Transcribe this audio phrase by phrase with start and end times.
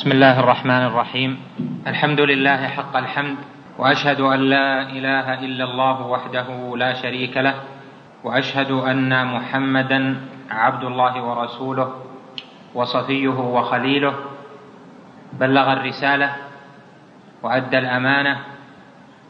[0.00, 1.30] بسم الله الرحمن الرحيم.
[1.84, 3.36] الحمد لله حق الحمد
[3.76, 7.54] وأشهد أن لا إله إلا الله وحده لا شريك له
[8.24, 10.00] وأشهد أن محمدا
[10.50, 11.88] عبد الله ورسوله
[12.72, 14.14] وصفيه وخليله.
[15.36, 16.30] بلغ الرسالة
[17.44, 18.34] وأدى الأمانة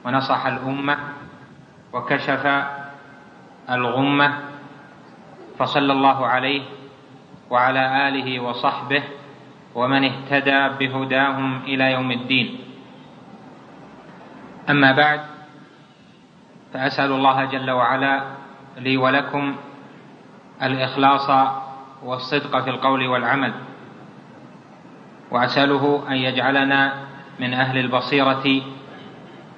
[0.07, 0.97] ونصح الأمة
[1.93, 2.45] وكشف
[3.71, 4.29] الغمة
[5.59, 6.63] فصلى الله عليه
[7.51, 9.03] وعلى آله وصحبه
[9.75, 12.59] ومن اهتدى بهداهم إلى يوم الدين.
[14.71, 15.21] أما بعد
[16.73, 18.23] فأسأل الله جل وعلا
[18.77, 19.57] لي ولكم
[20.63, 21.31] الإخلاص
[22.05, 23.53] والصدق في القول والعمل.
[25.31, 26.93] وأسأله أن يجعلنا
[27.41, 28.63] من أهل البصيرة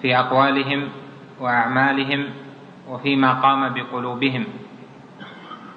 [0.03, 0.89] في أقوالهم
[1.41, 2.27] وأعمالهم
[2.89, 4.45] وفيما قام بقلوبهم.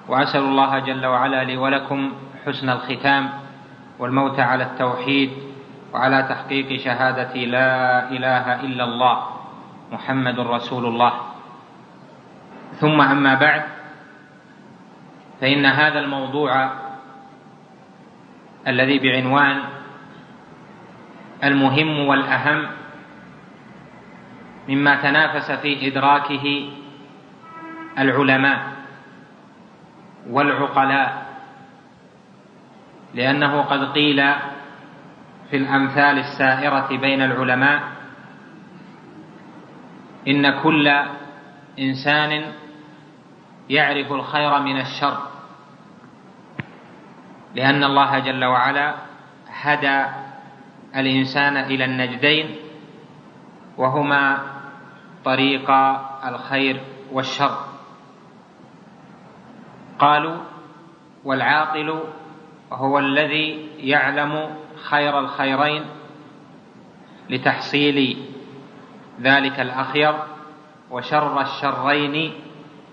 [0.08, 2.12] وأسأل الله جل وعلا لي ولكم
[2.46, 3.45] حسن الختام
[3.98, 5.30] والموت على التوحيد
[5.92, 9.16] وعلى تحقيق شهادة لا إله إلا الله
[9.92, 11.12] محمد رسول الله.
[12.80, 13.62] ثم أما بعد
[15.40, 16.70] فإن هذا الموضوع
[18.68, 19.62] الذي بعنوان
[21.44, 22.66] المهم والأهم
[24.68, 26.70] مما تنافس في إدراكه
[27.98, 28.72] العلماء
[30.30, 31.25] والعقلاء.
[33.16, 34.16] لأنه قد قيل
[35.50, 37.82] في الأمثال السائرة بين العلماء
[40.28, 40.88] إن كل
[41.78, 42.52] إنسان
[43.70, 45.18] يعرف الخير من الشر
[47.54, 48.94] لأن الله جل وعلا
[49.48, 50.04] هدى
[50.96, 52.56] الإنسان إلى النجدين
[53.76, 54.38] وهما
[55.24, 55.70] طريق
[56.28, 56.80] الخير
[57.12, 57.58] والشر.
[59.98, 60.36] قالوا
[61.24, 62.04] والعاقل
[62.72, 65.84] هو الذي يعلم خير الخيرين
[67.30, 68.16] لتحصيل
[69.20, 70.14] ذلك الأخير
[70.90, 72.32] وشر الشرين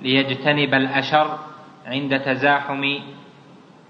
[0.01, 1.39] ليجتنب الأشر
[1.85, 2.99] عند تزاحم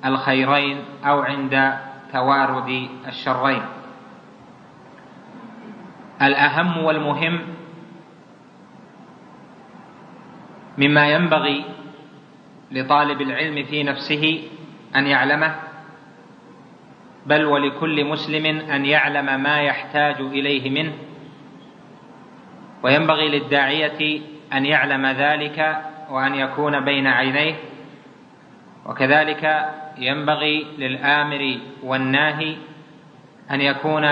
[0.06, 1.78] الخيرين أو عند
[2.14, 3.64] توارد الشرين.
[6.22, 7.42] الأهم والمهم
[10.78, 11.66] مما ينبغي
[12.72, 14.44] لطالب العلم في نفسه
[14.96, 15.56] أن يعلمه
[17.26, 20.94] بل ولكل مسلم أن يعلم ما يحتاج إليه منه.
[22.84, 24.22] وينبغي للداعية
[24.54, 27.56] أن يعلم ذلك وأن يكون بين عينيه.
[28.86, 32.58] وكذلك ينبغي للآمر والناهي
[33.52, 34.06] أن يكون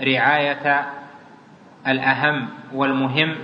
[0.00, 0.86] رعاية
[1.86, 3.36] الأهم والمهم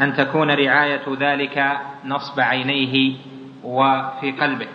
[0.00, 3.16] أن تكون رعاية ذلك نصب عينيه
[3.64, 4.68] وفي قلبه.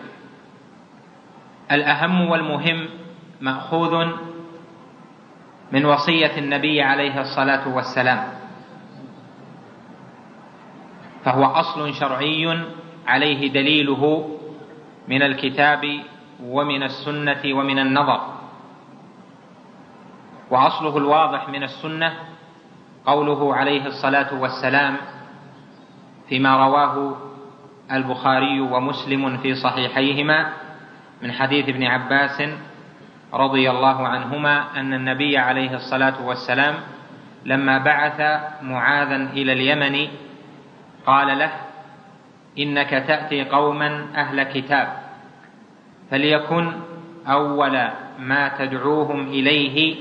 [1.71, 2.87] الأهم والمهم
[3.41, 4.05] مأخوذ
[5.71, 8.23] من وصية النبي عليه الصلاة والسلام.
[11.25, 12.63] فهو أصل شرعي
[13.07, 14.29] عليه دليله
[15.07, 15.81] من الكتاب
[16.43, 18.21] ومن السنة ومن النظر.
[20.51, 22.13] وأصله الواضح من السنة
[23.05, 24.97] قوله عليه الصلاة والسلام
[26.29, 27.17] فيما رواه
[27.91, 30.53] البخاري ومسلم في صحيحيهما
[31.21, 32.43] من حديث ابن عباس
[33.33, 36.75] رضي الله عنهما أن النبي عليه الصلاة والسلام
[37.45, 38.19] لما بعث
[38.61, 40.07] معاذا إلى اليمن
[41.05, 41.51] قال له
[42.59, 44.87] إنك تأتي قوما أهل كتاب
[46.11, 46.71] فليكن
[47.27, 47.89] أول
[48.19, 49.95] ما تدعوهم إليه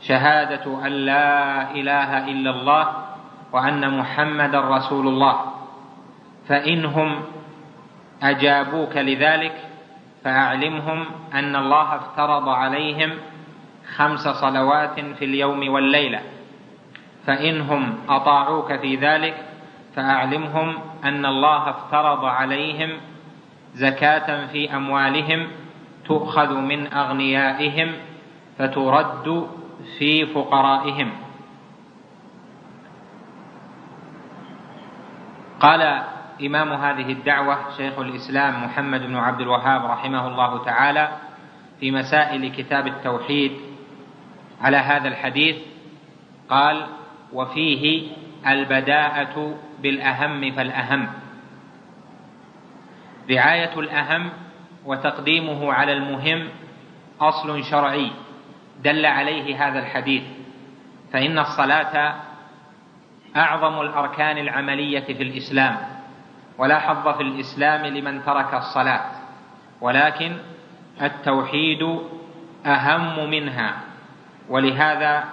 [0.00, 2.88] شهادة أن لا إله إلا الله
[3.52, 5.40] وأن محمدا رسول الله
[6.48, 7.22] فإنهم
[8.22, 9.65] أجابوك لذلك
[10.26, 13.10] فأعلمهم أن الله افترض عليهم
[13.96, 16.20] خمس صلوات في اليوم والليلة.
[17.26, 19.34] فإنهم أطاعوك في ذلك
[19.96, 22.90] فأعلمهم أن الله افترض عليهم
[23.74, 25.48] زكاة في أموالهم
[26.04, 27.92] تؤخذ من أغنيائهم
[28.58, 29.48] فترد
[29.98, 31.12] في فقرائهم.
[35.60, 36.02] قال
[36.40, 41.08] إمام هذه الدعوة شيخ الإسلام محمد بن عبد الوهاب رحمه الله تعالى
[41.80, 43.52] في مسائل كتاب التوحيد
[44.60, 45.56] على هذا الحديث
[46.50, 46.86] قال
[47.32, 48.08] وفيه
[48.46, 51.08] البداءة بالأهم فالأهم
[53.30, 54.30] رعاية الأهم
[54.84, 56.48] وتقديمه على المهم
[57.20, 58.10] أصل شرعي
[58.84, 60.22] دل عليه هذا الحديث
[61.12, 62.14] فإن الصلاة
[63.36, 65.95] أعظم الأركان العملية في الإسلام.
[66.58, 69.04] ولا حظ في الإسلام لمن ترك الصلاة
[69.80, 70.36] ولكن
[71.02, 71.82] التوحيد
[72.66, 73.76] أهم منها
[74.48, 75.24] ولهذا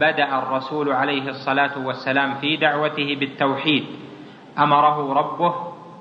[0.00, 3.86] بدأ الرسول عليه الصلاة والسلام في دعوته بالتوحيد
[4.58, 5.54] أمره ربه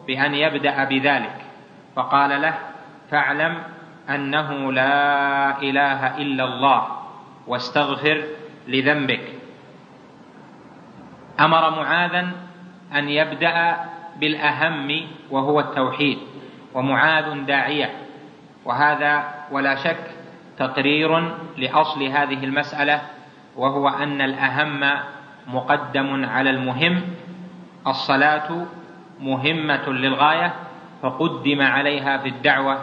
[0.08, 1.36] بأن يبدأ بذلك
[1.96, 2.54] فقال له
[3.12, 3.64] فاعلم
[4.10, 6.88] أنه لا إله إلا الله
[7.48, 8.24] واستغفر
[8.68, 9.34] لذنبك.
[11.40, 12.31] أمر معاذا
[12.96, 13.88] أن يبدأ
[14.19, 15.01] بالأهم
[15.31, 16.18] وهو التوحيد
[16.74, 17.89] ومعاذ داعية
[18.66, 20.12] وهذا ولا شك
[20.57, 23.01] تقرير لأصل هذه المسألة
[23.56, 25.00] وهو أن الأهم
[25.48, 27.01] مقدم على المهم
[27.88, 28.66] الصلاة
[29.19, 30.54] مهمة للغاية
[31.01, 32.77] فقدم عليها في الدعوة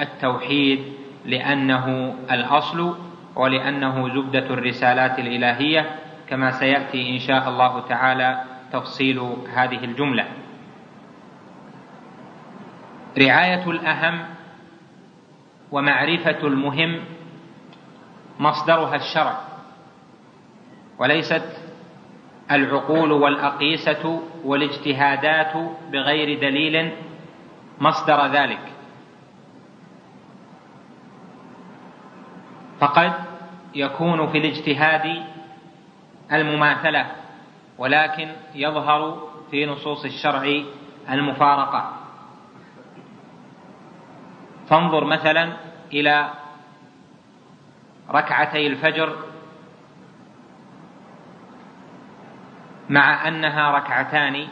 [0.00, 0.80] التوحيد
[1.24, 2.94] لأنه الأصل
[3.36, 5.90] ولأنه زبدة الرسالات الإلهية
[6.28, 8.40] كما سيأتي إن شاء الله تعالى
[8.72, 9.18] تفصيل
[9.54, 10.24] هذه الجملة.
[13.18, 14.24] رعاية الأهم
[15.72, 17.00] ومعرفة المهم
[18.40, 19.40] مصدرها الشرع
[20.98, 21.44] وليست
[22.50, 25.52] العقول والأقيسة والاجتهادات
[25.92, 26.92] بغير دليل
[27.80, 28.72] مصدر ذلك.
[32.80, 33.12] فقد
[33.74, 35.24] يكون في الاجتهاد
[36.32, 37.06] المماثلة
[37.78, 40.62] ولكن يظهر في نصوص الشرع
[41.10, 41.97] المفارقة.
[44.68, 45.52] فانظر مثلا
[45.92, 46.30] إلى
[48.10, 49.16] ركعتي الفجر
[52.88, 54.48] مع أنها ركعتان.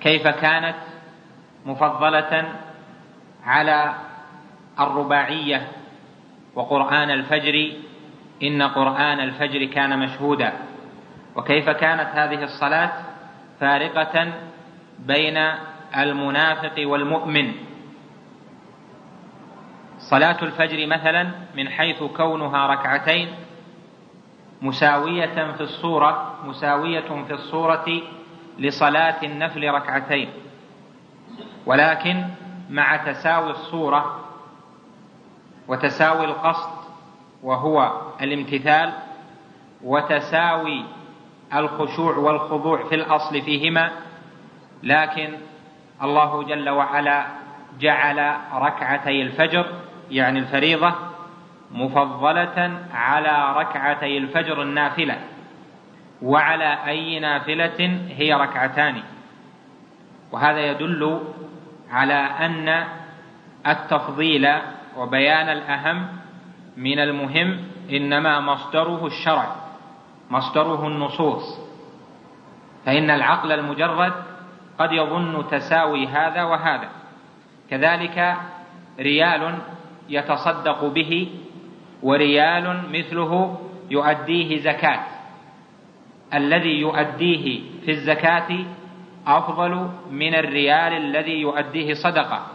[0.00, 0.76] كيف كانت
[1.66, 2.54] مفضلة
[3.44, 3.94] على
[4.80, 5.68] الرباعية
[6.54, 7.72] وقرآن الفجر؟
[8.42, 10.52] إن قرآن الفجر كان مشهودا.
[11.36, 12.92] وكيف كانت هذه الصلاة
[13.60, 14.32] فارقة
[14.98, 15.38] بين
[15.96, 17.52] المنافق والمؤمن.
[19.98, 23.28] صلاة الفجر مثلا من حيث كونها ركعتين
[24.62, 28.02] مساوية في الصورة مساوية في الصورة
[28.58, 30.28] لصلاة النفل ركعتين.
[31.66, 32.24] ولكن
[32.70, 34.24] مع تساوي الصورة
[35.68, 36.70] وتساوي القصد
[37.42, 38.92] وهو الامتثال
[39.84, 40.84] وتساوي
[41.54, 43.90] الخشوع والخضوع في الأصل فيهما
[44.82, 45.36] لكن
[46.02, 47.26] الله جل وعلا
[47.80, 49.66] جعل ركعتي الفجر
[50.10, 50.94] يعني الفريضة
[51.72, 55.18] مفضلة على ركعتي الفجر النافلة.
[56.22, 59.02] وعلى أي نافلة هي ركعتان.
[60.32, 61.20] وهذا يدل
[61.90, 62.84] على أن
[63.66, 64.48] التفضيل
[64.96, 66.06] وبيان الأهم
[66.76, 69.56] من المهم إنما مصدره الشرع
[70.30, 71.60] مصدره النصوص.
[72.86, 74.12] فإن العقل المجرد
[74.78, 76.88] قد يظن تساوي هذا وهذا.
[77.70, 78.36] كذلك
[79.00, 79.58] ريال
[80.08, 81.28] يتصدق به
[82.02, 83.60] وريال مثله
[83.90, 85.00] يؤديه زكاة.
[86.34, 88.48] الذي يؤديه في الزكاة
[89.26, 92.46] أفضل من الريال الذي يؤديه صدقة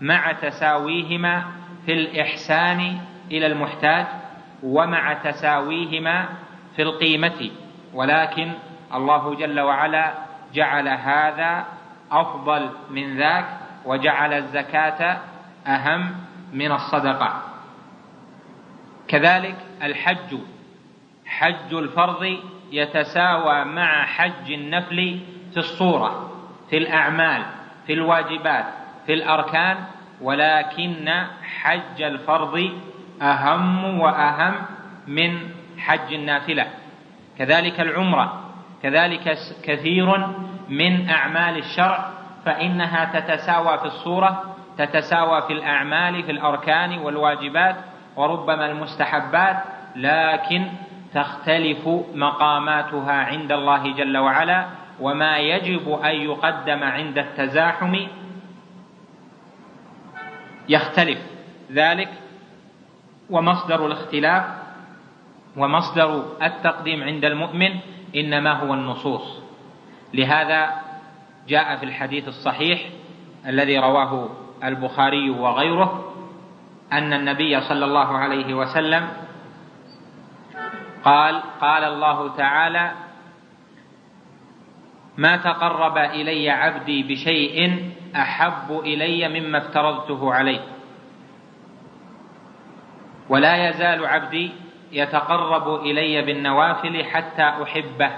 [0.00, 1.44] مع تساويهما
[1.86, 2.98] في الإحسان
[3.30, 4.06] إلى المحتاج
[4.62, 6.28] ومع تساويهما
[6.76, 7.50] في القيمة.
[7.94, 8.52] ولكن
[8.94, 11.66] الله جل وعلا جعل هذا
[12.10, 13.46] أفضل من ذاك
[13.84, 15.18] وجعل الزكاة
[15.66, 16.14] أهم
[16.52, 17.42] من الصدقة.
[19.08, 20.38] كذلك الحج.
[21.26, 22.38] حج الفرض
[22.72, 25.20] يتساوى مع حج النفل
[25.52, 26.32] في الصورة
[26.70, 27.42] في الأعمال
[27.86, 28.64] في الواجبات
[29.06, 29.76] في الأركان
[30.20, 32.70] ولكن حج الفرض
[33.22, 34.54] أهم وأهم
[35.06, 35.38] من
[35.78, 36.66] حج النافلة.
[37.38, 38.44] كذلك العمرة.
[38.82, 40.26] كذلك كثير
[40.68, 42.10] من أعمال الشرع
[42.44, 47.76] فإنها تتساوى في الصورة تتساوى في الأعمال في الأركان والواجبات
[48.16, 49.56] وربما المستحبات
[49.96, 50.68] لكن
[51.14, 54.66] تختلف مقاماتها عند الله جل وعلا
[55.00, 57.96] وما يجب أن يقدم عند التزاحم
[60.68, 61.18] يختلف.
[61.72, 62.08] ذلك
[63.30, 64.44] ومصدر الاختلاف
[65.56, 67.70] ومصدر التقديم عند المؤمن
[68.16, 69.37] إنما هو النصوص.
[70.14, 70.70] لهذا
[71.48, 72.80] جاء في الحديث الصحيح
[73.46, 74.28] الذي رواه
[74.64, 76.14] البخاري وغيره
[76.92, 79.08] أن النبي صلى الله عليه وسلم
[81.04, 82.92] قال قال الله تعالى
[85.16, 90.60] ما تقرب إلي عبدي بشيء أحب إلي مما افترضته عليه
[93.28, 94.50] ولا يزال عبدي
[94.92, 98.10] يتقرب إلي بالنوافل حتى أحبه.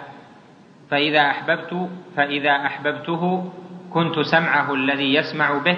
[0.90, 3.52] فإذا احببت فإذا أحببته
[3.92, 5.76] كنت سمعه الذي يسمع به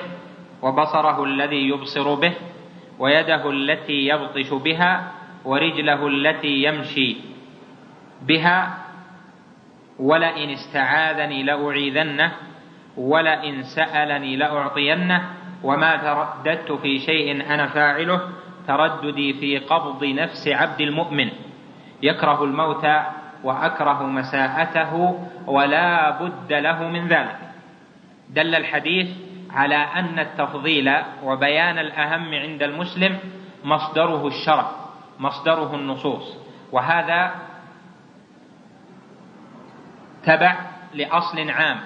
[0.63, 2.33] وبصره الذي يبصر به
[2.99, 5.13] ويده التي يبطش بها
[5.45, 7.17] ورجله التي يمشي
[8.23, 8.79] بها
[9.99, 12.33] ولئن استعاذني لأعيذنه
[12.97, 15.23] ولئن سألني لأعطينه
[15.63, 18.21] وما ترددت في شيء أنا فاعله
[18.69, 21.31] ترددي في قبض نفس عبد المؤمن.
[22.03, 22.87] يكره الموت
[23.45, 27.39] وأكره مساءته ولا بد له من ذلك.
[28.31, 29.09] دل الحديث
[29.51, 33.19] على أن التفضيل وبيان الأهم عند المسلم
[33.65, 34.71] مصدره الشرع
[35.19, 36.37] مصدره النصوص
[36.73, 37.35] وهذا
[40.25, 40.57] تبع
[40.95, 41.81] لأصل عام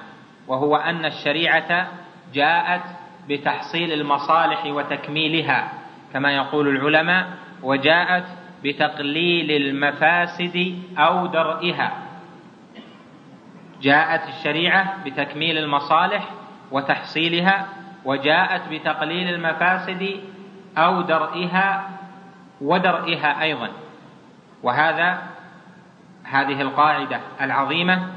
[0.48, 1.88] وهو أن الشريعة
[2.34, 2.82] جاءت
[3.28, 5.72] بتحصيل المصالح وتكميلها
[6.12, 7.26] كما يقول العلماء
[7.62, 8.24] وجاءت
[8.64, 11.92] بتقليل المفاسد أو درئها.
[13.82, 16.28] جاءت الشريعة بتكميل المصالح
[16.70, 17.66] وتحصيلها
[18.04, 20.20] وجاءت بتقليل المفاسد
[20.78, 21.90] أو درئها
[22.60, 23.68] ودرئها أيضا.
[24.62, 25.22] وهذا
[26.24, 28.08] هذه القاعدة العظيمة.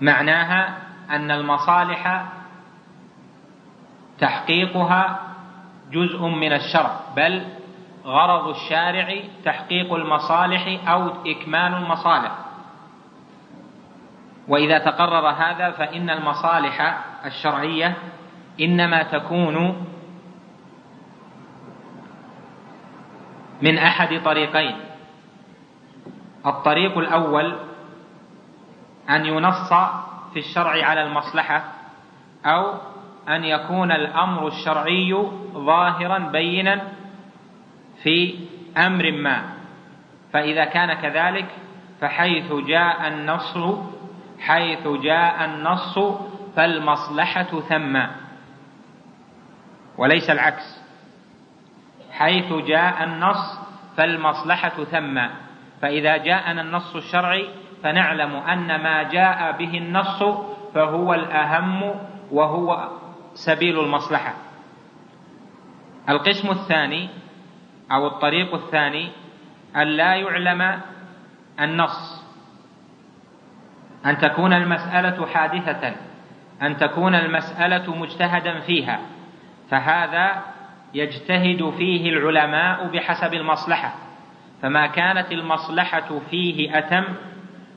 [0.00, 0.78] معناها
[1.10, 2.26] أن المصالح
[4.18, 5.25] تحقيقها
[5.92, 7.42] جزء من الشرع بل
[8.04, 9.14] غرض الشارع
[9.44, 12.32] تحقيق المصالح أو إكمال المصالح.
[14.48, 17.96] وإذا تقرر هذا فإن المصالح الشرعية
[18.60, 19.86] إنما تكون
[23.62, 24.76] من أحد طريقين.
[26.46, 27.58] الطريق الأول
[29.10, 29.68] أن ينص
[30.32, 31.64] في الشرع على المصلحة
[32.46, 32.74] أو
[33.28, 35.14] أن يكون الأمر الشرعي
[35.52, 36.82] ظاهرا بينا
[38.02, 38.34] في
[38.76, 39.42] أمر ما.
[40.32, 41.46] فإذا كان كذلك
[42.00, 43.58] فحيث جاء النص
[44.40, 45.98] حيث جاء النص
[46.56, 48.02] فالمصلحة ثم.
[49.98, 50.82] وليس العكس.
[52.12, 53.60] حيث جاء النص
[53.96, 55.26] فالمصلحة ثم.
[55.82, 57.48] فإذا جاءنا النص الشرعي
[57.82, 60.22] فنعلم أن ما جاء به النص
[60.74, 61.94] فهو الأهم
[62.32, 62.88] وهو
[63.36, 64.34] سبيل المصلحة.
[66.08, 67.08] القسم الثاني
[67.92, 69.10] أو الطريق الثاني
[69.76, 70.80] أن لا يعلم
[71.60, 72.24] النص.
[74.06, 75.96] أن تكون المسألة حادثة.
[76.62, 79.00] أن تكون المسألة مجتهدا فيها.
[79.70, 80.42] فهذا
[80.94, 83.94] يجتهد فيه العلماء بحسب المصلحة.
[84.62, 87.04] فما كانت المصلحة فيه أتم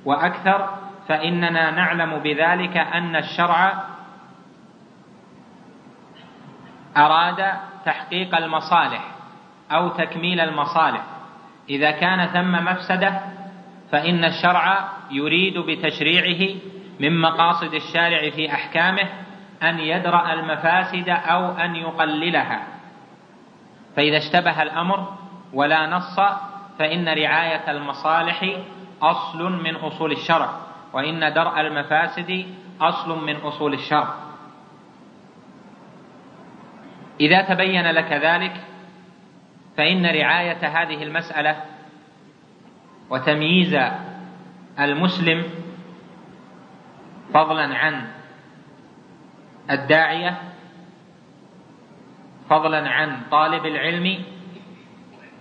[0.06, 0.70] وأكثر
[1.08, 3.84] فإننا نعلم بذلك أن الشرع
[6.98, 7.54] أراد
[7.86, 9.06] تحقيق المصالح
[9.72, 11.02] أو تكميل المصالح.
[11.70, 13.22] إذا كان ثم مفسدة
[13.92, 16.56] فإن الشرع يريد بتشريعه
[17.00, 19.10] من مقاصد الشارع في أحكامه
[19.64, 22.68] أن يدرأ المفاسد أو أن يقللها.
[23.96, 25.14] فإذا اشتبه الأمر
[25.54, 26.20] ولا نص
[26.80, 28.58] فإن رعاية المصالح
[29.02, 30.50] أصل من أصول الشرع
[30.94, 32.46] وإن درء المفاسد
[32.82, 34.29] أصل من أصول الشرع.
[37.20, 38.54] إذا تبين لك ذلك
[39.78, 41.64] فإن رعاية هذه المسألة
[43.10, 43.78] وتمييز
[44.80, 45.44] المسلم
[47.34, 48.08] فضلا عن
[49.72, 50.38] الداعية
[52.50, 54.24] فضلا عن طالب العلم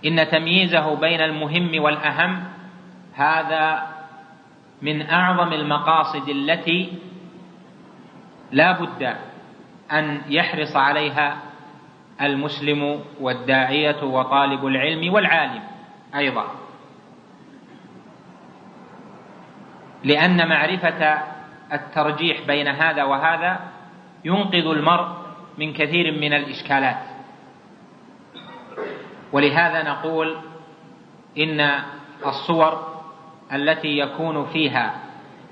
[0.05, 2.43] إن تمييزه بين المهم والأهم
[3.13, 3.87] هذا
[4.81, 6.93] من أعظم المقاصد التي
[8.51, 9.15] لا بد
[9.91, 11.48] أن يحرص عليها
[12.21, 15.63] المسلم والداعية وطالب العلم والعالم
[16.15, 16.45] أيضا.
[20.03, 21.21] لأن معرفة
[21.73, 23.59] الترجيح بين هذا وهذا
[24.25, 25.07] ينقذ المرء
[25.57, 26.97] من كثير من الإشكالات.
[29.31, 30.37] ولهذا نقول
[31.37, 31.71] إن
[32.25, 32.99] الصور
[33.53, 34.95] التي يكون فيها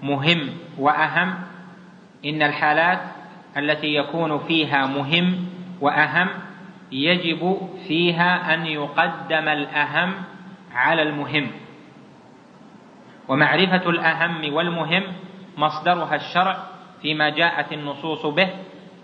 [0.03, 1.36] مهم وأهم
[2.25, 3.00] إن الحالات
[3.57, 5.45] التي يكون فيها مهم
[5.81, 6.27] وأهم
[6.91, 10.13] يجب فيها أن يقدم الأهم
[10.74, 11.51] على المهم.
[13.27, 15.03] ومعرفة الأهم والمهم
[15.58, 16.58] مصدرها الشرع
[17.01, 18.50] فيما جاءت النصوص به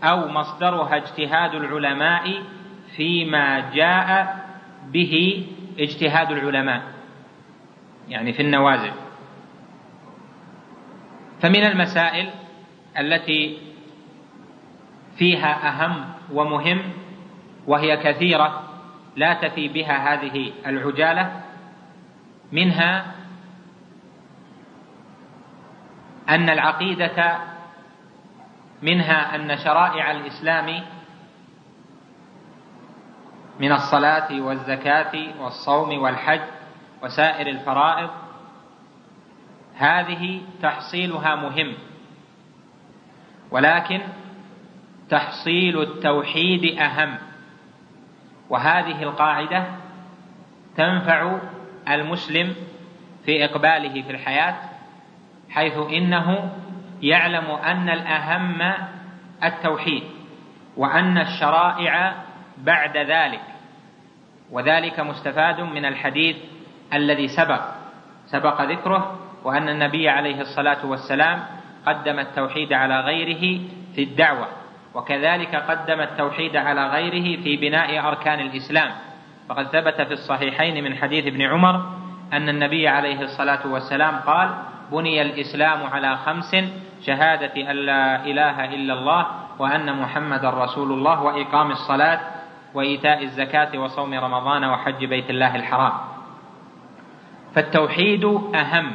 [0.04, 2.42] أو مصدرها اجتهاد العلماء
[2.96, 4.38] فيما جاء
[4.92, 5.46] به
[5.80, 6.82] اجتهاد العلماء.
[8.10, 8.92] يعني في النوازل.
[11.42, 12.30] فمن المسائل
[13.00, 13.58] التي
[15.18, 16.82] فيها أهم ومهم
[17.68, 18.64] وهي كثيرة
[19.16, 21.42] لا تفي بها هذه العجالة
[22.52, 23.06] منها
[26.30, 27.38] أن العقيدة
[28.82, 30.84] منها أن شرائع الإسلام
[33.60, 36.42] من الصلاة والزكاة والصوم والحج
[37.04, 38.10] وسائر الفرائض
[39.76, 41.74] هذه تحصيلها مهم.
[43.52, 44.02] ولكن
[45.10, 47.18] تحصيل التوحيد أهم.
[48.54, 49.66] وهذه القاعدة
[50.78, 51.38] تنفع
[51.90, 52.56] المسلم
[53.26, 54.56] في إقباله في الحياة
[55.50, 56.52] حيث إنه
[57.02, 58.74] يعلم أن الأهم
[59.44, 60.04] التوحيد
[60.78, 62.14] وأن الشرائع
[62.58, 63.42] بعد ذلك
[64.52, 66.38] وذلك مستفاد من الحديث
[66.94, 67.62] الذي سبق
[68.26, 71.46] سبق ذكره وأن النبي عليه الصلاة والسلام
[71.86, 73.62] قدم التوحيد على غيره
[73.96, 74.48] في الدعوة.
[74.96, 78.92] وكذلك قدم التوحيد على غيره في بناء أركان الإسلام.
[79.50, 81.76] فقد ثبت في الصحيحين من حديث ابن عمر
[82.34, 84.50] أن النبي عليه الصلاة والسلام قال
[84.92, 86.56] بني الإسلام على خمس
[87.06, 89.26] شهادة أن لا إله إلا الله
[89.60, 92.20] وأن محمد رسول الله وإقام الصلاة
[92.74, 95.94] وإيتاء الزكاة وصوم رمضان وحج بيت الله الحرام.
[97.56, 98.92] فالتوحيد أهم.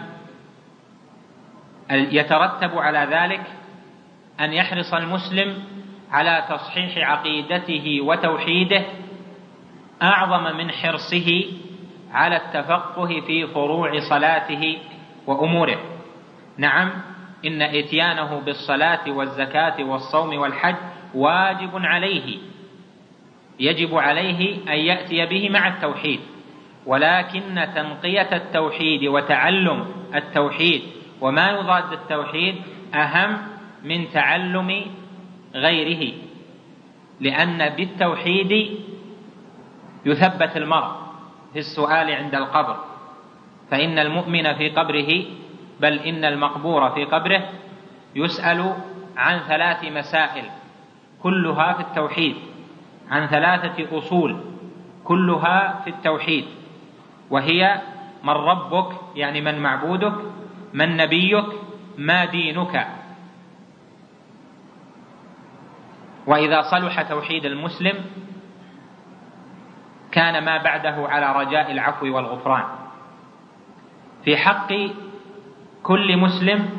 [1.91, 3.41] يترتب على ذلك
[4.41, 5.78] أن يحرص المسلم
[6.11, 8.85] على تصحيح عقيدته وتوحيده
[10.03, 11.45] أعظم من حرصه
[12.13, 14.79] على التفقه في فروع صلاته
[15.27, 15.79] وأموره.
[16.59, 16.91] نعم
[17.47, 20.75] إن إتيانه بالصلاة والزكاة والصوم والحج
[21.15, 22.39] واجب عليه
[23.61, 26.21] يجب عليه أن يأتي به مع التوحيد
[26.87, 30.83] ولكن تنقية التوحيد وتعلم التوحيد
[31.21, 32.55] وما يضاد التوحيد
[32.95, 33.39] أهم
[33.85, 34.85] من تعلم
[35.55, 36.13] غيره
[37.21, 38.79] لأن بالتوحيد
[40.07, 40.91] يثبت المرء
[41.53, 42.77] في السؤال عند القبر.
[43.71, 45.25] فإن المؤمن في قبره
[45.81, 47.49] بل إن المقبور في قبره
[48.15, 48.75] يسأل
[49.17, 50.45] عن ثلاث مسائل
[51.23, 52.37] كلها في التوحيد
[53.11, 54.41] عن ثلاثة أصول
[55.05, 56.45] كلها في التوحيد.
[57.31, 57.81] وهي
[58.25, 60.15] من ربك يعني من معبودك
[60.73, 61.47] من نبيك
[61.99, 62.98] ما دينك.
[66.29, 67.95] وإذا صلح توحيد المسلم
[70.13, 72.65] كان ما بعده على رجاء العفو والغفران.
[74.25, 74.73] في حق
[75.83, 76.71] كل مسلم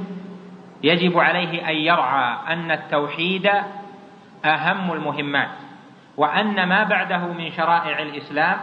[0.83, 3.49] يجب عليه أن يرعى أن التوحيد
[4.45, 5.49] أهم المهمات
[6.17, 8.59] وأن ما بعده من شرائع الإسلام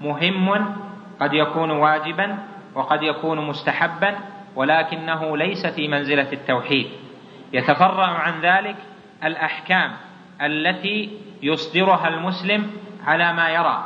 [0.00, 0.76] مهم
[1.20, 2.38] قد يكون واجبا
[2.74, 4.14] وقد يكون مستحبا
[4.56, 6.86] ولكنه ليس في منزلة التوحيد.
[7.52, 8.76] يتفرع عن ذلك
[9.24, 9.92] الأحكام
[10.42, 12.70] التي يصدرها المسلم
[13.06, 13.84] على ما يرى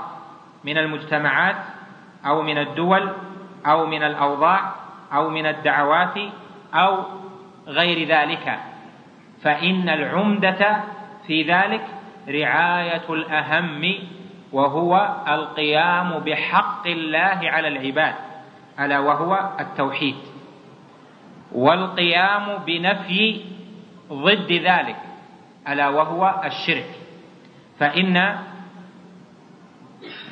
[0.65, 1.57] من المجتمعات
[2.27, 3.13] أو من الدول
[3.67, 4.75] أو من الأوضاع
[5.13, 6.15] أو من الدعوات
[6.75, 6.99] أو
[7.67, 8.59] غير ذلك.
[9.43, 10.81] فإن العمدة
[11.27, 11.87] في ذلك
[12.29, 13.95] رعاية الأهم
[14.53, 18.15] وهو القيام بحق الله على العباد
[18.81, 20.17] ألا وهو التوحيد.
[21.53, 23.41] والقيام بنفي
[24.13, 25.14] ضد ذلك.
[25.69, 26.91] ألا وهو الشرك.
[27.79, 28.39] فإن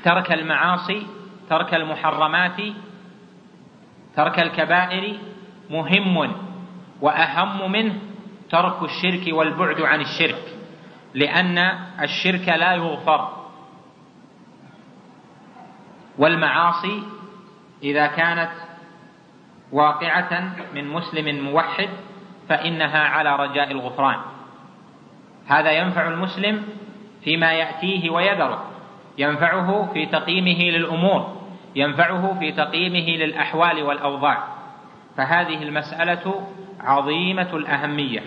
[0.05, 1.07] ترك المعاصي
[1.49, 2.61] ترك المحرمات
[4.16, 5.18] ترك الكبائر
[5.71, 6.35] مهم
[7.01, 7.95] وأهم منه
[8.51, 10.42] ترك الشرك والبعد عن الشرك
[11.14, 11.59] لأن
[12.03, 13.29] الشرك لا يغفر.
[16.18, 17.03] والمعاصي
[17.83, 18.51] إذا كانت
[19.73, 21.88] واقعة من مسلم موحد
[22.49, 24.21] فإنها على رجاء الغفران.
[25.46, 26.64] هذا ينفع المسلم
[27.24, 28.70] فيما يأتيه ويذره.
[29.18, 31.42] ينفعه في تقييمه للأمور
[31.76, 34.44] ينفعه في تقييمه للأحوال والأوضاع.
[35.16, 36.48] فهذه المسألة
[36.81, 38.22] عظيمة الأهمية.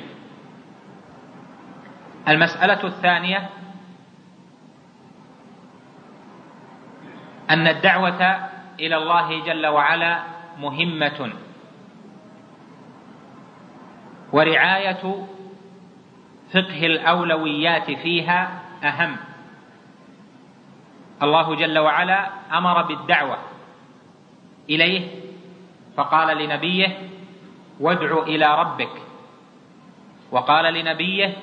[2.28, 3.50] المسألة الثانية
[7.50, 8.50] أن الدعوة
[8.80, 10.20] إلى الله جل وعلا
[10.60, 11.32] مهمة.
[14.32, 15.28] ورعاية
[16.56, 19.18] فقه الأولويات فيها أهم.
[21.24, 23.38] الله جل وعلا أمر بالدعوة
[24.70, 25.08] إليه
[25.98, 26.98] فقال لنبيه
[27.80, 29.02] وادع إلى ربك.
[30.32, 31.34] وقال لنبيه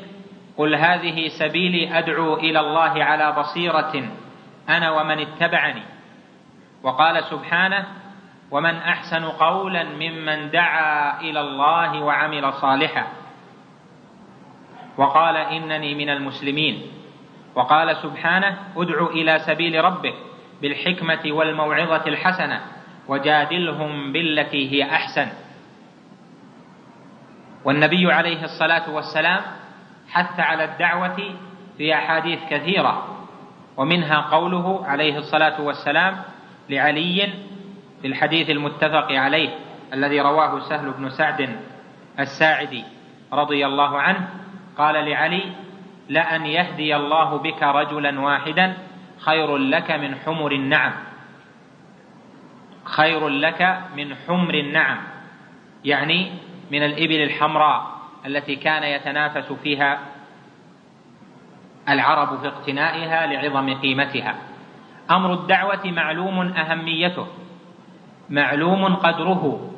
[0.57, 4.11] قل هذه سبيلي أدعو إلى الله على بصيرة
[4.68, 5.83] أنا ومن اتبعني.
[6.83, 7.87] وقال سبحانه
[8.51, 13.21] ومن أحسن قولا ممن دعا إلى الله وعمل صالحا.
[14.96, 16.83] وقال إنني من المسلمين.
[17.55, 20.14] وقال سبحانه ادع إلى سبيل ربك
[20.62, 22.61] بالحكمة والموعظة الحسنة
[23.09, 25.28] وجادلهم بالتي هي أحسن.
[27.64, 29.40] والنبي عليه الصلاة والسلام
[30.11, 31.35] حث على الدعوة
[31.78, 33.18] في أحاديث كثيرة
[33.76, 36.22] ومنها قوله عليه الصلاة والسلام
[36.70, 37.33] لعلي
[38.02, 39.50] في الحديث المتفق عليه
[39.92, 41.57] الذي رواه سهل بن سعد
[42.20, 42.85] الساعدي
[43.33, 44.28] رضي الله عنه
[44.78, 45.42] قال لعلي
[46.08, 48.76] لأن يهدي الله بك رجلا واحدا
[49.18, 50.92] خير لك من حمر النعم.
[52.85, 54.98] خير لك من حمر النعم.
[55.85, 56.32] يعني
[56.70, 57.92] من الإبل الحمراء
[58.26, 59.98] التي كان يتنافس فيها
[61.88, 64.35] العرب في اقتنائها لعظم قيمتها.
[65.11, 67.26] أمر الدعوة معلوم أهميته.
[68.30, 69.70] معلوم قدره.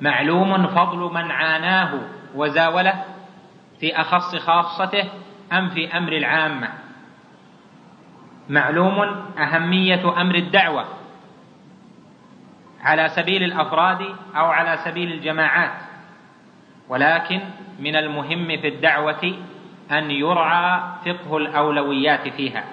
[0.00, 1.98] معلوم فضل من عاناه
[2.34, 3.04] وزاوله.
[3.80, 5.08] في أخص خاصته
[5.52, 6.68] أم في أمر العامة.
[8.48, 9.00] معلوم
[9.38, 10.84] أهمية أمر الدعوة
[12.82, 14.00] على سبيل الأفراد
[14.36, 15.82] أو على سبيل الجماعات
[16.88, 17.40] ولكن
[17.78, 19.34] من المهم في الدعوة
[19.90, 22.64] أن يرعى فقه الأولويات فيها.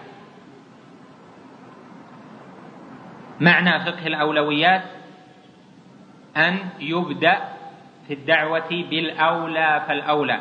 [3.40, 4.84] معنى فقه الأولويات
[6.38, 7.40] أن يبدأ
[8.08, 10.40] في الدعوة بالأولى فالأولى.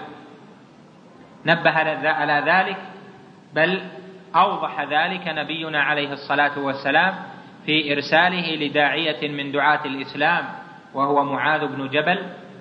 [1.46, 1.70] نبه
[2.10, 2.76] على ذلك
[3.54, 3.80] بل
[4.36, 7.14] أوضح ذلك نبينا عليه الصلاة والسلام
[7.66, 10.44] في إرساله لداعية من دعاة الإسلام
[10.94, 12.18] وهو معاذ بن جبل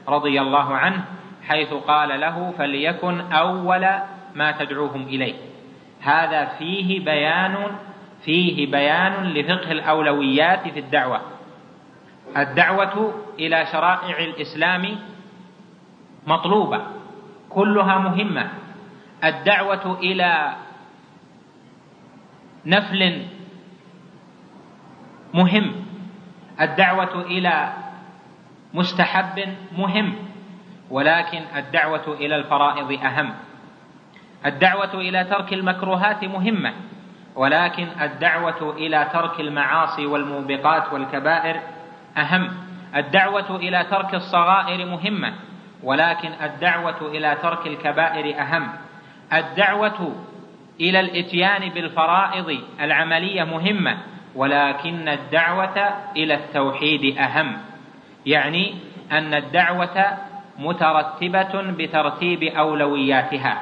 [0.08, 1.06] رضي الله عنه
[1.48, 3.88] حيث قال له فليكن أول
[4.36, 5.36] ما تدعوهم إليه
[6.02, 7.56] هذا فيه بيان
[8.26, 11.22] فيه بيان لفقه الأولويات في الدعوة.
[12.38, 14.96] الدعوة إلى شرائع الإسلام
[16.28, 16.82] مطلوبة
[17.50, 18.50] كلها مهمة
[19.24, 20.56] الدعوة إلى
[22.66, 23.26] نفل
[25.34, 25.86] مهم.
[26.62, 27.74] الدعوة إلى
[28.74, 30.16] مستحب مهم.
[30.90, 33.34] ولكن الدعوة إلى الفرائض أهم.
[34.46, 36.74] الدعوة إلى ترك المكروهات مهمة.
[37.36, 41.60] ولكن الدعوة إلى ترك المعاصي والموبقات والكبائر
[42.18, 42.50] أهم.
[42.96, 45.34] الدعوة إلى ترك الصغائر مهمة.
[45.84, 48.85] ولكن الدعوة إلى ترك الكبائر أهم.
[49.34, 50.16] الدعوة
[50.82, 53.98] إلى الإتيان بالفرائض العملية مهمة
[54.36, 57.58] ولكن الدعوة إلى التوحيد أهم.
[58.26, 58.76] يعني
[59.12, 60.18] أن الدعوة
[60.60, 63.62] مترتبة بترتيب أولوياتها.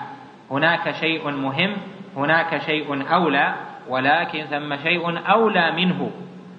[0.52, 1.78] هناك شيء مهم
[2.17, 3.54] هناك شيء أولى
[3.89, 6.12] ولكن ثم شيء أولى منه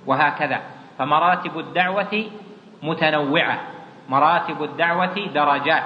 [0.07, 0.61] وهكذا.
[0.99, 2.25] فمراتب الدعوة
[2.83, 3.61] متنوعة
[4.09, 5.85] مراتب الدعوة درجات.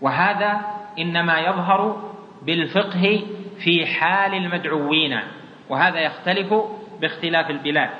[0.00, 3.22] وهذا إنما يظهر بالفقه
[3.64, 5.20] في حال المدعوين
[5.68, 6.54] وهذا يختلف
[7.00, 7.90] باختلاف البلاد.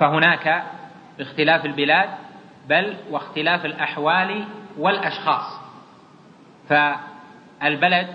[0.00, 0.62] فهناك
[1.18, 2.08] باختلاف البلاد
[2.68, 4.44] بل واختلاف الأحوال
[4.78, 5.60] والأشخاص.
[6.68, 8.08] فالبلد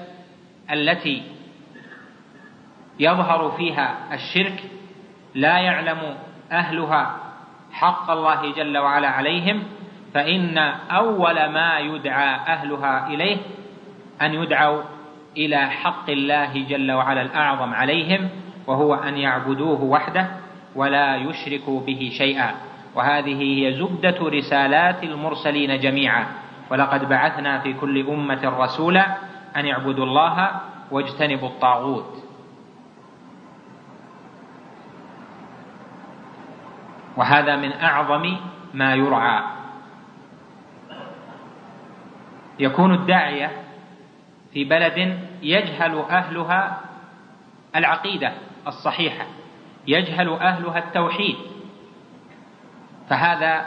[0.72, 1.24] التي
[3.00, 4.64] يظهر فيها الشرك
[5.36, 6.18] لا يعلم
[6.52, 7.18] أهلها
[7.72, 9.64] حق الله جل وعلا عليهم
[10.14, 10.58] فإن
[10.92, 13.38] أول ما يدعى أهلها إليه
[14.22, 14.82] أن يدعوا
[15.38, 18.30] إلى حق الله جل وعلا الأعظم عليهم
[18.68, 20.28] وهو أن يعبدوه وحده
[20.76, 22.56] ولا يشركوا به شيئا.
[22.96, 26.26] وهذه هي زبدة رسالات المرسلين جميعا.
[26.72, 29.18] ولقد بعثنا في كل أمة رسولا
[29.56, 30.52] أن اعبدوا الله
[30.92, 32.24] واجتنبوا الطاغوت.
[37.18, 38.38] وهذا من أعظم
[38.74, 39.57] ما يرعى.
[42.60, 43.52] يكون الداعية
[44.54, 46.82] في بلد يجهل أهلها
[47.76, 48.32] العقيدة
[48.68, 49.26] الصحيحة
[49.88, 51.36] يجهل أهلها التوحيد.
[53.10, 53.66] فهذا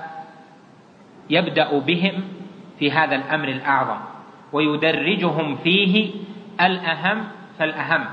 [1.31, 2.23] يبدأ بهم
[2.79, 3.99] في هذا الأمر الأعظم
[4.53, 6.11] ويدرجهم فيه
[6.61, 7.25] الأهم
[7.59, 8.05] فالأهم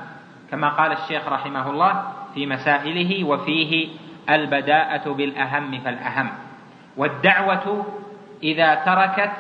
[0.52, 3.88] كما قال الشيخ رحمه الله في مسائله وفيه
[4.30, 6.30] البداءة بالأهم فالأهم.
[6.98, 7.86] والدعوة
[8.44, 9.32] إذا تركت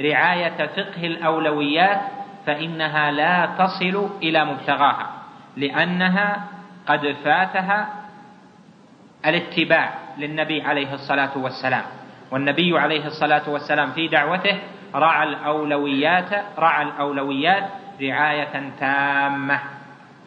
[0.00, 2.00] رعاية فقه الأولويات
[2.46, 5.10] فإنها لا تصل إلى مبتغاها
[5.56, 6.44] لأنها
[6.86, 7.88] قد فاتها
[9.26, 11.84] الاتباع للنبي عليه الصلاة والسلام.
[12.30, 14.58] والنبي عليه الصلاة والسلام في دعوته
[14.94, 17.64] رعى الأولويات رعى الأولويات
[18.02, 19.60] رعاية تامة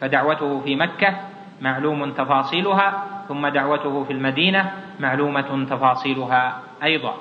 [0.00, 1.16] فدعوته في مكة
[1.60, 7.14] معلوم تفاصيلها ثم دعوته في المدينة معلومة تفاصيلها أيضا.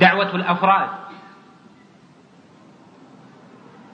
[0.00, 0.88] دعوة الأفراد.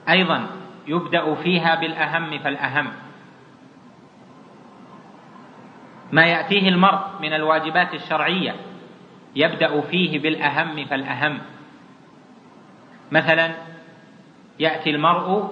[0.09, 0.47] أيضا
[0.87, 2.87] يبدأ فيها بالأهم فالأهم.
[6.11, 8.55] ما يأتيه المرء من الواجبات الشرعية
[9.35, 11.39] يبدأ فيه بالأهم فالأهم.
[13.11, 13.51] مثلا
[14.59, 15.51] يأتي المرء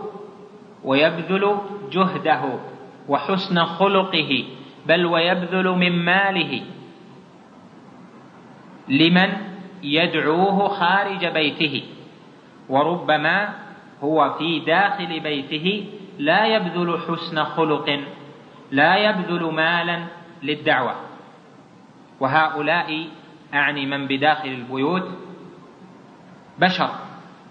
[0.83, 1.57] ويبذل
[1.91, 2.59] جهده
[3.07, 4.45] وحسن خلقه
[4.85, 6.63] بل ويبذل من ماله.
[8.87, 11.83] لمن؟ يدعوه خارج بيته
[12.69, 13.49] وربما
[14.03, 15.85] هو في داخل بيته
[16.19, 17.99] لا يبذل حسن خلق
[18.71, 20.03] لا يبذل مالا
[20.43, 20.95] للدعوة.
[22.19, 23.07] وهؤلاء
[23.53, 25.09] أعني من بداخل البيوت
[26.59, 26.89] بشر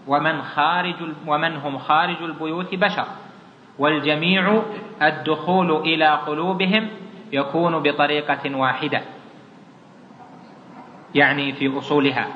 [0.06, 0.94] ومن خارج
[1.26, 3.06] ومن هم خارج البيوت بشر.
[3.78, 4.62] والجميع
[5.02, 6.88] الدخول إلى قلوبهم
[7.32, 9.02] يكون بطريقة واحدة.
[11.14, 12.26] يعني في أصولها.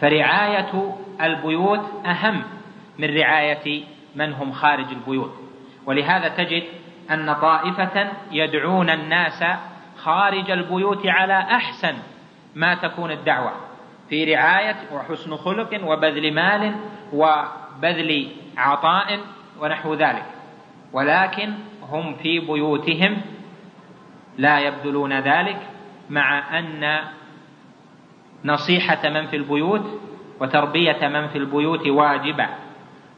[0.00, 2.42] فرعاية البيوت أهم
[2.98, 3.84] من رعاية
[4.16, 5.32] من هم خارج البيوت.
[5.86, 6.62] ولهذا تجد
[7.10, 9.44] أن طائفة يدعون الناس
[9.96, 11.94] خارج البيوت على أحسن
[12.54, 13.52] ما تكون الدعوة.
[14.08, 16.74] في رعاية وحسن خلق وبذل مال
[17.12, 19.20] وبذل عطاء
[19.60, 20.24] ونحو ذلك.
[20.92, 21.52] ولكن
[21.88, 23.20] هم في بيوتهم
[24.38, 25.58] لا يبذلون ذلك
[26.10, 27.00] مع أن
[28.44, 30.00] نصيحة من في البيوت
[30.40, 32.48] وتربية من في البيوت واجبة.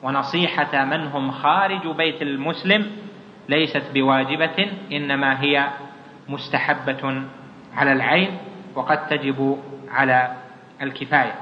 [0.02, 2.90] ونصيحة من هم خارج بيت المسلم
[3.48, 5.68] ليست بواجبة إنما هي
[6.28, 7.22] مستحبة
[7.76, 8.38] على العين
[8.74, 9.58] وقد تجب
[9.90, 10.36] على
[10.82, 11.34] الكفاية.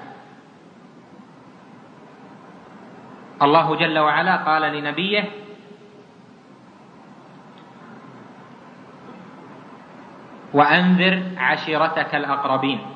[3.43, 5.25] الله جل وعلا قال لنبيه
[10.55, 12.92] وأنذر عشيرتك الأقربين.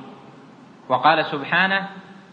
[0.89, 1.89] وقال سبحانه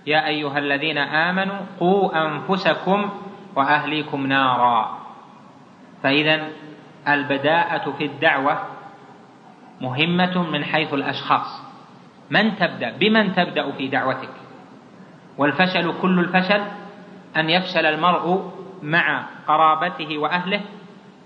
[0.08, 3.10] يا أيها الذين آمنوا قوا أنفسكم
[3.56, 4.98] وأهليكم نارا.
[6.04, 6.48] فاذا
[7.08, 8.60] البداءة في الدعوة
[9.82, 11.64] مهمة من حيث الأشخاص.
[12.30, 14.34] من تبدأ؟ بمن تبدأ في دعوتك؟
[15.38, 16.62] والفشل كل الفشل
[17.38, 18.52] أن يفشل المرء
[18.84, 20.62] مع قرابته وأهله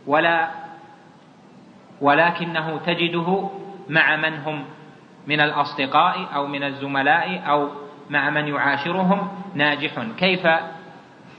[0.07, 0.49] ولا
[2.01, 3.49] ولكنه تجده
[3.89, 4.65] مع من هم
[5.27, 7.69] من الأصدقاء أو من الزملاء أو
[8.09, 10.47] مع من يعاشرهم ناجح كيف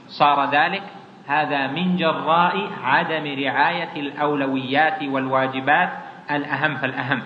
[0.07, 0.83] صار ذلك؟
[1.27, 5.89] هذا من جراء عدم رعاية الأولويات والواجبات
[6.31, 7.21] الأهم فالأهم.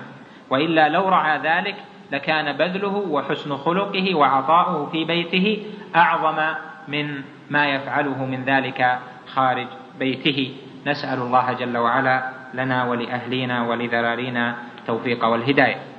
[0.50, 1.76] وإلا لو رعى ذلك
[2.12, 6.54] لكان بذله وحسن خلقه وعطاؤه في بيته أعظم
[6.88, 9.68] من ما يفعله من ذلك خارج
[10.00, 10.56] بيته.
[10.88, 12.24] نسأل الله جل وعلا
[12.54, 15.93] لنا ولأهلنا ولذرارينا التوفيق والهداية.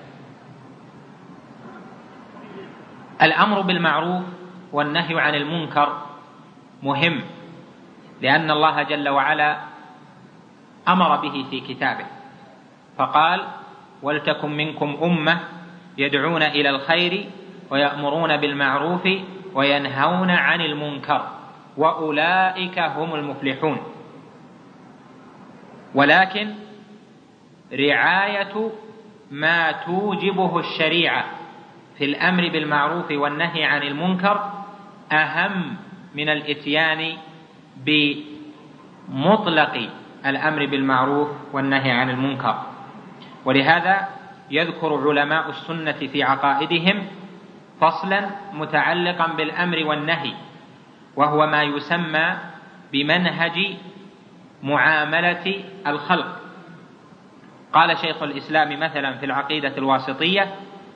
[3.23, 4.23] الأمر بالمعروف
[4.73, 6.03] والنهي عن المنكر
[6.83, 7.21] مهم
[8.23, 9.59] لأن الله جل وعلا
[10.89, 12.07] أمر به في كتابه.
[12.99, 13.41] فقال
[14.03, 15.41] ولتكن منكم أمة
[15.99, 17.31] يدعون إلى الخير
[17.71, 19.09] ويأمرون بالمعروف
[19.55, 21.29] وينهون عن المنكر
[21.77, 23.79] وأولئك هم المفلحون.
[25.95, 26.55] ولكن
[27.73, 28.71] رعاية
[29.31, 31.25] ما توجبه الشريعة
[31.99, 34.53] في الأمر بالمعروف والنهي عن المنكر
[35.13, 35.77] أهم
[36.15, 37.17] من الإتيان
[39.09, 39.89] بمطلق
[40.27, 42.63] الأمر بالمعروف والنهي عن المنكر.
[43.45, 44.09] ولهذا
[44.51, 47.07] يذكر علماء السنة في عقائدهم
[47.81, 50.33] فصلا متعلقا بالأمر والنهي
[51.17, 52.37] وهو ما يسمى
[52.93, 53.77] بمنهج
[54.63, 56.41] معاملة الخلق.
[57.73, 60.55] قال شيخ الإسلام مثلا في العقيدة الواسطية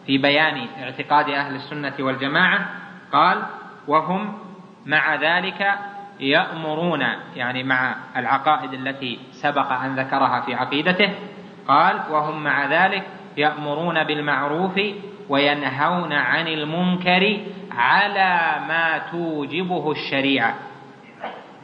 [0.08, 2.68] في بيان اعتقاد أهل السنة والجماعة
[3.12, 3.42] قال
[3.88, 4.38] وهم
[4.86, 5.74] مع ذلك
[6.20, 7.04] يأمرون
[7.36, 11.14] يعني مع العقائد التي سبق أن ذكرها في عقيدته
[11.68, 14.80] قال وهم مع ذلك يأمرون بالمعروف
[15.28, 17.40] وينهون عن المنكر
[17.72, 20.54] على ما توجبه الشريعة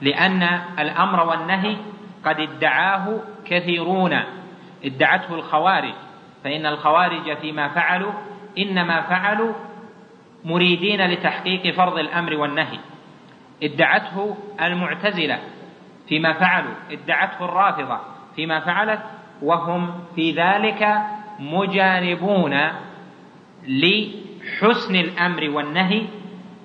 [0.00, 0.42] لأن
[0.78, 1.76] الأمر والنهي
[2.24, 4.20] قد ادعاه كثيرون
[4.84, 5.94] ادعته الخوارج
[6.44, 8.12] فإن الخوارج فيما فعلوا
[8.58, 9.52] إنما فعلوا
[10.44, 12.78] مريدين لتحقيق فرض الأمر والنهي.
[13.62, 15.38] ادعته المعتزلة
[16.08, 17.98] فيما فعلوا ادعته الرافضة
[18.36, 19.00] فيما فعلت
[19.42, 20.98] وهم في ذلك
[21.38, 22.54] مجانبون
[23.68, 26.02] لحسن الأمر والنهي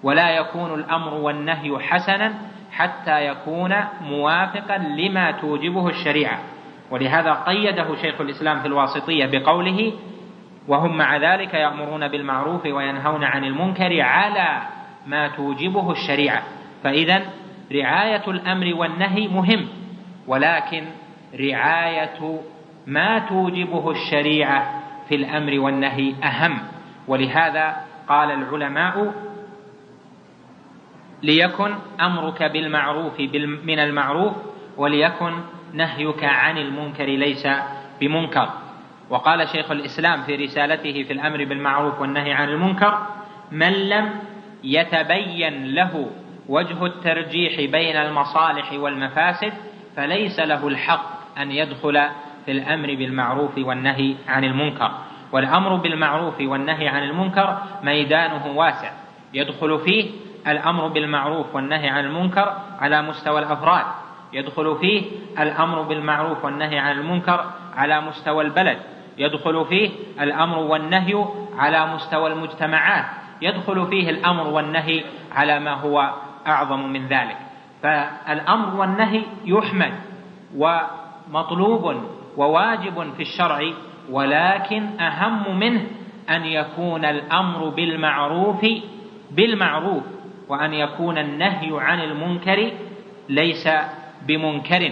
[0.04, 2.34] ولا يكون الأمر والنهي حسنا
[2.72, 6.40] حتى يكون موافقا لما توجبه الشريعة.
[6.92, 9.94] ولهذا قيده شيخ الإسلام في الواسطية بقوله
[10.70, 14.62] وهم مع ذلك يأمرون بالمعروف وينهون عن المنكر على
[15.08, 16.44] ما توجبه الشريعة.
[16.84, 17.22] فإذا
[17.72, 19.68] رعاية الأمر والنهي مهم
[20.28, 20.84] ولكن
[21.40, 22.40] رعاية
[22.88, 26.58] ما توجبه الشريعة في الأمر والنهي أهم.
[27.08, 27.76] ولهذا
[28.08, 29.14] قال العلماء
[31.24, 33.20] ليكن أمرك بالمعروف
[33.64, 34.34] من المعروف
[34.78, 35.34] وليكن
[35.74, 37.48] نهيك عن المنكر ليس
[38.02, 38.50] بمنكر.
[39.10, 42.98] وقال شيخ الإسلام في رسالته في الأمر بالمعروف والنهي عن المنكر
[43.52, 44.10] من لم
[44.64, 46.10] يتبين له
[46.50, 49.54] وجه الترجيح بين المصالح والمفاسد
[49.96, 52.02] فليس له الحق أن يدخل
[52.46, 54.92] في الأمر بالمعروف والنهي عن المنكر.
[55.32, 58.92] والأمر بالمعروف والنهي عن المنكر ميدانه واسع.
[59.34, 60.12] يدخل فيه
[60.48, 63.86] الأمر بالمعروف والنهي عن المنكر على مستوى الأفراد.
[64.34, 65.04] يدخل فيه
[65.40, 67.46] الأمر بالمعروف والنهي عن المنكر
[67.76, 68.78] على مستوى البلد.
[69.20, 69.90] يدخل فيه
[70.22, 71.26] الأمر والنهي
[71.58, 73.06] على مستوى المجتمعات.
[73.42, 76.14] يدخل فيه الأمر والنهي على ما هو
[76.48, 77.38] أعظم من ذلك.
[77.84, 79.94] فالأمر والنهي يحمد
[80.56, 82.04] ومطلوب
[82.38, 83.72] وواجب في الشرع
[84.12, 85.82] ولكن أهم منه
[86.30, 88.66] أن يكون الأمر بالمعروف
[89.32, 90.04] بالمعروف
[90.48, 92.72] وأن يكون النهي عن المنكر
[93.30, 93.70] ليس
[94.28, 94.92] بمنكر.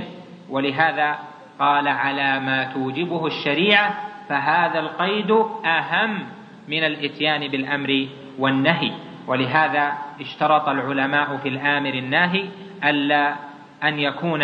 [0.50, 1.16] ولهذا
[1.60, 5.32] قال على ما توجبه الشريعة فهذا القيد
[5.66, 6.20] أهم
[6.68, 8.08] من الإتيان بالأمر
[8.40, 8.92] والنهي.
[9.28, 12.46] ولهذا اشترط العلماء في الآمر الناهي
[12.84, 13.36] ألا
[13.84, 14.44] أن يكون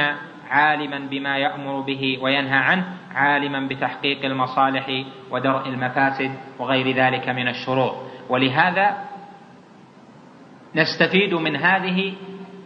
[0.50, 2.84] عالما بما يأمر به وينهى عنه
[3.16, 7.96] عالما بتحقيق المصالح ودرء المفاسد وغير ذلك من الشروط.
[8.30, 8.98] ولهذا
[10.76, 12.14] نستفيد من هذه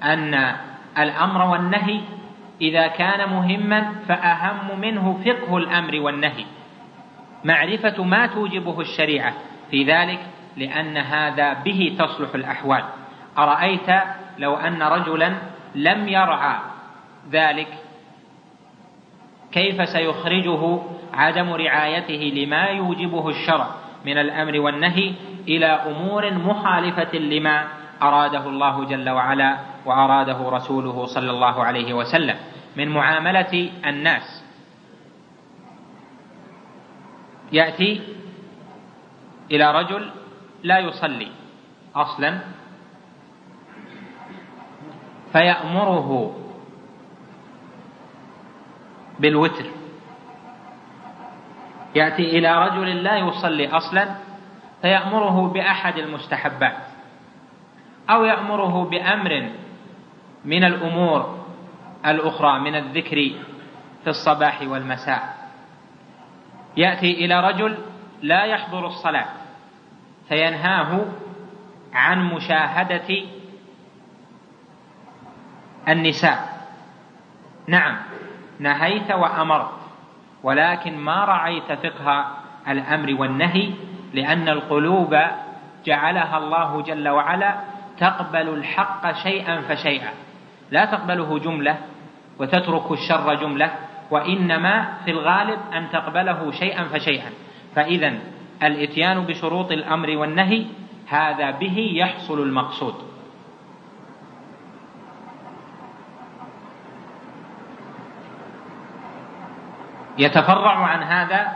[0.03, 0.55] أن
[0.97, 2.01] الأمر والنهي
[2.61, 6.45] إذا كان مهما فأهم منه فقه الأمر والنهي.
[7.47, 9.33] معرفة ما توجبه الشريعة.
[9.71, 10.19] في ذلك
[10.57, 12.83] لأن هذا به تصلح الأحوال.
[13.37, 13.89] أرأيت
[14.37, 15.33] لو أن رجلا
[15.75, 16.55] لم يرعى
[17.31, 17.67] ذلك
[19.51, 20.79] كيف سيخرجه
[21.13, 23.67] عدم رعايته لما يوجبه الشرع
[24.05, 25.13] من الأمر والنهي
[25.47, 27.67] إلى أمور مخالفة لما
[28.01, 32.35] أراده الله جل وعلا وأراده رسوله صلى الله عليه وسلم
[32.75, 34.36] من معاملة الناس.
[37.51, 38.01] يأتي
[39.51, 40.11] إلى رجل
[40.63, 41.31] لا يصلي
[41.95, 42.39] أصلا
[45.31, 46.35] فيأمره
[49.19, 49.65] بالوتر.
[51.95, 54.15] يأتي إلى رجل لا يصلي أصلا
[54.81, 56.77] فيأمره بأحد المستحبات
[58.09, 59.49] أو يأمره بأمر
[60.45, 61.45] من الأمور
[62.05, 63.31] الأخرى من الذكر
[64.03, 65.46] في الصباح والمساء.
[66.77, 67.77] يأتي إلى رجل
[68.21, 69.25] لا يحضر الصلاة
[70.29, 71.05] فينهاه
[71.93, 73.23] عن مشاهدة
[75.87, 76.67] النساء.
[77.67, 77.97] نعم
[78.59, 79.71] نهيت وأمرت
[80.43, 82.27] ولكن ما رعيت فقه
[82.67, 83.73] الأمر والنهي
[84.13, 85.15] لأن القلوب
[85.85, 87.55] جعلها الله جل وعلا
[87.97, 90.13] تقبل الحق شيئا فشيئا.
[90.71, 91.77] لا تقبله جملة
[92.39, 97.31] وتترك الشر جملة وإنما في الغالب أن تقبله شيئا فشيئا.
[97.75, 98.13] فإذا
[98.63, 100.65] الإتيان بشروط الأمر والنهي
[101.07, 102.95] هذا به يحصل المقصود.
[110.17, 111.51] يتفرع عن هذا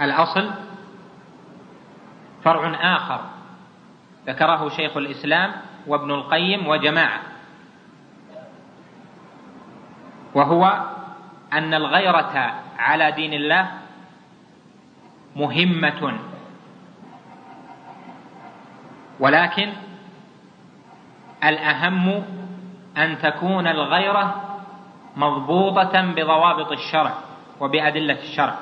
[0.00, 0.50] الأصل
[2.44, 3.20] فرع آخر.
[4.26, 5.52] ذكره شيخ الإسلام
[5.86, 7.33] وابن القيم وجماعة.
[10.34, 10.84] وهو
[11.52, 13.70] أن الغيرة على دين الله
[15.36, 16.18] مهمة.
[19.20, 19.72] ولكن
[21.44, 22.22] الأهم
[22.96, 24.44] أن تكون الغيرة
[25.16, 27.14] مضبوطة بضوابط الشرع
[27.60, 28.54] وبأدلة الشرع.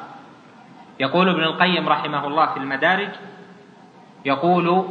[1.00, 3.11] يقول ابن القيم رحمه الله في المدارج
[4.24, 4.88] يقول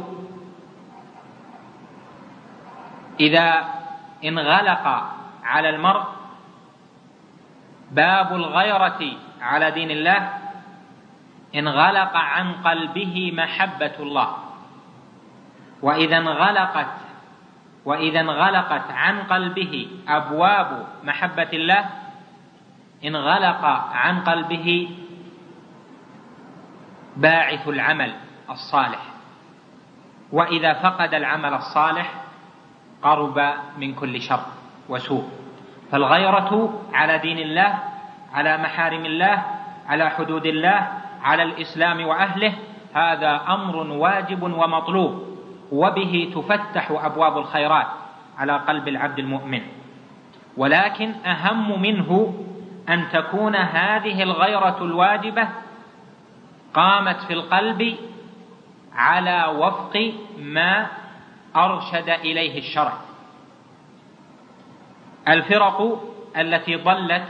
[3.20, 3.64] إذا
[4.24, 5.04] انغلق
[5.44, 6.02] على المرء
[7.92, 9.00] باب الغيرة
[9.40, 10.38] على دين الله
[11.54, 14.36] انغلق عن قلبه محبة الله.
[15.82, 16.94] وإذا انغلقت
[17.84, 21.90] وإذا انغلقت عن قلبه أبواب محبة الله
[23.04, 24.68] انغلق عن قلبه
[27.16, 28.12] باعث العمل
[28.50, 29.02] الصالح.
[30.32, 32.14] وإذا فقد العمل الصالح
[33.02, 34.46] قرب من كل شر
[34.88, 35.41] وسوء.
[35.92, 37.78] فالغيرة على دين الله
[38.34, 39.42] على محارم الله
[39.88, 40.88] على حدود الله
[41.22, 42.52] على الإسلام وأهله
[42.94, 45.26] هذا أمر واجب ومطلوب
[45.72, 47.86] وبه تفتح أبواب الخيرات
[48.38, 49.60] على قلب العبد المؤمن.
[50.56, 52.34] ولكن أهم منه
[52.88, 55.48] أن تكون هذه الغيرة الواجبة
[56.74, 57.96] قامت في القلب
[58.94, 60.86] على وفق ما
[61.56, 62.92] أرشد إليه الشرع.
[65.28, 66.02] الفرق
[66.36, 67.28] التي ضلت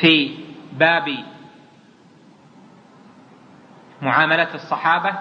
[0.00, 0.34] في
[0.72, 1.24] باب
[4.02, 5.18] معاملة الصحابة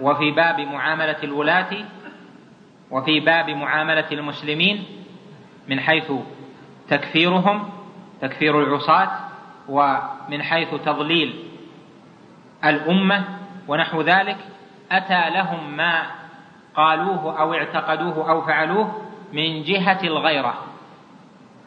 [0.00, 1.84] وفي باب معاملة الولاة
[2.90, 4.84] وفي باب معاملة المسلمين
[5.68, 6.12] من حيث
[6.88, 7.70] تكفيرهم
[8.20, 9.10] تكفير العصاة
[9.68, 11.44] ومن حيث تضليل
[12.64, 13.24] الأمة
[13.68, 14.36] ونحو ذلك.
[14.92, 16.02] أتى لهم ما
[16.74, 20.54] قالوه أو اعتقدوه أو فعلوه من جهة الغيرة.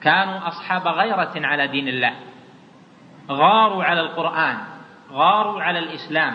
[0.01, 2.13] كانوا أصحاب غيرة على دين الله.
[3.29, 4.57] غاروا على القرآن
[5.11, 6.33] غاروا على الإسلام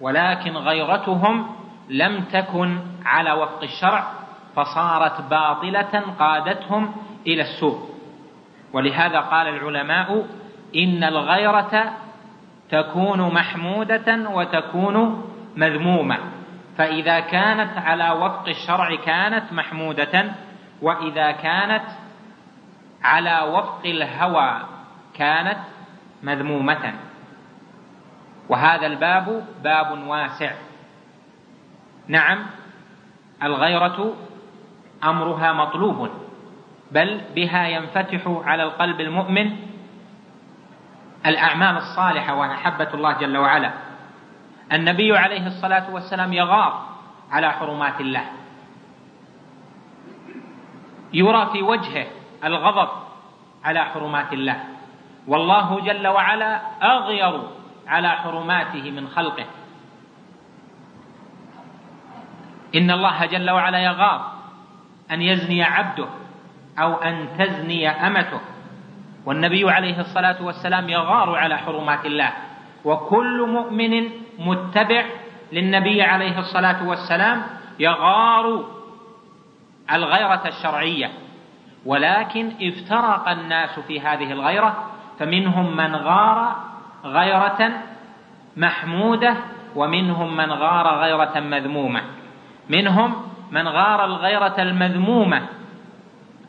[0.00, 1.56] ولكن غيرتهم
[1.88, 4.04] لم تكن على وفق الشرع
[4.56, 6.94] فصارت باطلة قادتهم
[7.26, 7.90] إلى السوء.
[8.72, 10.26] ولهذا قال العلماء
[10.76, 11.92] إن الغيرة
[12.70, 15.24] تكون محمودة وتكون
[15.56, 16.18] مذمومة.
[16.78, 20.24] فإذا كانت على وفق الشرع كانت محمودة
[20.82, 21.84] وإذا كانت
[23.02, 24.60] على وفق الهوى
[25.14, 25.58] كانت
[26.22, 26.94] مذمومة.
[28.48, 30.52] وهذا الباب باب واسع.
[32.08, 32.46] نعم
[33.42, 34.14] الغيرة
[35.04, 36.10] أمرها مطلوب
[36.92, 39.56] بل بها ينفتح على القلب المؤمن
[41.26, 43.89] الأعمال الصالحة ومحبة الله جل وعلا.
[44.72, 46.86] النبي عليه الصلاة والسلام يغار
[47.30, 48.24] على حرمات الله.
[51.12, 52.06] يرى في وجهه
[52.44, 52.88] الغضب
[53.64, 54.64] على حرمات الله.
[55.26, 57.42] والله جل وعلا أغير
[57.86, 59.46] على حرماته من خلقه.
[62.74, 64.32] إن الله جل وعلا يغار
[65.10, 66.08] أن يزني عبده
[66.78, 68.40] أو أن تزني أمته.
[69.26, 72.32] والنبي عليه الصلاة والسلام يغار على حرمات الله.
[72.84, 74.10] وكل مؤمن
[74.40, 75.04] متبع
[75.52, 77.42] للنبي عليه الصلاة والسلام
[77.78, 78.64] يغار
[79.92, 81.10] الغيرة الشرعية.
[81.86, 84.86] ولكن افترق الناس في هذه الغيرة
[85.18, 86.56] فمنهم من غار
[87.04, 87.70] غيرة
[88.56, 89.36] محمودة
[89.76, 92.02] ومنهم من غار غيرة مذمومة.
[92.68, 93.14] منهم
[93.50, 95.42] من غار الغيرة المذمومة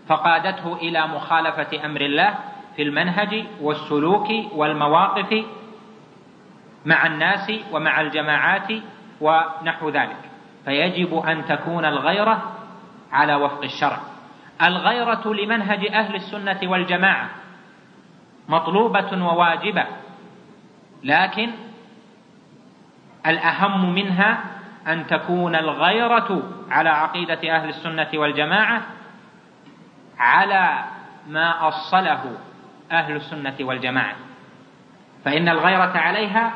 [0.08, 2.34] فقادته إلى مخالفة أمر الله
[2.76, 5.46] في المنهج والسلوك والمواقف
[6.86, 8.68] مع الناس ومع الجماعات
[9.22, 10.18] ونحو ذلك.
[10.66, 12.52] فيجب أن تكون الغيرة
[13.12, 14.00] على وفق الشرع.
[14.62, 17.30] الغيرة لمنهج أهل السنة والجماعة
[18.50, 19.86] مطلوبة وواجبة
[21.04, 21.52] لكن
[23.28, 24.44] الأهم منها
[24.88, 28.82] أن تكون الغيرة على عقيدة أهل السنة والجماعة
[30.20, 30.84] على
[31.28, 32.38] ما أصله
[32.92, 34.16] أهل السنة والجماعة.
[35.26, 36.54] فإن الغيرة عليها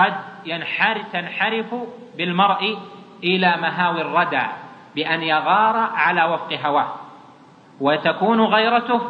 [0.00, 0.14] قد
[0.46, 1.74] ينحرف تنحرف
[2.16, 2.78] بالمرء
[3.24, 4.46] إلى مهاوي الردى
[4.94, 6.94] بأن يغار على وفق هواه.
[7.80, 9.00] وتكون غيرته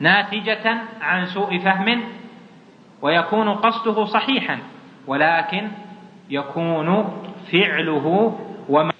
[0.00, 2.02] ناتجة عن سوء فهم
[3.02, 4.58] ويكون قصده صحيحا
[5.06, 5.68] ولكن
[6.30, 7.18] يكون
[7.52, 8.38] فعله
[8.68, 8.92] وما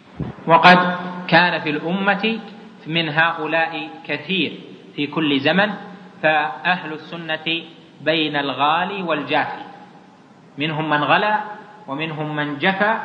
[0.47, 0.97] وقد
[1.29, 2.39] كان في الأمة
[2.87, 4.61] من هؤلاء كثير
[4.97, 5.71] في كل زمن
[6.23, 7.65] فأهل السنة
[8.01, 9.63] بين الغالي والجافي.
[10.59, 11.41] منهم من غلا
[11.87, 12.99] ومنهم من جفى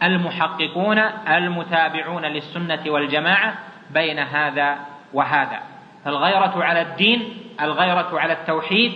[0.00, 3.54] والمحققون المتابعون للسنة والجماعة
[3.90, 4.76] بين هذا
[5.12, 5.60] وهذا.
[6.04, 8.92] فالغيرة على الدين الغيرة على التوحيد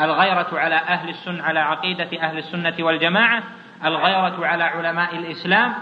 [0.00, 3.42] الغيرة على أهل السنة على عقيدة أهل السنة والجماعة
[3.84, 5.74] الغيرة على علماء الإسلام.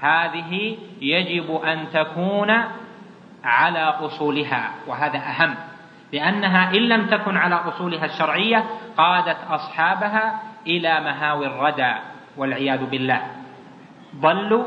[0.00, 2.64] هذه يجب أن تكون
[3.44, 5.54] على أصولها وهذا أهم.
[6.14, 8.64] لأنها إن لم تكن على أصولها الشرعية
[8.96, 11.94] قادت أصحابها إلى مهاوي الردى
[12.36, 13.22] والعياذ بالله.
[14.16, 14.64] ضلوا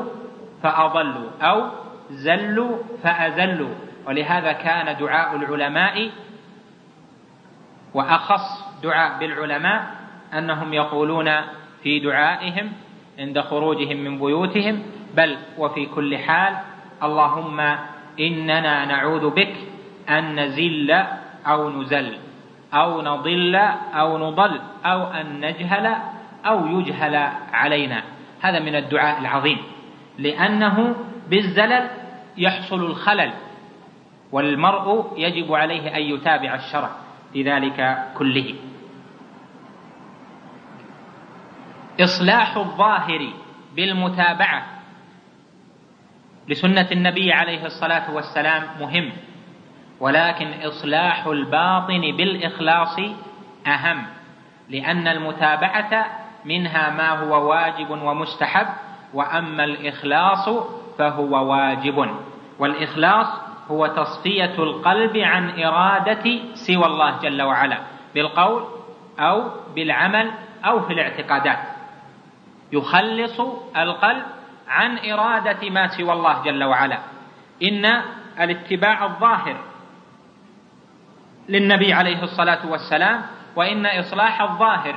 [0.62, 1.70] فأضلوا أو
[2.10, 3.74] زلوا فأزلوا
[4.06, 6.10] ولهذا كان دعاء العلماء
[7.94, 9.86] وأخص دعاء بالعلماء
[10.38, 11.30] أنهم يقولون
[11.82, 12.72] في دعائهم
[13.18, 14.82] عند خروجهم من بيوتهم
[15.16, 16.56] بل وفي كل حال
[17.02, 17.60] اللهم
[18.20, 19.54] إننا نعوذ بك
[20.08, 21.04] أن نزل
[21.46, 22.18] أو نزل
[22.74, 23.56] أو نضل
[23.94, 25.96] أو نضل أو أن نجهل
[26.46, 27.16] أو يجهل
[27.52, 28.02] علينا.
[28.40, 29.58] هذا من الدعاء العظيم.
[30.18, 30.94] لأنه
[31.28, 31.90] بالزلل
[32.36, 33.32] يحصل الخلل
[34.32, 36.90] والمرء يجب عليه أن يتابع الشرع
[37.32, 38.54] في ذلك كله.
[42.00, 43.32] إصلاح الظاهر
[43.76, 44.66] بالمتابعة
[46.48, 49.12] لسنة النبي عليه الصلاة والسلام مهم.
[50.00, 52.96] ولكن إصلاح الباطن بالإخلاص
[53.66, 54.06] أهم
[54.68, 56.06] لأن المتابعة
[56.44, 58.66] منها ما هو واجب ومستحب
[59.14, 60.48] وأما الإخلاص
[60.98, 62.08] فهو واجب.
[62.58, 63.26] والإخلاص
[63.70, 67.78] هو تصفية القلب عن إرادة سوى الله جل وعلا
[68.14, 68.64] بالقول
[69.18, 69.44] أو
[69.74, 70.30] بالعمل
[70.64, 71.58] أو في الاعتقادات.
[72.72, 73.40] يخلص
[73.76, 74.22] القلب
[74.68, 76.98] عن إرادة ما سوى الله جل وعلا.
[77.62, 78.02] إن
[78.40, 79.56] الاتباع الظاهر
[81.48, 83.22] للنبي عليه الصلاة والسلام
[83.56, 84.94] وإن إصلاح الظاهر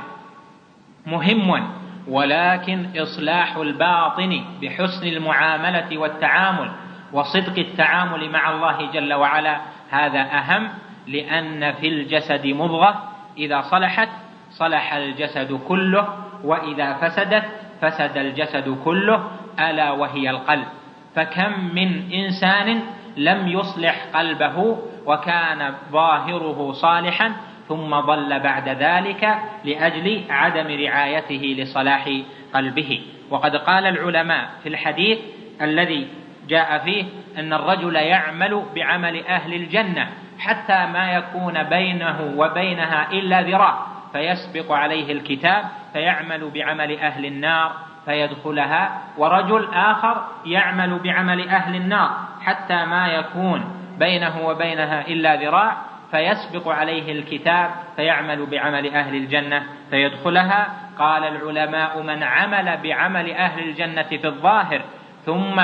[1.06, 1.68] مهم
[2.08, 6.70] ولكن إصلاح الباطن بحسن المعاملة والتعامل
[7.12, 10.68] وصدق التعامل مع الله جل وعلا هذا أهم
[11.06, 14.08] لأن في الجسد مضغة إذا صلحت
[14.50, 16.08] صلح الجسد كله
[16.44, 17.44] وإذا فسدت
[17.80, 19.30] فسد الجسد كله
[19.60, 20.66] ألا وهي القلب.
[21.14, 22.82] فكم من إنسان
[23.16, 27.32] لم يصلح قلبه وكان ظاهره صالحا
[27.68, 32.10] ثم ضل بعد ذلك لأجل عدم رعايته لصلاح
[32.54, 33.00] قلبه.
[33.30, 35.18] وقد قال العلماء في الحديث
[35.62, 36.08] الذي
[36.48, 37.04] جاء فيه
[37.38, 45.12] أن الرجل يعمل بعمل أهل الجنة حتى ما يكون بينه وبينها إلا ذراع فيسبق عليه
[45.12, 47.72] الكتاب فيعمل بعمل أهل النار
[48.04, 55.76] فيدخلها ورجل آخر يعمل بعمل أهل النار حتى ما يكون بينه وبينها إلا ذراع
[56.10, 60.66] فيسبق عليه الكتاب فيعمل بعمل أهل الجنة فيدخلها.
[60.98, 64.80] قال العلماء من عمل بعمل أهل الجنة في الظاهر
[65.26, 65.62] ثم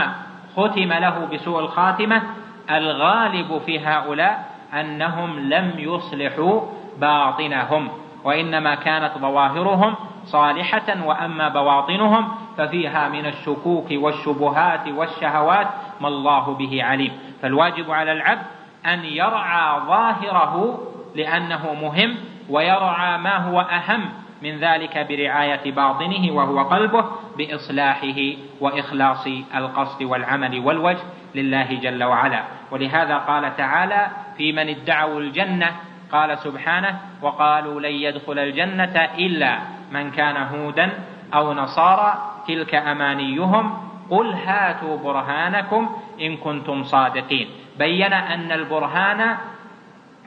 [0.57, 2.23] ختم له بسوء الخاتمة.
[2.71, 6.61] الغالب في هؤلاء أنهم لم يصلحوا
[6.99, 7.89] باطنهم
[8.25, 15.67] وإنما كانت ظواهرهم صالحة وأما بواطنهم ففيها من الشكوك والشبهات والشهوات
[16.01, 17.13] ما الله به عليم.
[17.43, 18.47] فالواجب على العبد
[18.87, 20.79] أن يرعى ظاهره
[21.15, 22.15] لأنه مهم
[22.51, 24.11] ويرعى ما هو أهم
[24.43, 27.05] من ذلك برعاية باطنه وهو قلبه
[27.39, 28.21] بإصلاحه
[28.61, 31.03] وإخلاص القصد والعمل والوجه
[31.35, 32.43] لله جل وعلا.
[32.71, 35.73] ولهذا قال تعالى في من ادعوا الجنة
[36.13, 39.59] قال سبحانه وقالوا لن يدخل الجنة إلا
[39.93, 40.91] من كان هودا
[41.35, 47.49] أو نصارى تلك أمانيهم قل هاتوا برهانكم ان كنتم صادقين.
[47.79, 49.37] بين ان البرهان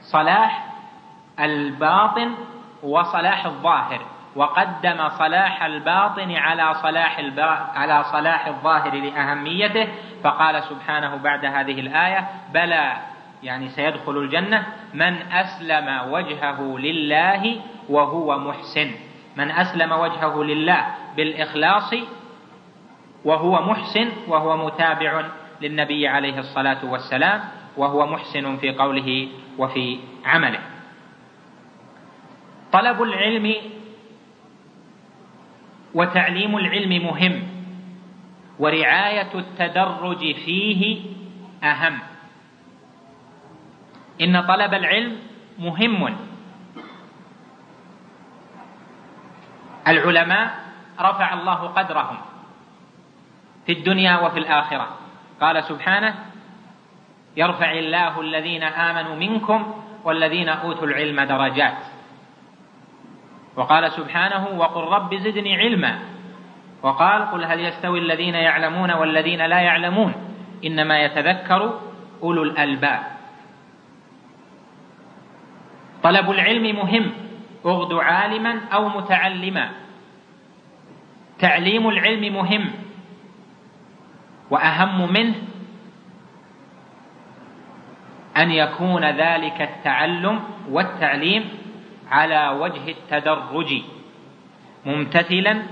[0.00, 0.66] صلاح
[1.40, 2.34] الباطن
[2.82, 4.00] وصلاح الظاهر.
[4.36, 7.18] وقدم صلاح الباطن على صلاح
[7.74, 9.88] على صلاح الظاهر لأهميته.
[10.24, 12.96] فقال سبحانه بعد هذه الآية بلى.
[13.42, 14.66] يعني سيدخل الجنة.
[14.94, 18.90] من أسلم وجهه لله وهو محسن.
[19.36, 21.94] من أسلم وجهه لله بالإخلاص
[23.24, 25.28] وهو محسن وهو متابع
[25.60, 27.40] للنبي عليه الصلاة والسلام
[27.76, 30.60] وهو محسن في قوله وفي عمله.
[32.72, 33.54] طلب العلم
[35.94, 37.34] وتعليم العلم مهم
[38.58, 41.00] ورعاية التدرج فيه
[41.62, 41.98] أهم.
[44.20, 45.16] إن طلب العلم
[45.58, 46.16] مهم.
[49.88, 50.46] العلماء
[51.00, 52.31] رفع الله قدرهم.
[53.66, 54.88] في الدنيا وفي الآخرة.
[55.40, 56.14] قال سبحانه
[57.36, 61.78] يرفع الله الذين آمنوا منكم والذين أوتوا العلم درجات.
[63.56, 65.98] وقال سبحانه وقل رب زدني علما.
[66.82, 70.14] وقال قل هل يستوي الذين يعلمون والذين لا يعلمون؟
[70.64, 71.80] إنما يتذكر
[72.22, 73.02] أولو الألباب.
[76.02, 77.12] طلب العلم مهم.
[77.66, 79.70] اغد عالما أو متعلما.
[81.38, 82.81] تعليم العلم مهم.
[84.52, 85.34] وأهم منه
[88.36, 90.40] أن يكون ذلك التعلم
[90.70, 91.48] والتعليم
[92.10, 93.70] على وجه التدرج.
[94.86, 95.62] ممتثلا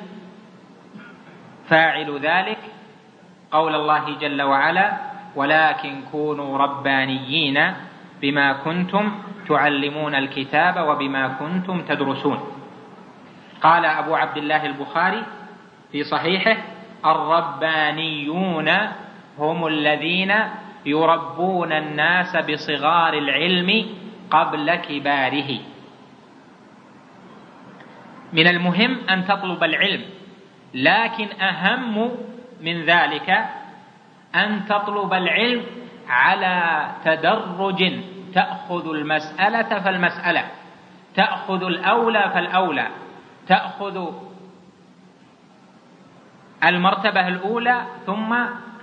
[1.68, 2.58] فاعل ذلك
[3.52, 4.96] قول الله جل وعلا
[5.36, 7.74] ولكن كونوا ربانيين
[8.22, 9.12] بما كنتم
[9.48, 12.38] تعلمون الكتاب وبما كنتم تدرسون
[13.62, 15.22] قال أبو عبد الله البخاري
[15.92, 16.56] في صحيحه
[17.06, 18.70] الربانيون
[19.38, 20.34] هم الذين
[20.86, 23.86] يربون الناس بصغار العلم
[24.30, 25.58] قبل كباره.
[28.32, 30.02] من المهم أن تطلب العلم
[30.74, 32.10] لكن أهم
[32.60, 33.44] من ذلك
[34.34, 35.62] أن تطلب العلم
[36.08, 37.92] على تدرج
[38.34, 40.44] تأخذ المسألة فالمسألة
[41.14, 42.86] تأخذ الأولى فالأولى
[43.48, 44.12] تأخذ
[46.64, 48.36] المرتبة الأولى ثم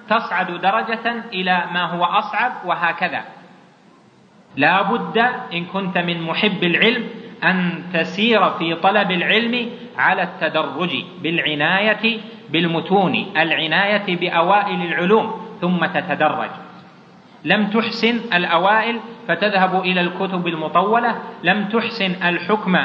[0.10, 3.22] تصعد درجة إلى ما هو أصعب وهكذا.
[4.56, 5.18] لا بد
[5.54, 7.04] إن كنت من محب العلم
[7.44, 12.20] أن تسير في طلب العلم على التدرج بالعناية
[12.50, 16.50] بالمتون العناية بأوائل العلوم ثم تتدرج.
[17.44, 22.78] لم تحسن الأوائل فتذهب إلى الكتب المطولة لم تحسن الحكم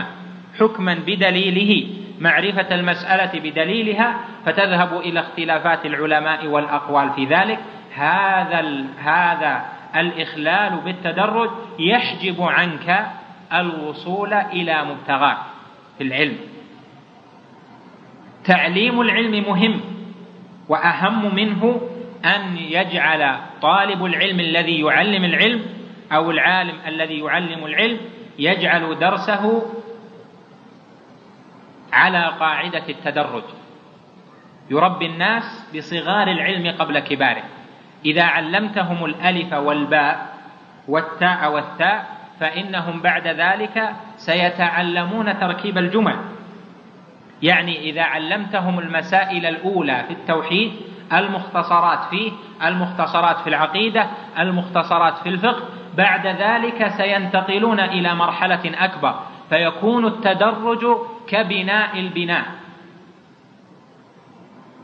[0.58, 1.86] حكما بدليله
[2.22, 4.16] معرفة المسألة بدليلها
[4.46, 7.58] فتذهب إلى اختلافات العلماء والأقوال في ذلك.
[7.94, 9.64] هذا هذا
[9.96, 13.06] الإخلال بالتدرج يحجب عنك
[13.52, 15.36] الوصول إلى مبتغاك
[15.98, 16.36] في العلم.
[18.44, 19.80] تعليم العلم مهم
[20.68, 21.80] وأهم منه
[22.24, 25.62] أن يجعل طالب العلم الذي يعلم العلم
[26.12, 27.98] أو العالم الذي يعلم العلم
[28.38, 29.62] يجعل درسه
[31.92, 33.44] على قاعدة التدرج.
[34.70, 37.42] يربي الناس بصغار العلم قبل كباره.
[38.04, 40.32] إذا علمتهم الألف والباء
[40.88, 42.06] والتاء والثاء
[42.40, 46.16] فإنهم بعد ذلك سيتعلمون تركيب الجمل.
[47.42, 50.72] يعني إذا علمتهم المسائل الأولى في التوحيد
[51.12, 52.32] المختصرات فيه
[52.64, 54.06] المختصرات في العقيدة
[54.38, 55.62] المختصرات في الفقه
[55.96, 59.14] بعد ذلك سينتقلون إلى مرحلة أكبر.
[59.48, 60.84] فيكون التدرج
[61.28, 62.46] كبناء البناء.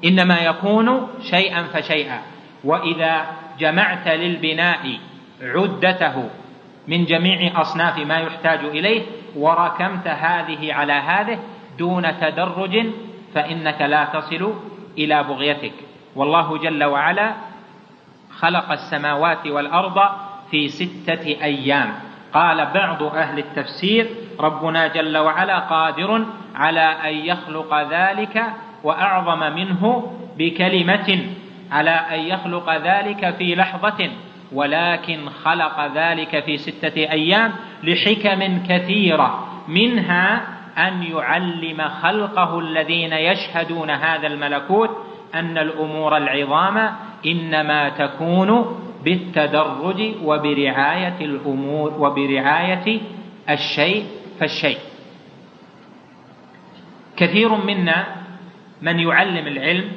[0.05, 2.22] إنما يكون شيئا فشيئا.
[2.64, 3.26] وإذا
[3.59, 4.99] جمعت للبناء
[5.43, 6.30] عدته
[6.89, 9.03] من جميع أصناف ما يحتاج إليه
[9.36, 11.39] وركمت هذه على هذه
[11.78, 12.86] دون تدرج
[13.34, 14.55] فإنك لا تصل
[14.99, 15.72] إلى بغيتك.
[16.16, 17.34] والله جل وعلا
[18.30, 20.01] خلق السماوات والأرض
[20.51, 21.95] في ستة أيام.
[22.32, 24.07] قال بعض أهل التفسير
[24.41, 26.24] ربنا جل وعلا قادر
[26.55, 28.45] على أن يخلق ذلك
[28.84, 31.26] وأعظم منه بكلمة
[31.72, 34.11] على أن يخلق ذلك في لحظة
[34.53, 40.43] ولكن خلق ذلك في ستة أيام لحكم كثيرة منها
[40.78, 44.91] أن يعلم خلقه الذين يشهدون هذا الملكوت
[45.34, 46.91] أن الأمور العظام
[47.26, 53.01] إنما تكون بالتدرج وبرعاية الأمور وبرعاية
[53.51, 54.05] الشيء
[54.41, 54.78] فالشيء.
[57.16, 58.07] كثير منا
[58.82, 59.93] من يعلم العلم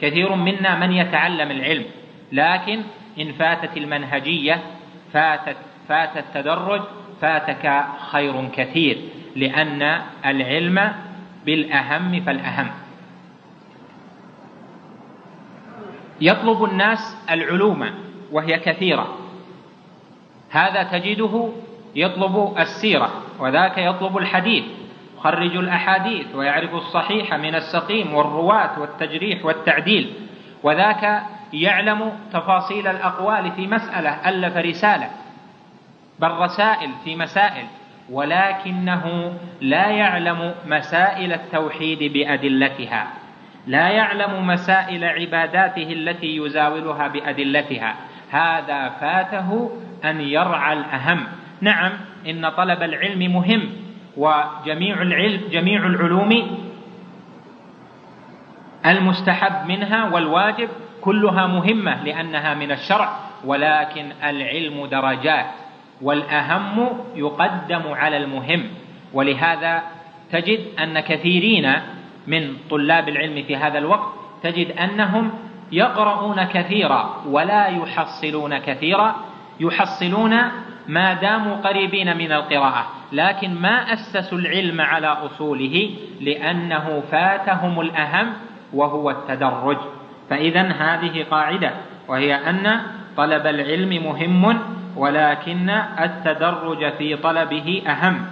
[0.00, 1.84] كثير منا من يتعلم العلم
[2.32, 2.80] لكن
[3.20, 4.62] إن فاتت المنهجية
[5.12, 5.56] فاتت
[5.88, 6.82] فات التدرج
[7.20, 8.98] فاتك خير كثير
[9.36, 10.92] لأن العلم
[11.46, 12.70] بالأهم فالأهم.
[16.20, 17.90] يطلب الناس العلوم
[18.32, 19.18] وهي كثيرة.
[20.50, 21.52] هذا تجده
[21.94, 24.64] يطلب السيرة وذاك يطلب الحديث.
[25.18, 30.12] يخرج الأحاديث ويعرف الصحيح من السقيم والرواة والتجريح والتعديل.
[30.62, 31.22] وذاك
[31.52, 35.10] يعلم تفاصيل الأقوال في مسألة ألف رسالة
[36.18, 37.66] بل رسائل في مسائل.
[38.10, 43.06] ولكنه لا يعلم مسائل التوحيد بأدلتها
[43.66, 47.94] لا يعلم مسائل عباداته التي يزاولها بأدلتها.
[48.30, 49.70] هذا فاته
[50.04, 51.26] أن يرعى الأهم.
[51.62, 51.92] نعم
[52.26, 53.62] إن طلب العلم مهم
[54.16, 56.58] وجميع العلم جميع العلوم
[58.86, 60.68] المستحب منها والواجب
[61.00, 65.46] كلها مهمة لأنها من الشرع ولكن العلم درجات
[66.02, 68.64] والأهم يقدم على المهم.
[69.12, 69.82] ولهذا
[70.32, 71.72] تجد أن كثيرين
[72.26, 74.08] من طلاب العلم في هذا الوقت
[74.42, 75.30] تجد أنهم
[75.72, 79.16] يقرؤون كثيرا ولا يحصلون كثيرا
[79.60, 80.38] يحصلون
[80.88, 88.32] ما داموا قريبين من القراءة لكن ما أسسوا العلم على أصوله لأنه فاتهم الأهم
[88.72, 89.78] وهو التدرج.
[90.30, 91.70] فإذا هذه قاعدة
[92.08, 92.80] وهي أن
[93.16, 94.58] طلب العلم مهم
[94.96, 95.70] ولكن
[96.00, 98.26] التدرج في طلبه أهم.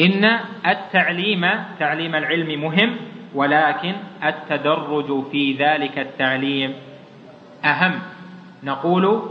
[0.00, 2.96] إن التعليم تعليم العلم مهم
[3.34, 6.74] ولكن التدرج في ذلك التعليم
[7.64, 8.00] أهم.
[8.62, 9.22] نقول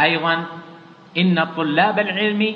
[0.00, 0.44] أيضا
[1.18, 2.54] إن طلاب العلم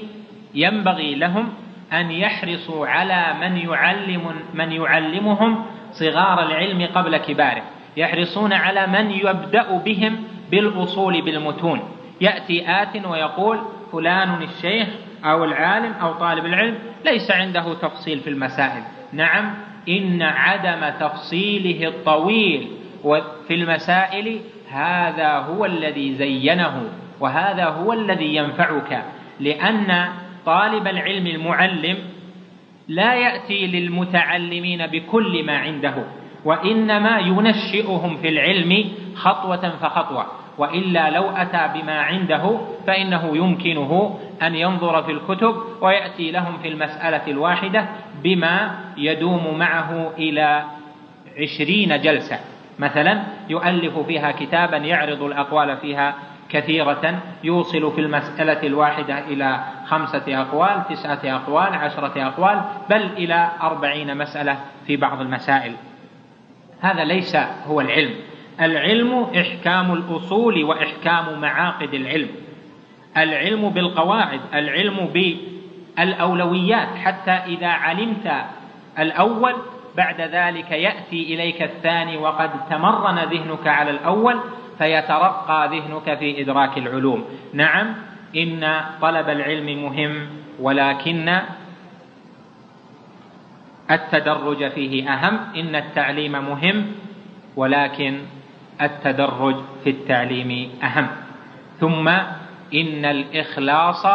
[0.55, 1.49] ينبغي لهم
[1.93, 4.23] أن يحرصوا على من يعلم
[4.55, 7.63] من يعلمهم صغار العلم قبل كباره
[7.97, 11.81] يحرصون على من يبدأ بهم بالأصول بالمتون.
[12.21, 13.59] يأتي آت ويقول
[13.93, 14.89] فلان الشيخ
[15.25, 18.83] أو العالم أو طالب العلم ليس عنده تفصيل في المسائل.
[19.13, 19.55] نعم
[19.89, 22.69] إن عدم تفصيله الطويل
[23.49, 26.83] في المسائل هذا هو الذي زينه.
[27.21, 29.05] وهذا هو الذي ينفعك
[29.41, 30.09] لأن
[30.47, 31.97] طالب العلم المعلم
[32.89, 35.95] لا يأتي للمتعلمين بكل ما عنده
[36.45, 40.27] وإنما ينشئهم في العلم خطوة فخطوة
[40.59, 47.27] وإلا لو أتى بما عنده فإنه يمكنه أن ينظر في الكتب ويأتي لهم في المسألة
[47.29, 47.89] الواحدة
[48.23, 50.65] بما يدوم معه إلى
[51.41, 52.39] عشرين جلسة.
[52.79, 56.15] مثلا يؤلف فيها كتابا يعرض الأقوال فيها
[56.51, 64.17] كثيرة يوصل في المسألة الواحدة إلى خمسة أقوال تسعة أقوال عشرة أقوال بل إلى أربعين
[64.19, 65.73] مسألة في بعض المسائل.
[66.81, 67.37] هذا ليس
[67.67, 68.15] هو العلم.
[68.61, 72.29] العلم إحكام الأصول وإحكام معاقد العلم.
[73.17, 75.09] العلم بالقواعد العلم
[75.97, 76.89] بالأولويات.
[77.05, 78.33] حتى إذا علمت
[78.99, 79.55] الأول
[79.97, 84.41] بعد ذلك يأتي إليك الثاني وقد تمرن ذهنك على الأول.
[84.79, 87.25] فيترقى ذهنك في إدراك العلوم.
[87.53, 87.95] نعم
[88.37, 90.27] إن طلب العلم مهم
[90.61, 91.39] ولكن
[93.91, 95.39] التدرج فيه أهم.
[95.57, 96.87] إن التعليم مهم
[97.57, 98.19] ولكن
[98.83, 101.07] التدرج في التعليم أهم.
[101.81, 102.09] ثم
[102.75, 104.07] إن الإخلاص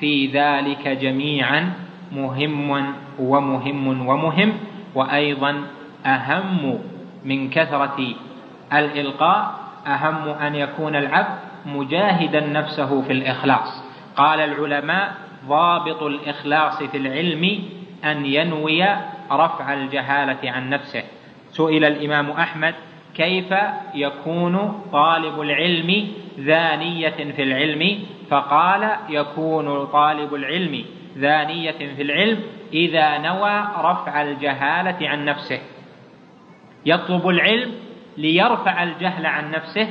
[0.00, 1.72] في ذلك جميعا
[2.12, 4.52] مهم ومهم ومهم
[4.94, 5.62] وأيضا
[6.06, 6.78] أهم
[7.24, 8.14] من كثرة
[8.72, 13.84] الإلقاء أهم أن يكون العبد مجاهدا نفسه في الإخلاص.
[14.16, 15.14] قال العلماء
[15.48, 17.62] ضابط الإخلاص في العلم
[18.04, 18.84] أن ينوي
[19.32, 21.02] رفع الجهالة عن نفسه.
[21.50, 22.74] سئل الإمام أحمد
[23.14, 23.54] كيف
[23.94, 26.08] يكون طالب العلم
[26.38, 27.98] ذانية في العلم؟
[28.30, 30.84] فقال يكون طالب العلم
[31.18, 32.40] ذانية في العلم
[32.72, 35.58] إذا نوى رفع الجهالة عن نفسه.
[36.86, 37.72] يطلب العلم
[38.18, 39.88] ليرفع الجهل عن نفسه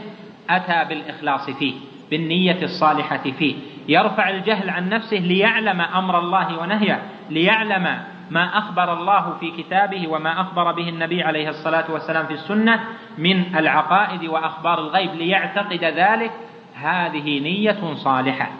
[0.49, 1.73] أتى بالإخلاص فيه
[2.11, 3.55] بالنية الصالحة فيه.
[3.87, 7.99] يرفع الجهل عن نفسه ليعلم أمر الله ونهيه ليعلم
[8.31, 12.79] ما أخبر الله في كتابه وما أخبر به النبي عليه الصلاة والسلام في السنة
[13.17, 16.31] من العقائد وأخبار الغيب ليعتقد ذلك.
[16.75, 18.51] هذه نية صالحة.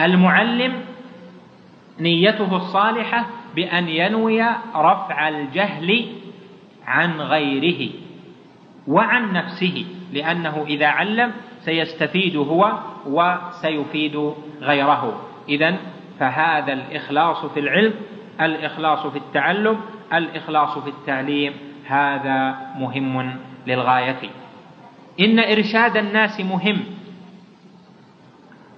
[0.00, 0.72] المعلم
[2.00, 4.42] نيته الصالحة بأن ينوي
[4.76, 6.06] رفع الجهل
[6.86, 7.90] عن غيره.
[8.88, 15.22] وعن نفسه لأنه إذا علم سيستفيد هو وسيفيد غيره.
[15.48, 15.76] إذا
[16.20, 17.94] فهذا الإخلاص في العلم
[18.40, 19.80] الإخلاص في التعلم
[20.12, 21.52] الإخلاص في التعليم
[21.86, 24.30] هذا مهم للغاية.
[25.20, 26.84] إن إرشاد الناس مهم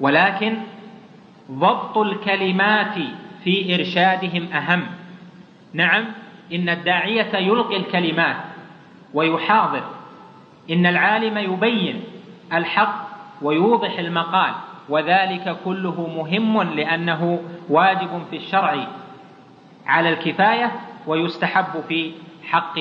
[0.01, 0.57] ولكن
[1.51, 2.95] ضبط الكلمات
[3.45, 4.87] في إرشادهم أهم.
[5.73, 6.05] نعم
[6.53, 8.37] إن الداعية يلقي الكلمات.
[9.15, 9.83] ويحاضر.
[10.71, 12.05] إن العالم يبين
[12.53, 13.09] الحق
[13.43, 14.53] ويوضح المقال
[14.89, 18.87] وذلك كله مهم لأنه واجب في الشرع
[19.87, 20.73] على الكفاية
[21.07, 22.13] ويستحب في
[22.45, 22.79] حق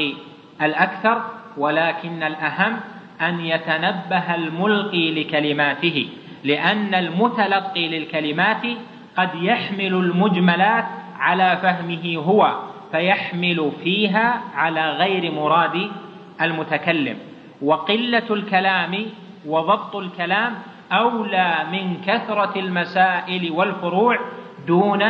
[0.62, 1.22] الأكثر
[1.58, 2.80] ولكن الأهم
[3.22, 6.10] أن يتنبه الملقي لكلماته
[6.44, 8.62] لأن المتلقي للكلمات
[9.18, 10.86] قد يحمل المجملات
[11.20, 12.60] على فهمه هو
[12.92, 15.92] فيحمل فيها على غير مراد
[16.42, 17.18] المتكلم
[17.62, 19.06] وقلة الكلام
[19.46, 20.54] وضبط الكلام
[20.92, 24.20] أولى من كثرة المسائل والفروع
[24.68, 25.04] دون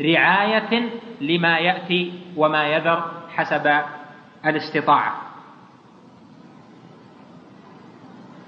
[0.00, 0.88] رعاية
[1.20, 3.80] لما يأتي وما يذر حسب
[4.46, 5.14] الاستطاعة.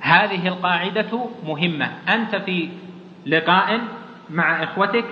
[0.00, 1.88] هذه القاعدة مهمة.
[2.08, 2.68] أنت في
[3.26, 3.80] لقاء
[4.30, 5.04] مع إخوتك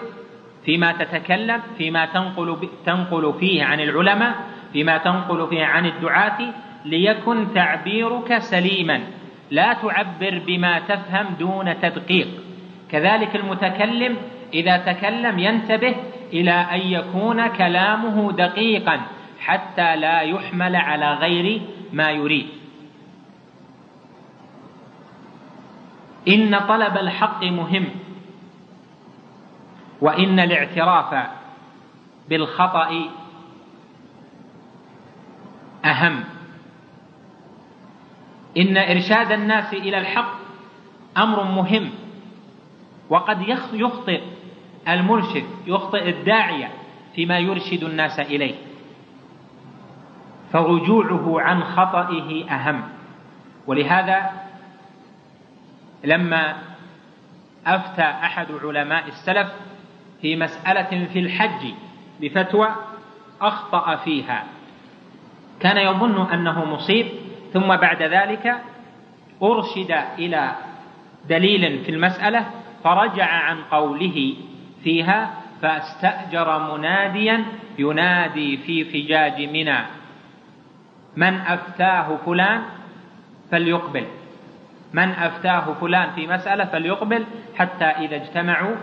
[0.65, 4.35] فيما تتكلم فيما تنقل تنقل فيه عن العلماء
[4.73, 6.39] فيما تنقل فيه عن الدعاة
[6.87, 9.01] ليكن تعبيرك سليما.
[9.51, 12.29] لا تعبر بما تفهم دون تدقيق.
[12.91, 14.17] كذلك المتكلم
[14.55, 15.95] إذا تكلم ينتبه
[16.33, 19.01] إلى أن يكون كلامه دقيقا
[19.41, 21.63] حتى لا يحمل على غير
[21.93, 22.47] ما يريد.
[26.29, 27.87] إن طلب الحق مهم.
[30.01, 31.27] وإن الاعتراف
[32.29, 33.11] بالخطأ
[35.85, 36.36] أهم.
[38.57, 40.35] إن إرشاد الناس إلى الحق
[41.17, 41.91] أمر مهم
[43.09, 44.23] وقد يخطئ
[44.89, 46.71] المرشد يخطئ الداعية
[47.15, 48.55] فيما يرشد الناس إليه.
[50.53, 52.83] فرجوعه عن خطئه أهم.
[53.67, 54.31] ولهذا
[56.05, 56.57] لما
[57.67, 59.49] أفتى أحد علماء السلف
[60.21, 61.73] في مسألة في الحج
[62.21, 62.69] بفتوى
[63.41, 64.45] أخطأ فيها.
[65.61, 67.07] كان يظن أنه مصيب
[67.53, 68.57] ثم بعد ذلك
[69.43, 70.53] أرشد إلى
[71.29, 72.47] دليل في المسألة
[72.85, 74.35] فرجع عن قوله
[74.85, 75.31] فيها
[75.63, 77.45] فاستأجر مناديا
[77.79, 79.79] ينادي في فجاج منى
[81.17, 82.63] من أفتاه فلان
[83.51, 84.05] فليقبل
[84.93, 87.25] من أفتاه فلان في مسألة فليقبل
[87.57, 88.77] حتى إذا اجتمعوا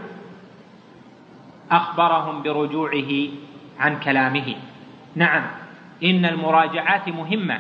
[1.72, 3.12] أخبرهم برجوعه
[3.80, 4.56] عن كلامه.
[5.16, 5.44] نعم
[6.04, 7.60] إن المراجعات مهمة.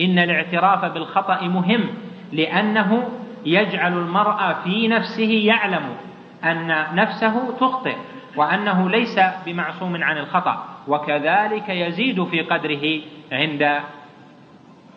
[0.00, 1.84] إن الاعتراف بالخطأ مهم
[2.32, 3.08] لأنه
[3.46, 5.96] يجعل المرء في نفسه يعلم
[6.44, 7.96] أن نفسه تخطئ
[8.36, 13.00] وأنه ليس بمعصوم عن الخطأ وكذلك يزيد في قدره
[13.32, 13.80] عند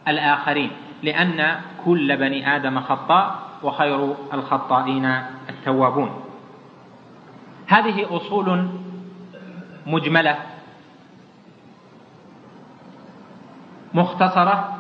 [0.08, 0.72] الآخرين
[1.04, 5.06] لأن كل بني آدم خطاء وخير الخطائين
[5.50, 6.24] التوابون.
[7.68, 8.70] هذه أصول
[9.88, 10.38] مجملة
[13.94, 14.79] مختصرة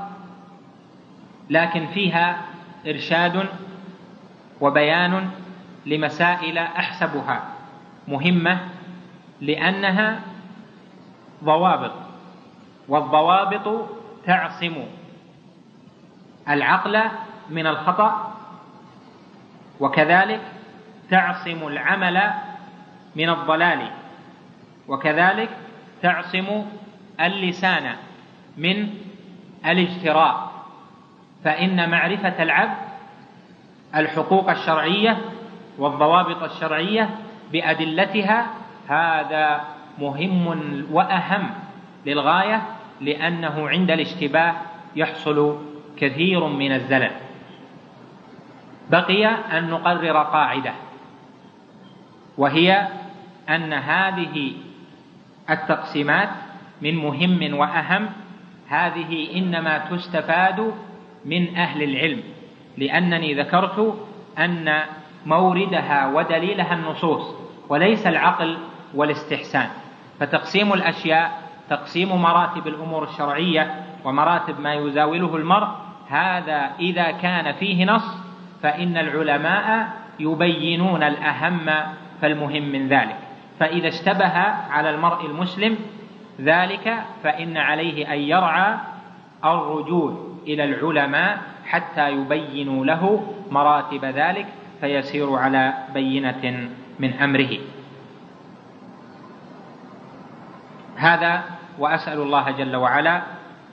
[1.49, 2.41] لكن فيها
[2.87, 3.45] إرشاد
[4.61, 5.29] وبيان
[5.85, 7.43] لمسائل أحسبها
[8.07, 8.59] مهمة
[9.41, 10.19] لأنها
[11.43, 11.91] ضوابط
[12.87, 13.89] والضوابط
[14.25, 14.75] تعصم
[16.49, 17.01] العقل
[17.49, 18.33] من الخطأ
[19.79, 20.41] وكذلك
[21.09, 22.31] تعصم العمل
[23.15, 23.91] من الضلال
[24.87, 25.49] وكذلك
[26.01, 26.65] تعصم
[27.21, 27.95] اللسان
[28.57, 28.89] من
[29.65, 30.48] الاجتراء.
[31.43, 32.77] فإن معرفة العبد
[33.95, 35.17] الحقوق الشرعية
[35.77, 37.09] والضوابط الشرعية
[37.51, 38.47] بأدلتها
[38.87, 39.61] هذا
[39.99, 40.47] مهم
[40.91, 41.49] وأهم
[42.05, 42.61] للغاية
[43.01, 44.53] لأنه عند الاشتباه
[44.95, 45.57] يحصل
[45.97, 47.11] كثير من الزلل.
[48.91, 50.73] بقي أن نقرر قاعدة
[52.37, 52.87] وهي
[53.49, 54.53] أن هذه
[55.49, 56.29] التقسيمات
[56.81, 58.09] من مهم وأهم
[58.69, 60.73] هذه إنما تستفاد
[61.25, 62.23] من أهل العلم
[62.77, 63.95] لأنني ذكرت
[64.39, 64.79] أن
[65.25, 67.35] موردها ودليلها النصوص
[67.69, 68.57] وليس العقل
[68.93, 69.69] والاستحسان.
[70.19, 75.67] فتقسيم الأشياء تقسيم مراتب الأمور الشرعية ومراتب ما يزاوله المرء
[76.09, 78.17] هذا إذا كان فيه نص
[78.61, 79.89] فإن العلماء
[80.19, 81.69] يبينون الأهم
[82.21, 83.15] فالمهم من ذلك.
[83.59, 84.37] فإذا اشتبه
[84.69, 85.77] على المرء المسلم
[86.41, 88.75] ذلك فإن عليه أن يرعى
[89.45, 90.28] الرجوع.
[90.47, 94.45] إلى العلماء حتى يبينوا له مراتب ذلك
[94.81, 96.69] فيسير على بينة
[96.99, 97.57] من أمره.
[100.95, 101.43] هذا
[101.79, 103.21] وأسأل الله جل وعلا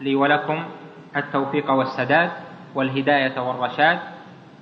[0.01, 0.65] لي ولكم
[1.17, 2.31] التوفيق والسداد
[2.75, 3.99] والهداية والرشاد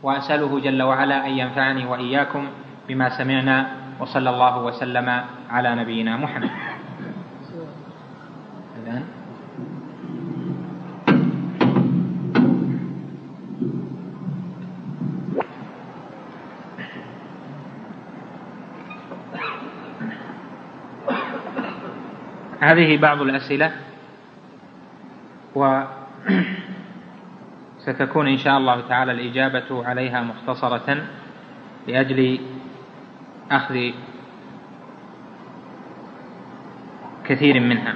[0.03, 2.49] وأسأله جل وعلا أن ينفعني وإياكم
[2.89, 6.51] بما سمعنا وصلى الله وسلم على نبينا محمد.
[22.65, 23.73] هذه بعض الأسئلة.
[27.81, 31.07] وستكون إن شاء الله تعالى الإجابة عليها مختصرة
[31.89, 32.41] لأجل
[33.51, 33.91] أخذ
[37.25, 37.95] كثير منها.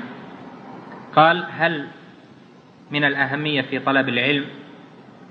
[1.17, 1.89] قال هل
[2.91, 4.45] من الأهمية في طلب العلم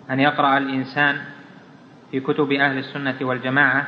[0.10, 1.18] أن يقرأ الإنسان
[2.12, 3.88] في كتب أهل السنة والجماعة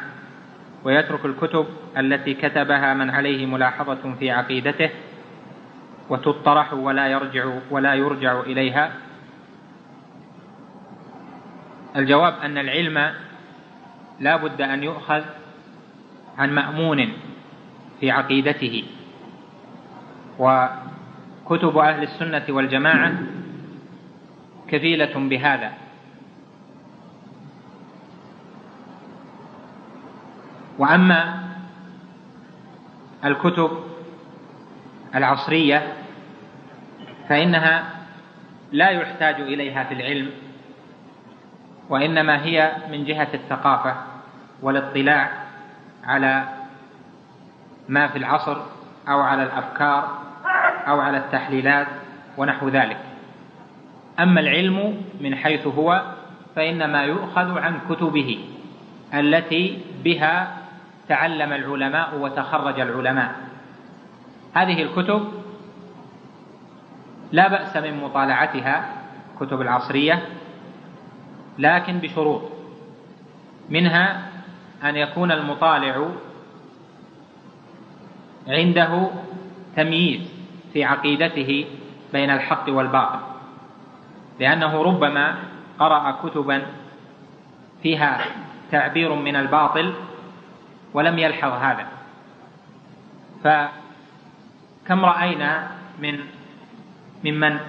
[0.83, 1.65] ويترك الكتب
[1.97, 4.89] التي كتبها من عليه ملاحظة في عقيدته؟
[6.09, 8.91] وتطرح ولا يرجع ولا يرجع إليها.
[11.95, 13.13] الجواب أن العلم
[14.19, 15.23] لا بد أن يؤخذ
[16.37, 17.13] عن مأمون
[17.99, 18.83] في عقيدته.
[20.39, 23.13] وكتب أهل السنة والجماعة
[24.67, 25.73] كفيلة بهذا.
[30.79, 31.49] وأما
[33.25, 33.88] الكتب
[35.15, 35.93] العصرية
[37.29, 37.83] فإنها
[38.71, 40.31] لا يحتاج إليها في العلم
[41.89, 43.95] وإنما هي من جهة الثقافة
[44.61, 45.29] والاطلاع
[46.03, 46.43] على
[47.89, 48.57] ما في العصر
[49.09, 50.17] أو على الأفكار
[50.87, 51.87] أو على التحليلات
[52.37, 52.97] ونحو ذلك.
[54.19, 56.01] أما العلم من حيث هو
[56.55, 58.45] فإنما يؤخذ عن كتبه
[59.13, 60.57] التي بها
[61.07, 63.48] تعلم العلماء وتخرج العلماء.
[64.53, 65.27] هذه الكتب
[67.31, 68.93] لا بأس من مطالعتها
[69.39, 70.25] كتب العصرية
[71.59, 72.41] لكن بشروط.
[73.69, 74.29] منها
[74.83, 76.07] أن يكون المطالع
[78.47, 79.09] عنده
[79.75, 80.21] تمييز
[80.73, 81.65] في عقيدته
[82.13, 83.19] بين الحق والباطل
[84.39, 85.35] لأنه ربما
[85.79, 86.65] قرأ كتبا
[87.83, 88.25] فيها
[88.71, 89.93] تعبير من الباطل
[90.93, 91.87] ولم يلحظ هذا.
[94.89, 95.67] فكم رأينا
[95.99, 96.19] من
[97.23, 97.59] ممن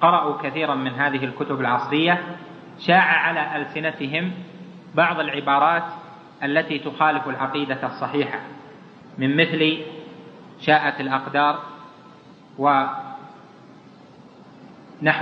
[0.00, 2.22] قرأوا كثيرا من هذه الكتب العصرية
[2.78, 4.32] شاع على ألسنتهم
[4.94, 5.82] بعض العبارات
[6.42, 8.40] التي تخالف العقيدة الصحيحة
[9.18, 9.78] من مثل
[10.60, 11.62] شاءت الأقدار
[12.58, 13.00] ونحو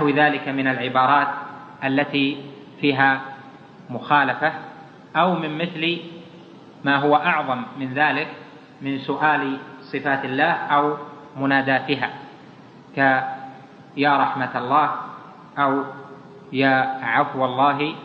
[0.09, 1.27] ذلك من العبارات
[1.83, 2.43] التي
[2.81, 3.21] فيها
[3.89, 4.53] مخالفة
[5.15, 5.97] أو من مثل
[6.85, 8.27] ما هو أعظم من ذلك
[8.81, 12.09] من سؤال صفات الله أو مناداتها.
[12.95, 14.91] كيا رحمة الله
[15.57, 15.83] أو
[16.53, 17.95] يا عفو الله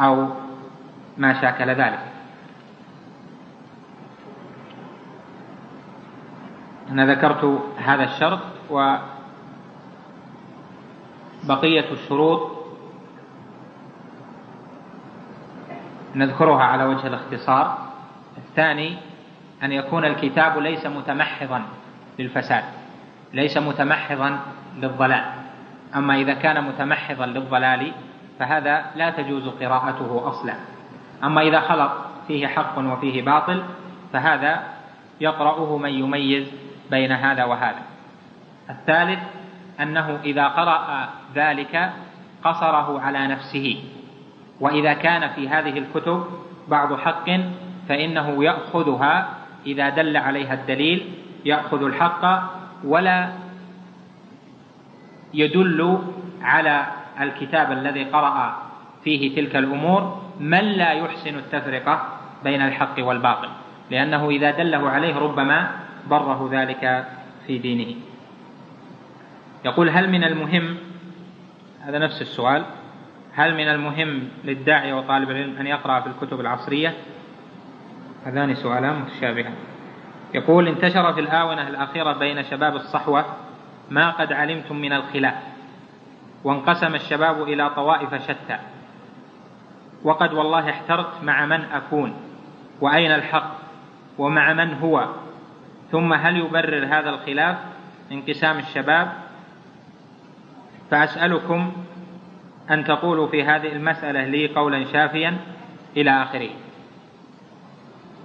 [0.00, 0.28] أو
[1.18, 2.00] ما شاكل ذلك.
[6.90, 8.40] أنا ذكرت هذا الشرط
[11.44, 12.58] وبقية الشروط
[16.14, 17.78] نذكرها على وجه الاختصار.
[18.38, 18.96] الثاني
[19.62, 21.62] أن يكون الكتاب ليس متمحضا.
[22.18, 22.64] للفساد
[23.32, 24.40] ليس متمحضا
[24.76, 25.24] للضلال.
[25.96, 27.92] أما إذا كان متمحضا للضلال
[28.38, 30.54] فهذا لا تجوز قراءته أصلا.
[31.24, 31.90] أما إذا خلط
[32.28, 33.62] فيه حق وفيه باطل
[34.12, 34.62] فهذا
[35.20, 36.46] يقرأه من يميز
[36.90, 37.82] بين هذا وهذا.
[38.70, 39.18] الثالث
[39.80, 41.92] أنه إذا قرأ ذلك
[42.44, 43.84] قصره على نفسه.
[44.60, 46.24] وإذا كان في هذه الكتب
[46.68, 47.30] بعض حق
[47.88, 49.28] فإنه يأخذها
[49.66, 51.12] إذا دل عليها الدليل
[51.48, 52.24] يأخذ الحق
[52.84, 53.32] ولا
[55.34, 55.98] يدل
[56.42, 56.86] على
[57.20, 58.56] الكتاب الذي قرأ
[59.04, 62.02] فيه تلك الأمور من لا يحسن التفرقة
[62.44, 63.48] بين الحق والباطل.
[63.90, 65.70] لأنه إذا دله عليه ربما
[66.08, 67.06] ضره ذلك
[67.46, 67.96] في دينه.
[69.64, 70.76] يقول هل من المهم
[71.80, 72.64] هذا نفس السؤال
[73.34, 76.94] هل من المهم للداعية وطالب العلم أن يقرأ في الكتب العصرية؟
[78.26, 79.67] هذان سؤالان متشابهان.
[80.34, 83.24] يقول انتشر في الآونة الأخيرة بين شباب الصحوة
[83.90, 85.34] ما قد علمتم من الخلاف
[86.44, 88.58] وانقسم الشباب إلى طوائف شتى.
[90.04, 92.16] وقد والله احترت مع من أكون
[92.80, 93.54] وأين الحق
[94.18, 95.06] ومع من هو؟
[95.92, 97.56] ثم هل يبرر هذا الخلاف؟
[98.12, 99.12] انقسام الشباب.
[100.90, 101.72] فأسألكم
[102.70, 105.38] أن تقولوا في هذه المسألة لي قولا شافيا
[105.96, 106.50] إلى آخره.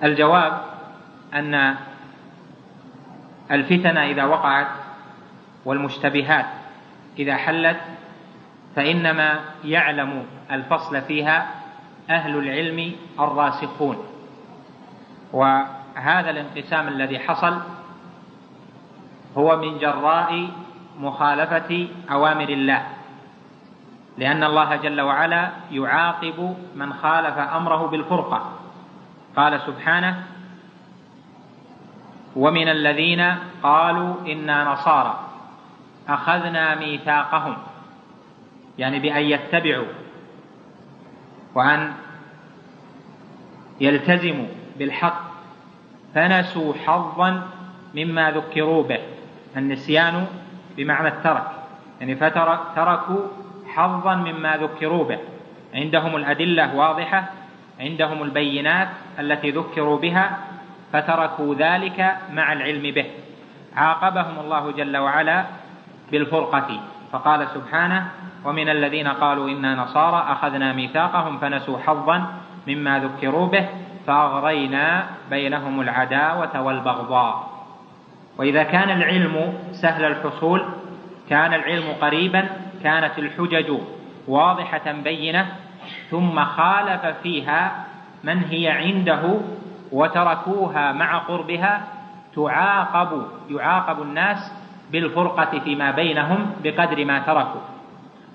[0.03, 0.61] الجواب
[1.33, 1.75] أن
[3.51, 4.67] الفتن إذا وقعت
[5.65, 6.45] والمشتبهات
[7.19, 7.77] إذا حلت
[8.75, 11.47] فإنما يعلم الفصل فيها
[12.09, 13.97] أهل العلم الراسخون.
[15.33, 17.59] وهذا الانقسام الذي حصل
[19.37, 20.49] هو من جراء
[20.99, 22.83] مخالفة أوامر الله
[24.17, 28.51] لأن الله جل وعلا يعاقب من خالف أمره بالفرقة.
[29.35, 30.23] قال سبحانه
[32.35, 35.19] ومن الذين قالوا إنا نصارى.
[36.09, 37.57] أخذنا ميثاقهم.
[38.77, 39.93] يعني بأن يتبعوا.
[41.55, 41.93] وأن
[43.81, 44.47] يلتزموا
[44.79, 45.21] بالحق.
[46.15, 47.41] فنسوا حظا
[47.95, 48.99] مما ذكروا به.
[49.57, 50.27] النسيان
[50.77, 51.51] بمعنى الترك.
[51.99, 53.27] يعني فتركوا
[53.67, 55.19] حظا مما ذكروا به.
[55.73, 57.29] عندهم الأدلة واضحة.
[57.79, 60.52] عندهم البينات التي ذكروا بها.
[60.93, 63.05] فتركوا ذلك مع العلم به.
[63.75, 65.45] عاقبهم الله جل وعلا
[66.11, 66.79] بالفرقة.
[67.11, 68.07] فقال سبحانه
[68.45, 72.25] ومن الذين قالوا إنا نصارى أخذنا ميثاقهم فنسوا حظا
[72.67, 73.65] مما ذكروا به
[74.07, 77.49] فأغرينا بينهم العداوة والبغضاء.
[78.37, 80.65] وإذا كان العلم سهل الحصول
[81.29, 82.49] كان العلم قريبا
[82.83, 83.77] كانت الحجج
[84.27, 85.47] واضحة بينة
[86.09, 87.85] ثم خالف فيها
[88.23, 89.39] من هي عنده
[89.93, 91.87] وتركوها مع قربها
[92.35, 94.51] تعاقب يعاقب الناس
[94.91, 97.61] بالفرقة فيما بينهم بقدر ما تركوا.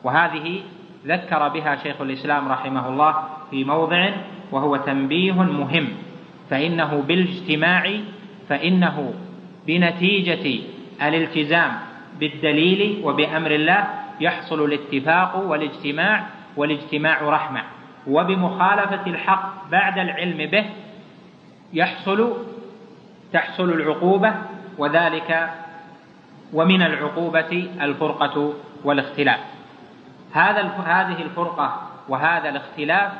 [0.04, 0.60] وهذه
[1.06, 3.14] ذكر بها شيخ الإسلام رحمه الله
[3.50, 4.10] في موضع
[4.52, 5.88] وهو تنبيه مهم.
[6.50, 7.92] فإنه بالاجتماع
[8.48, 9.14] فإنه
[9.66, 10.60] بنتيجة
[11.02, 11.72] الالتزام
[12.20, 13.84] بالدليل وبأمر الله
[14.20, 17.62] يحصل الاتفاق والاجتماع والاجتماع رحمة.
[18.06, 20.64] وبمخالفة الحق بعد العلم به
[21.72, 22.32] يحصل
[23.32, 24.34] تحصل العقوبة
[24.78, 25.50] وذلك
[26.52, 28.54] ومن العقوبة الفرقة
[28.84, 29.40] والاختلاف.
[30.32, 33.12] هذا هذه الفرقة وهذا الاختلاف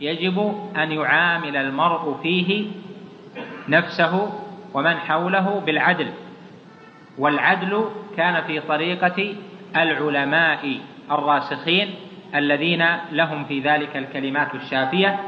[0.00, 2.66] يجب أن يعامل المرء فيه
[3.68, 4.32] نفسه
[4.74, 6.10] ومن حوله بالعدل.
[7.18, 7.84] والعدل
[8.16, 9.34] كان في طريقة
[9.76, 10.80] العلماء
[11.10, 11.94] الراسخين
[12.34, 15.20] الذين لهم في ذلك الكلمات الشافية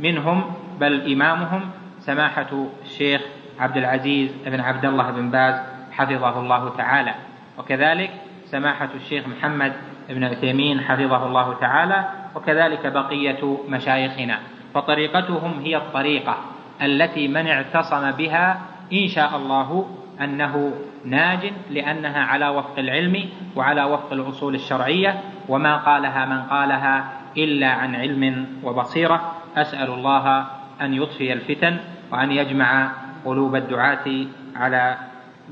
[0.00, 1.70] منهم بل إمامهم
[2.00, 3.20] سماحة الشيخ
[3.60, 5.54] عبد العزيز بن عبد الله بن باز
[5.92, 7.14] حفظه الله تعالى.
[7.58, 8.10] وكذلك
[8.44, 9.72] سماحة الشيخ محمد
[10.10, 14.38] ابن عثيمين حفظه الله تعالى وكذلك بقية مشايخنا.
[14.74, 16.36] فطريقتهم هي الطريقة
[16.82, 18.60] التي من اعتصم بها
[18.92, 19.86] إن شاء الله
[20.20, 20.72] أنه
[21.04, 27.94] ناج لأنها على وفق العلم وعلى وفق الأصول الشرعية وما قالها من قالها إلا عن
[27.96, 29.34] علم وبصيرة.
[29.56, 30.46] أسأل الله
[30.80, 31.76] أن يطفي الفتن
[32.12, 32.92] وأن يجمع
[33.24, 34.26] قلوب الدعاة
[34.56, 34.98] على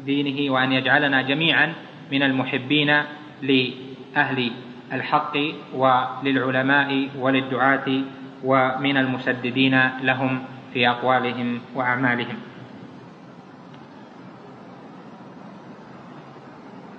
[0.04, 1.72] دينه وأن يجعلنا جميعا
[2.12, 3.02] من المحبين
[3.42, 4.50] لأهل
[4.92, 5.36] الحق
[5.74, 8.02] وللعلماء وللدعاة
[8.44, 12.36] ومن المسددين لهم في أقوالهم وأعمالهم.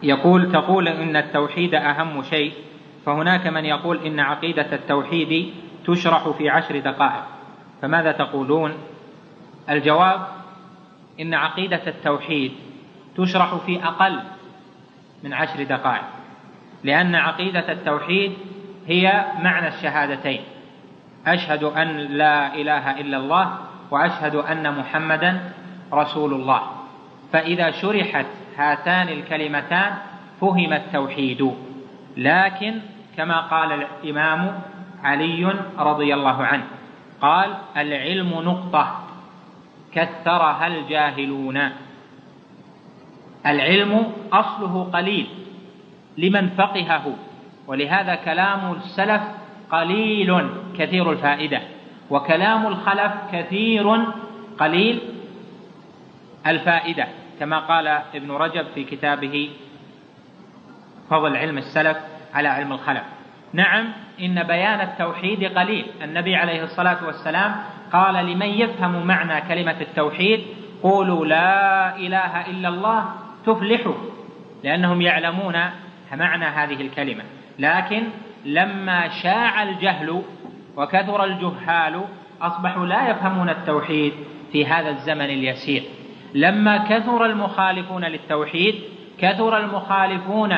[0.04, 2.54] يقول تقول إن التوحيد أهم شيء
[3.06, 5.54] فهناك من يقول إن عقيدة التوحيد
[5.86, 7.37] تشرح في عشر دقائق.
[7.82, 8.74] فماذا تقولون؟
[9.70, 10.28] الجواب
[11.20, 12.52] إن عقيدة التوحيد
[13.18, 14.20] تشرح في أقل
[15.24, 16.04] من عشر دقائق
[16.84, 18.34] لأن عقيدة التوحيد
[18.88, 20.42] هي معنى الشهادتين
[21.28, 23.58] أشهد أن لا إله إلا الله
[23.92, 25.52] وأشهد أن محمدا
[25.94, 26.62] رسول الله.
[27.34, 28.26] فإذا شرحت
[28.58, 29.94] هاتان الكلمتان
[30.42, 31.52] فهم التوحيد
[32.18, 32.80] لكن
[33.18, 33.72] كما قال
[34.04, 34.60] الإمام
[35.04, 36.64] علي رضي الله عنه
[37.22, 39.04] قال العلم نقطة
[39.94, 41.72] كثرها الجاهلون.
[43.46, 45.28] العلم أصله قليل
[46.18, 47.16] لمن فقهه
[47.68, 49.22] ولهذا كلام السلف
[49.72, 51.62] قليل كثير الفائدة
[52.10, 54.06] وكلام الخلف كثير
[54.60, 55.00] قليل
[56.48, 57.08] الفائدة
[57.40, 59.50] كما قال ابن رجب في كتابه
[61.10, 61.98] فضل علم السلف
[62.34, 63.04] على علم الخلف.
[63.54, 63.86] نعم
[64.22, 65.86] إن بيان التوحيد قليل.
[66.04, 67.56] النبي عليه الصلاة والسلام
[67.94, 70.44] قال لمن يفهم معنى كلمة التوحيد
[70.84, 73.06] قولوا لا إله إلا الله
[73.46, 73.94] تفلحوا
[74.64, 75.56] لأنهم يعلمون
[76.14, 77.24] معنى هذه الكلمة.
[77.60, 78.04] لكن
[78.46, 80.22] لما شاع الجهل
[80.76, 82.02] وكثر الجهال
[82.42, 84.14] أصبحوا لا يفهمون التوحيد
[84.52, 85.84] في هذا الزمن اليسير.
[86.34, 88.76] لما كثر المخالفون للتوحيد
[89.20, 90.56] كثر المخالفون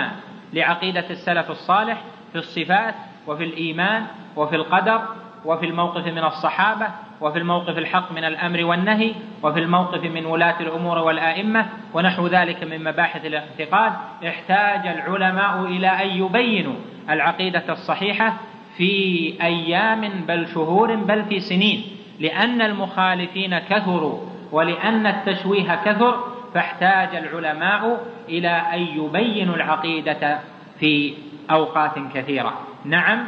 [0.53, 2.01] لعقيدة السلف الصالح
[2.31, 2.95] في الصفات
[3.29, 4.05] وفي الإيمان
[4.35, 5.01] وفي القدر
[5.45, 6.87] وفي الموقف من الصحابة
[7.21, 9.13] وفي الموقف الحق من الأمر والنهي
[9.43, 13.93] وفي الموقف من ولاة الأمور والآئمة ونحو ذلك من مباحث الاعتقاد
[14.27, 16.75] احتاج العلماء إلى أن يبينوا
[17.09, 18.33] العقيدة الصحيحة
[18.77, 21.83] في أيام بل شهور بل في سنين.
[22.19, 24.19] لأن المخالفين كثروا
[24.51, 26.23] ولأن التشويه كثر
[26.53, 30.39] فاحتاج العلماء إلى أن يبينوا العقيدة
[30.79, 31.13] في
[31.51, 32.68] أوقات كثيرة.
[32.85, 33.25] نعم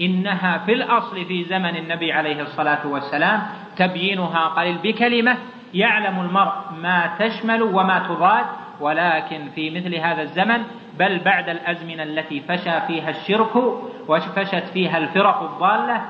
[0.00, 3.42] إنها في الأصل في زمن النبي عليه الصلاة والسلام
[3.76, 5.36] تبيينها قليل بكلمة
[5.74, 8.44] يعلم المرء ما تشمل وما تضاد
[8.80, 10.62] ولكن في مثل هذا الزمن
[10.98, 13.56] بل بعد الأزمنة التي فشى فيها الشرك
[14.08, 16.02] وفشت فيها الفرق الضالة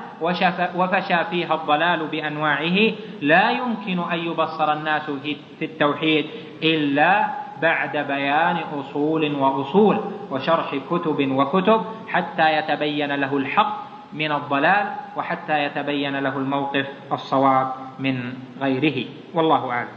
[0.75, 5.11] وفشى فيها الضلال بأنواعه لا يمكن أن يبصر الناس
[5.59, 6.25] في التوحيد
[6.63, 7.25] إلا
[7.61, 9.99] بعد بيان أصول وأصول
[10.31, 18.33] وشرح كتب وكتب حتى يتبين له الحق من الضلال وحتى يتبين له الموقف الصواب من
[18.61, 19.05] غيره.
[19.33, 19.89] والله أعلم.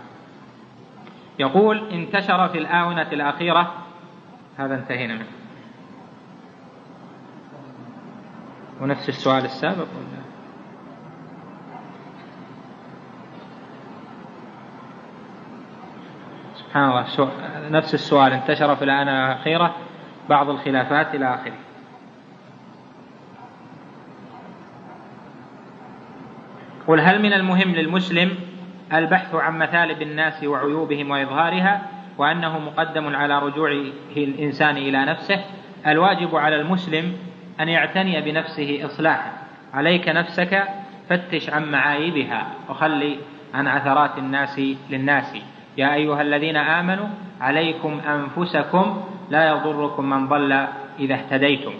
[1.39, 3.75] يقول انتشر في الآونة الأخيرة.
[4.59, 5.27] هذا انتهينا منه.
[8.81, 10.32] ونفس السؤال السابق ولا؟
[16.73, 17.31] سبحان الله
[17.71, 19.75] نفس السؤال انتشر في الآونة الأخيرة
[20.29, 21.53] بعض الخلافات إلى آخره.
[26.89, 28.31] قل هل من المهم للمسلم
[28.93, 31.83] البحث عن مثالب الناس وعيوبهم وإظهارها
[32.19, 33.71] وأنه مقدم على رجوع
[34.17, 35.45] الإنسان إلى نفسه؟
[35.87, 37.17] الواجب على المسلم
[37.61, 39.33] أن يعتني بنفسه إصلاحا.
[39.75, 40.65] عليك نفسك
[41.09, 43.19] فتش عن معايبها وخلي
[43.55, 45.52] عن عثرات الناس للناس.
[45.77, 47.09] يا أيها الذين آمنوا
[47.41, 50.53] عليكم أنفسكم لا يضركم من ضل
[50.99, 51.73] إذا اهتديتم.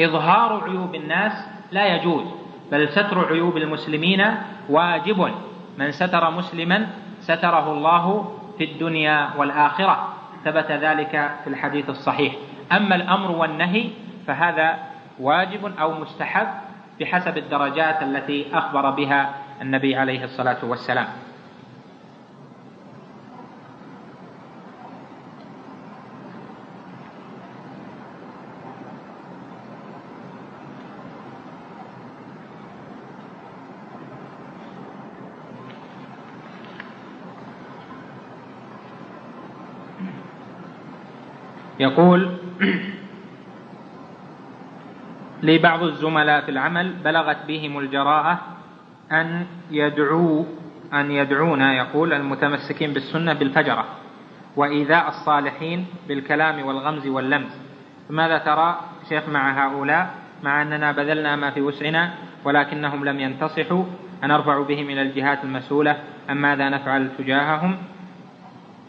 [0.00, 1.32] إظهار عيوب الناس
[1.72, 2.24] لا يجوز
[2.72, 4.26] بل ستر عيوب المسلمين
[4.68, 5.30] واجب.
[5.78, 6.86] من ستر مسلما
[7.20, 10.08] ستره الله في الدنيا والآخرة.
[10.44, 12.34] ثبت ذلك في الحديث الصحيح.
[12.72, 13.90] أما الأمر والنهي
[14.26, 14.78] فهذا
[15.20, 16.46] واجب أو مستحب
[17.00, 21.06] بحسب الدرجات التي أخبر بها النبي عليه الصلاة والسلام.
[41.80, 42.36] يقول
[45.42, 48.40] لي بعض الزملاء في العمل بلغت بهم الجراءة
[49.12, 50.44] أن يدعوا
[50.92, 53.84] أن يدعونا يقول المتمسكين بالسنة بالفجرة
[54.56, 57.52] وإيذاء الصالحين بالكلام والغمز واللمز.
[58.10, 60.10] ماذا ترى شيخ مع هؤلاء؟
[60.42, 62.10] مع أننا بذلنا ما في وسعنا
[62.44, 63.84] ولكنهم لم ينتصحوا.
[64.24, 65.96] أنرفع بهم إلى الجهات المسؤولة؟
[66.30, 67.76] أم ماذا نفعل تجاههم؟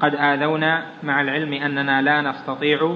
[0.02, 2.95] قد آذونا مع العلم أننا لا نستطيع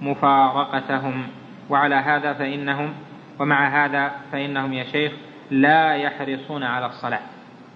[0.00, 1.26] مفارقتهم.
[1.70, 2.94] وعلى هذا فإنهم
[3.38, 5.12] ومع هذا فإنهم يا شيخ
[5.50, 7.20] لا يحرصون على الصلاة.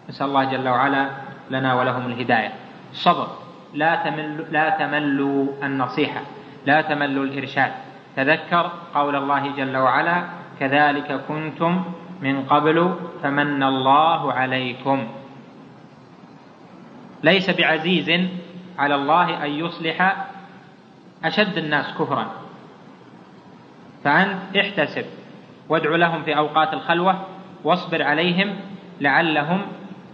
[0.08, 1.10] نسأل الله جل وعلا
[1.50, 2.52] لنا ولهم الهداية.
[2.90, 3.26] الصبر
[3.74, 6.20] لا تمل لا تملوا النصيحة.
[6.66, 7.72] لا تملوا الإرشاد.
[8.16, 10.24] تذكر قول الله جل وعلا
[10.60, 11.84] كذلك كنتم
[12.22, 15.08] من قبل فمن الله عليكم.
[17.22, 18.10] ليس بعزيز
[18.80, 20.26] على الله أن يصلح
[21.24, 22.26] أشد الناس كفرا.
[24.04, 25.04] فأنت احتسب
[25.68, 27.26] وادع لهم في أوقات الخلوة
[27.64, 28.56] واصبر عليهم
[29.00, 29.62] لعلهم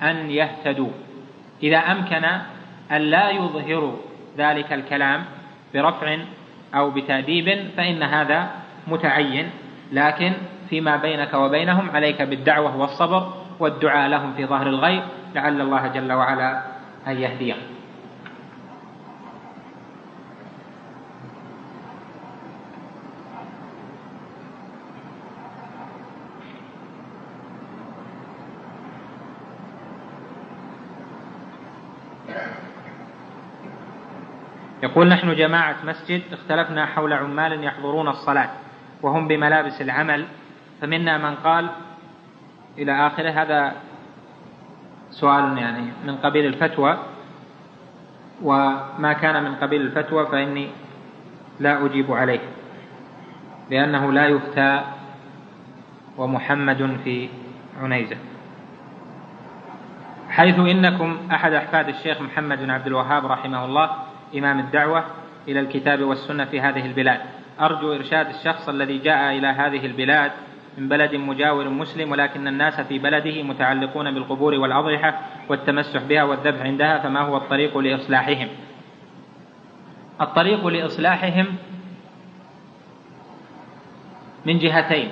[0.02, 0.90] أن يهتدوا.
[1.62, 2.24] إذا أمكن
[2.92, 3.96] أن لا يظهروا
[4.38, 5.24] ذلك الكلام
[5.74, 6.16] برفع
[6.74, 8.50] أو بتأديب فإن هذا
[8.88, 9.50] متعين.
[9.92, 10.32] لكن
[10.68, 15.02] فيما بينك وبينهم عليك بالدعوة والصبر والدعاء لهم في ظهر الغيب
[15.34, 16.62] لعل الله جل وعلا
[17.06, 17.75] أن يهديهم.
[34.86, 38.50] يقول نحن جماعة مسجد اختلفنا حول عمال يحضرون الصلاة
[39.02, 40.26] وهم بملابس العمل
[40.80, 41.68] فمنا من قال
[42.78, 43.72] إلى آخره هذا
[45.10, 46.98] سؤال يعني من قبيل الفتوى
[48.42, 50.68] وما كان من قبيل الفتوى فإني
[51.60, 52.40] لا أجيب عليه
[53.70, 54.80] لأنه لا يفتى
[56.18, 57.28] ومحمد في
[57.82, 58.16] عنيزة.
[60.30, 65.04] حيث إنكم أحد أحفاد الشيخ محمد بن عبد الوهاب رحمه الله إمام الدعوة
[65.48, 67.20] إلى الكتاب والسنة في هذه البلاد.
[67.60, 70.32] أرجو إرشاد الشخص الذي جاء إلى هذه البلاد
[70.78, 76.98] من بلد مجاور مسلم ولكن الناس في بلده متعلقون بالقبور والأضرحة والتمسح بها والذبح عندها
[76.98, 78.48] فما هو الطريق لإصلاحهم؟
[80.20, 81.46] الطريق لإصلاحهم
[84.46, 85.08] من جهتين.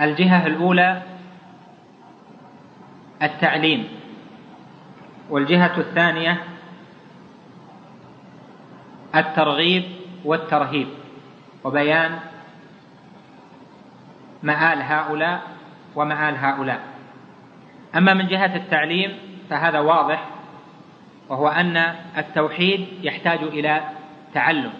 [0.00, 1.02] الجهة الأولى
[3.22, 3.88] التعليم
[5.30, 6.51] والجهة الثانية
[9.16, 9.84] الترغيب
[10.24, 10.88] والترهيب.
[11.64, 12.18] وبيان
[14.42, 15.42] مآل هؤلاء
[15.96, 16.80] ومآل هؤلاء.
[17.96, 19.18] أما من جهة التعليم
[19.50, 20.24] فهذا واضح
[21.28, 21.76] وهو أن
[22.18, 23.80] التوحيد يحتاج إلى
[24.34, 24.72] تعلم.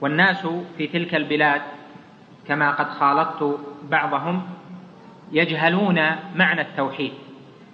[0.00, 0.46] والناس
[0.78, 1.62] في تلك البلاد
[2.48, 3.58] كما قد خالطت
[3.90, 4.42] بعضهم
[5.32, 6.00] يجهلون
[6.34, 7.12] معنى التوحيد.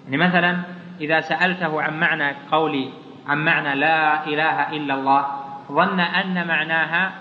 [0.05, 0.59] يعني مثلا
[1.01, 2.91] إذا سألته عن معنى قولي
[3.29, 5.27] عن معنى لا إله إلا الله
[5.73, 7.13] ظن أن معناها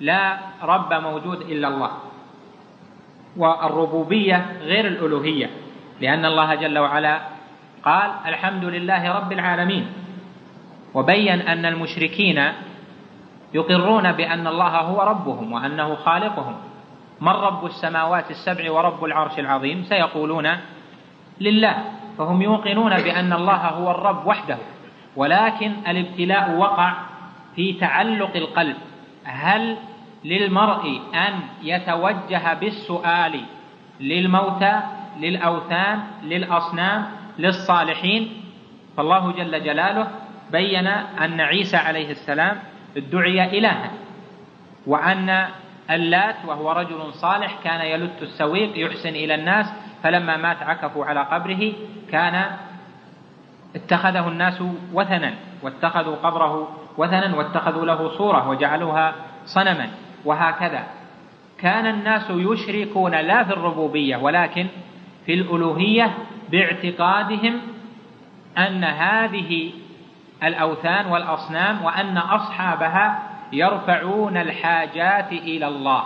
[0.00, 1.90] لا رب موجود إلا الله.
[3.36, 5.50] والربوبية غير الألوهية
[6.00, 7.20] لأن الله جل وعلا
[7.84, 9.86] قال الحمد لله رب العالمين.
[10.94, 12.52] وبين أن المشركين
[13.54, 16.56] يقرون بأن الله هو ربهم وأنه خالقهم.
[17.20, 20.48] من رب السماوات السبع ورب العرش العظيم؟ سيقولون
[21.40, 21.76] لله.
[22.18, 24.58] فهم يوقنون بأن الله هو الرب وحده
[25.16, 26.92] ولكن الابتلاء وقع
[27.58, 28.76] في تعلق القلب.
[29.24, 29.76] هل
[30.24, 33.40] للمرء أن يتوجه بالسؤال
[34.00, 34.80] للموتى
[35.20, 37.06] للأوثان للأصنام
[37.38, 38.42] للصالحين؟
[38.96, 40.08] فالله جل جلاله
[40.52, 42.58] بين أن عيسى عليه السلام
[42.96, 43.90] ادعي إلها
[44.86, 45.48] وأن
[45.90, 49.66] اللات وهو رجل صالح كان يلت السويق يحسن إلى الناس
[50.02, 51.72] فلما مات عكفوا على قبره
[52.10, 52.56] كان
[53.76, 54.62] اتخذه الناس
[54.92, 59.14] وثنا واتخذوا قبره وثنا واتخذوا له صورة وجعلوها
[59.44, 59.88] صنما
[60.24, 60.86] وهكذا.
[61.58, 64.66] كان الناس يشركون لا في الربوبية ولكن
[65.26, 66.14] في الألوهية
[66.50, 67.60] باعتقادهم
[68.58, 69.70] أن هذه
[70.42, 73.22] الأوثان والأصنام وأن أصحابها
[73.52, 76.02] يرفعون الحاجات إلى الله.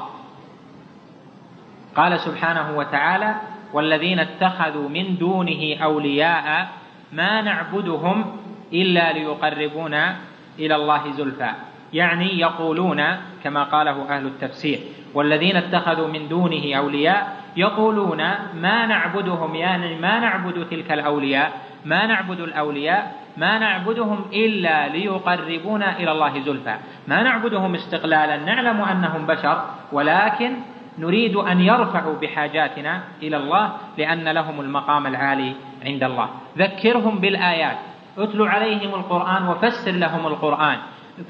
[1.96, 3.34] قال سبحانه وتعالى
[3.72, 6.68] والذين اتخذوا من دونه أولياء
[7.12, 8.36] ما نعبدهم
[8.72, 10.16] إلا ليقربونا
[10.58, 11.50] إلى الله زلفى.
[11.92, 13.02] يعني يقولون
[13.44, 14.78] كما قاله أهل التفسير
[15.14, 18.22] والذين اتخذوا من دونه أولياء يقولون
[18.54, 21.52] ما نعبدهم يعني ما نعبد تلك الأولياء
[21.84, 26.76] ما نعبد الأولياء ما نعبدهم إلا ليقربونا إلى الله زلفى.
[27.08, 30.52] ما نعبدهم استقلالا نعلم أنهم بشر ولكن
[30.98, 35.54] نريد أن يرفعوا بحاجاتنا إلى الله لأن لهم المقام العالي
[35.84, 36.28] عند الله.
[36.58, 37.76] ذكرهم بالآيات.
[38.18, 40.78] اتل عليهم القرآن وفسر لهم القرآن.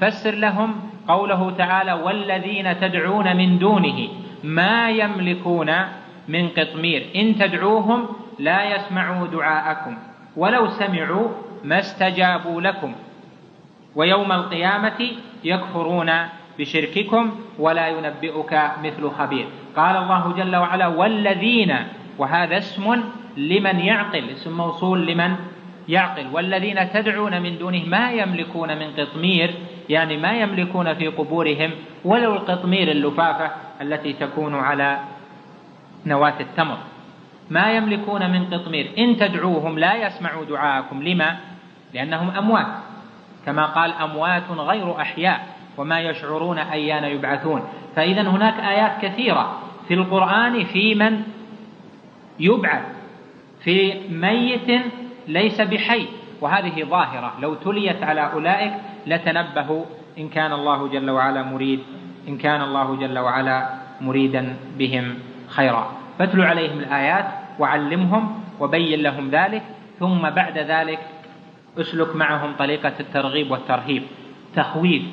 [0.01, 0.75] فسر لهم
[1.07, 4.07] قوله تعالى والذين تدعون من دونه
[4.43, 5.71] ما يملكون
[6.27, 7.05] من قطمير.
[7.15, 8.07] إن تدعوهم
[8.39, 9.97] لا يسمعوا دعاءكم
[10.37, 11.27] ولو سمعوا
[11.63, 12.95] ما استجابوا لكم.
[13.95, 15.11] ويوم القيامة
[15.43, 16.11] يكفرون
[16.59, 19.45] بشرككم ولا ينبئك مثل خبير.
[19.75, 21.75] قال الله جل وعلا والذين
[22.17, 23.03] وهذا اسم
[23.37, 25.35] لمن يعقل اسم موصول لمن؟
[25.87, 29.53] يعقل والذين تدعون من دونه ما يملكون من قطمير
[29.89, 31.71] يعني ما يملكون في قبورهم
[32.05, 33.51] ولو القطمير اللفافة
[33.81, 34.99] التي تكون على
[36.05, 36.77] نواة التمر.
[37.49, 38.91] ما يملكون من قطمير.
[38.97, 41.03] إن تدعوهم لا يسمعوا دعاءكم.
[41.03, 41.37] لما؟
[41.93, 42.67] لأنهم أموات.
[43.45, 45.47] كما قال أموات غير أحياء
[45.77, 47.63] وما يشعرون أيان يبعثون.
[47.95, 51.23] فإذا هناك آيات كثيرة في القرآن في من
[52.39, 52.83] يبعث
[53.63, 54.83] في ميت
[55.27, 56.05] ليس بحي.
[56.41, 57.33] وهذه ظاهرة.
[57.41, 58.73] لو تليت على أولئك
[59.07, 59.85] لتنبهوا.
[60.17, 61.79] إن كان الله جل وعلا مريد.
[62.27, 63.69] إن كان الله جل وعلا
[64.01, 65.15] مريدا بهم
[65.47, 65.91] خيرا.
[66.19, 67.25] فاتل عليهم الآيات
[67.59, 69.63] وعلمهم وبين لهم ذلك.
[69.99, 70.99] ثم بعد ذلك
[71.79, 74.03] أسلك معهم طريقة الترغيب والترهيب.
[74.55, 75.03] تخويف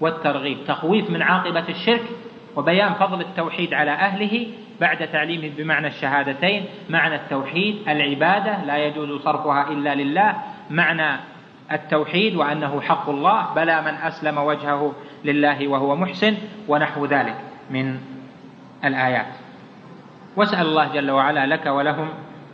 [0.00, 0.58] والترغيب.
[0.66, 2.04] تخويف من عاقبة الشرك
[2.56, 4.46] وبيان فضل التوحيد على أهله
[4.80, 10.34] بعد تعليمه بمعنى الشهادتين معنى التوحيد العبادة لا يجوز صرفها إلا لله
[10.70, 11.20] معنى
[11.72, 14.94] التوحيد وأنه حق الله بلى من أسلم وجهه
[15.24, 16.36] لله وهو محسن
[16.68, 17.36] ونحو ذلك
[17.70, 17.98] من
[18.84, 19.26] الآيات.
[20.36, 22.08] واسأل الله جل وعلا لك ولهم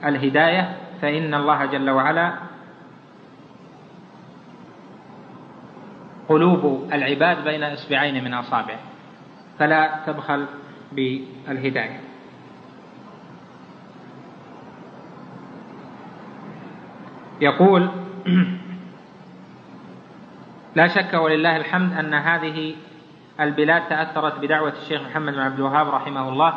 [0.05, 2.33] الهداية فإن الله جل وعلا
[6.29, 8.79] قلوب العباد بين إصبعين من أصابعه.
[9.59, 10.47] فلا تبخل
[10.93, 12.10] بالهداية.
[17.41, 17.89] يقول
[20.77, 22.75] لا شك ولله الحمد أن هذه
[23.41, 26.55] البلاد تأثرت بدعوة الشيخ محمد بن عبد الوهاب رحمه الله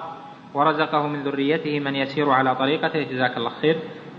[0.54, 3.04] ورزقه من ذريته من يسير على طريقته.
[3.04, 3.78] جزاك الله خير.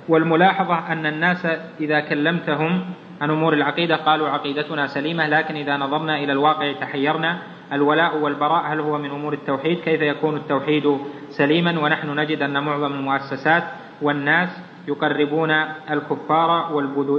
[0.09, 1.47] والملاحظة أن الناس
[1.81, 2.85] إذا كلمتهم
[3.21, 7.39] عن أمور العقيدة قالوا عقيدتنا سليمة لكن إذا نظرنا إلى الواقع تحيرنا.
[7.73, 12.93] الولاء والبراء هل هو من أمور التوحيد؟ كيف يكون التوحيد سليما؟ ونحن نجد أن معظم
[12.93, 13.65] المؤسسات
[14.03, 14.49] والناس
[14.89, 15.51] يقربون
[15.91, 16.73] الكفار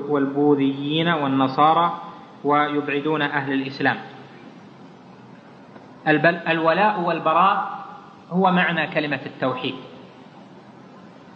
[0.10, 2.02] والبوذيين والنصارى
[2.44, 3.98] ويبعدون أهل الإسلام.
[6.48, 7.86] الولاء والبراء
[8.32, 9.76] هو معنى كلمة التوحيد.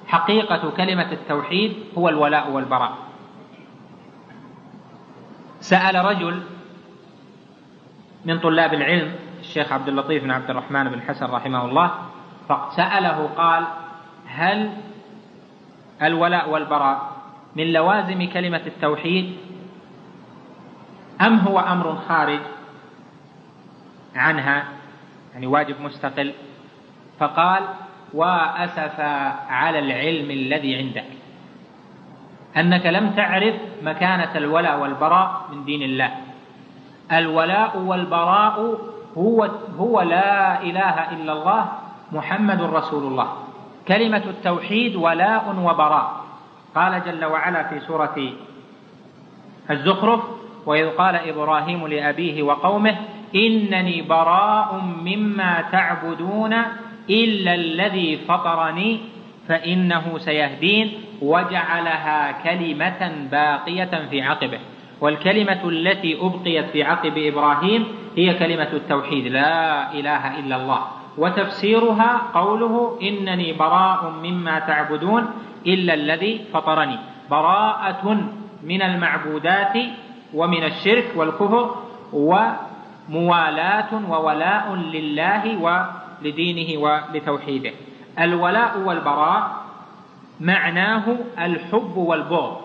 [0.08, 2.94] حقيقة كلمة التوحيد هو الولاء والبراء.
[5.60, 6.42] سأل رجل
[8.26, 11.92] من طلاب العلم الشيخ عبد اللطيف بن عبد الرحمن بن حسن رحمه الله
[12.50, 13.64] فسأله قال
[14.28, 14.72] هل
[16.04, 17.12] الولاء والبراء
[17.56, 19.38] من لوازم كلمة التوحيد
[21.22, 22.40] أم هو أمر خارج
[24.16, 24.64] عنها
[25.34, 26.34] يعني واجب مستقل
[27.20, 27.64] فقال
[28.14, 29.00] وأسف
[29.50, 31.06] على العلم الذي عندك
[32.58, 36.12] أنك لم تعرف مكانة الولاء والبراء من دين الله.
[37.12, 38.78] الولاء والبراء
[39.18, 39.50] هو
[39.80, 41.66] هو لا إله إلا الله
[42.12, 43.49] محمد رسول الله.
[43.90, 46.26] كلمة التوحيد ولاء وبراء.
[46.76, 48.34] قال جل وعلا في سورة
[49.70, 50.22] الزخرف
[50.66, 52.96] وإذ قال إبراهيم لأبيه وقومه
[53.36, 56.54] إنني براء مما تعبدون
[57.10, 59.00] إلا الذي فطرني
[59.48, 63.02] فإنه سيهدين وجعلها كلمة
[63.32, 64.60] باقية في عقبه.
[65.02, 67.88] والكلمة التي أبقيت في عقب إبراهيم
[68.18, 70.99] هي كلمة التوحيد لا إله إلا الله.
[71.20, 75.24] وتفسيرها قوله إنني براء مما تعبدون
[75.68, 76.98] إلا الذي فطرني.
[77.32, 78.04] براءة
[78.64, 79.76] من المعبودات
[80.34, 81.76] ومن الشرك والكفر
[82.14, 87.72] وموالاة وولاء لله ولدينه ولتوحيده.
[88.20, 89.52] الولاء والبراء
[90.40, 91.06] معناه
[91.40, 92.58] الحب والبغض.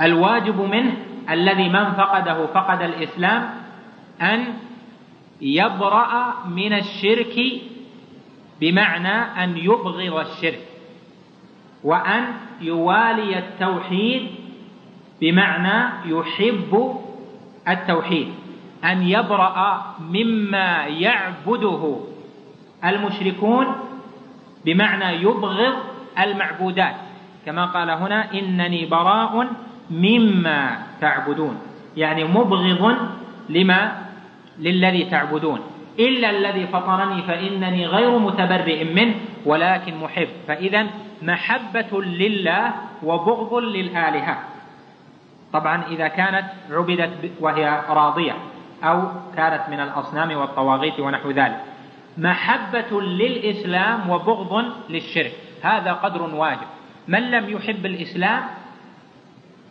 [0.00, 0.92] الواجب منه
[1.30, 3.50] الذي من فقده فقد الإسلام
[4.22, 4.44] أن
[5.40, 7.62] يبرأ من الشرك
[8.60, 10.66] بمعنى أن يبغض الشرك
[11.84, 12.24] وأن
[12.60, 14.26] يوالي التوحيد
[15.20, 17.00] بمعنى يحب
[17.68, 18.28] التوحيد.
[18.84, 22.00] أن يبرأ مما يعبده
[22.84, 23.66] المشركون
[24.64, 25.74] بمعنى يبغض
[26.18, 26.94] المعبودات.
[27.46, 29.48] كما قال هنا إنني براء
[29.90, 31.58] مما تعبدون
[31.96, 32.96] يعني مبغض
[33.48, 34.03] لما
[34.58, 35.60] للذي تعبدون.
[35.98, 39.14] إلا الذي فطرني فإنني غير متبرئ منه
[39.46, 40.28] ولكن محب.
[40.48, 40.86] فإذا
[41.22, 42.72] محبة لله
[43.02, 44.38] وبغض للآلهة.
[45.52, 47.10] طبعا إذا كانت عبدت
[47.40, 48.36] وهي راضية
[48.84, 51.60] أو كانت من الأصنام والطواغيت ونحو ذلك.
[52.18, 55.32] محبة للإسلام وبغض للشرك.
[55.62, 56.68] هذا قدر واجب.
[57.08, 58.42] من لم يحب الإسلام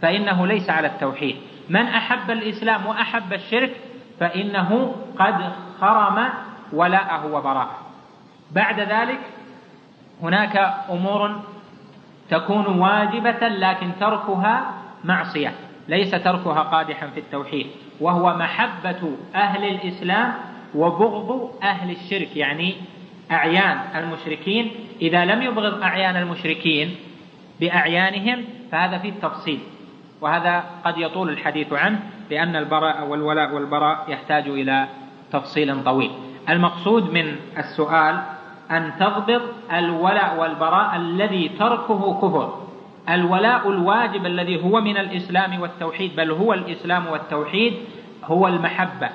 [0.02, 1.36] فإنه ليس على التوحيد.
[1.70, 3.72] من أحب الإسلام وأحب الشرك
[4.24, 5.52] فإنه قد
[5.82, 6.30] خرم
[6.74, 7.78] ولاءه وبراءه.
[8.52, 9.20] بعد ذلك
[10.22, 11.40] هناك أمور
[12.30, 14.74] تكون واجبة لكن تركها
[15.04, 15.54] معصية
[15.88, 17.68] ليس تركها قادحا في التوحيد
[18.00, 20.34] وهو محبة أهل الإسلام
[20.76, 22.76] وبغض أهل الشرك يعني
[23.32, 24.72] أعيان المشركين.
[25.02, 26.96] إذا لم يبغض أعيان المشركين
[27.60, 29.60] بأعيانهم فهذا فيه التفصيل
[30.22, 32.00] وهذا قد يطول الحديث عنه.
[32.34, 34.88] لأن البراء والولاء والبراء يحتاج إلى
[35.32, 36.12] تفصيل طويل.
[36.50, 38.20] المقصود من السؤال
[38.72, 39.42] أن تضبط
[39.74, 42.60] الولاء والبراء الذي تركه كفر.
[43.10, 47.74] الولاء الواجب الذي هو من الإسلام والتوحيد بل هو الإسلام والتوحيد
[48.24, 49.10] هو المحبة.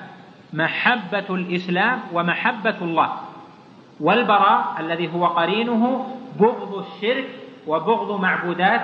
[0.53, 3.13] محبة الإسلام ومحبة الله.
[4.01, 6.07] والبراء الذي هو قرينه
[6.41, 7.29] بغض الشرك
[7.67, 8.81] وبغض معبودات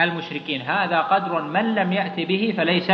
[0.00, 0.62] المشركين.
[0.62, 2.92] هذا قدر من لم يأت به فليس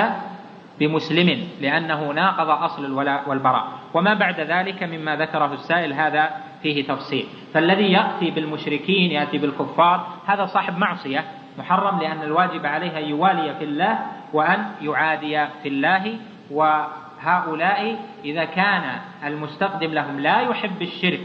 [0.81, 3.69] بمسلم لأنه ناقض أصل الولاء والبراء.
[3.95, 6.31] وما بعد ذلك مما ذكره السائل هذا
[6.63, 7.27] فيه تفصيل.
[7.55, 11.25] فالذي يأتي بالمشركين يأتي بالكفار هذا صاحب معصية
[11.59, 13.99] محرم لأن الواجب عليه أن يوالي في الله
[14.33, 16.19] وأن يعادي في الله.
[16.51, 18.83] وهؤلاء إذا كان
[19.25, 21.21] المستقدم لهم لا يحب الشرك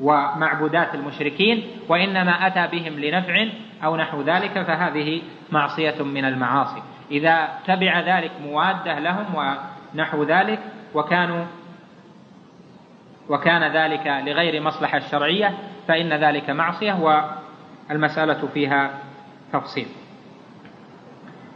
[0.00, 3.46] ومعبودات المشركين وإنما أتى بهم لنفع
[3.84, 6.82] أو نحو ذلك فهذه معصية من المعاصي.
[7.12, 9.56] إذا تبع ذلك موادة لهم
[9.94, 10.58] ونحو ذلك
[10.94, 11.44] وكانوا
[13.28, 15.54] وكان ذلك لغير مصلحة الشرعية
[15.88, 17.26] فإن ذلك معصية
[17.90, 18.90] والمسألة فيها
[19.52, 19.86] تفصيل.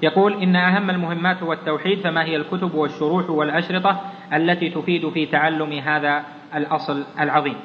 [0.02, 4.00] يقول إن أهم المهمات هو التوحيد فما هي الكتب والشروح والأشرطة
[4.32, 6.24] التي تفيد في تعلم هذا
[6.54, 7.56] الأصل العظيم؟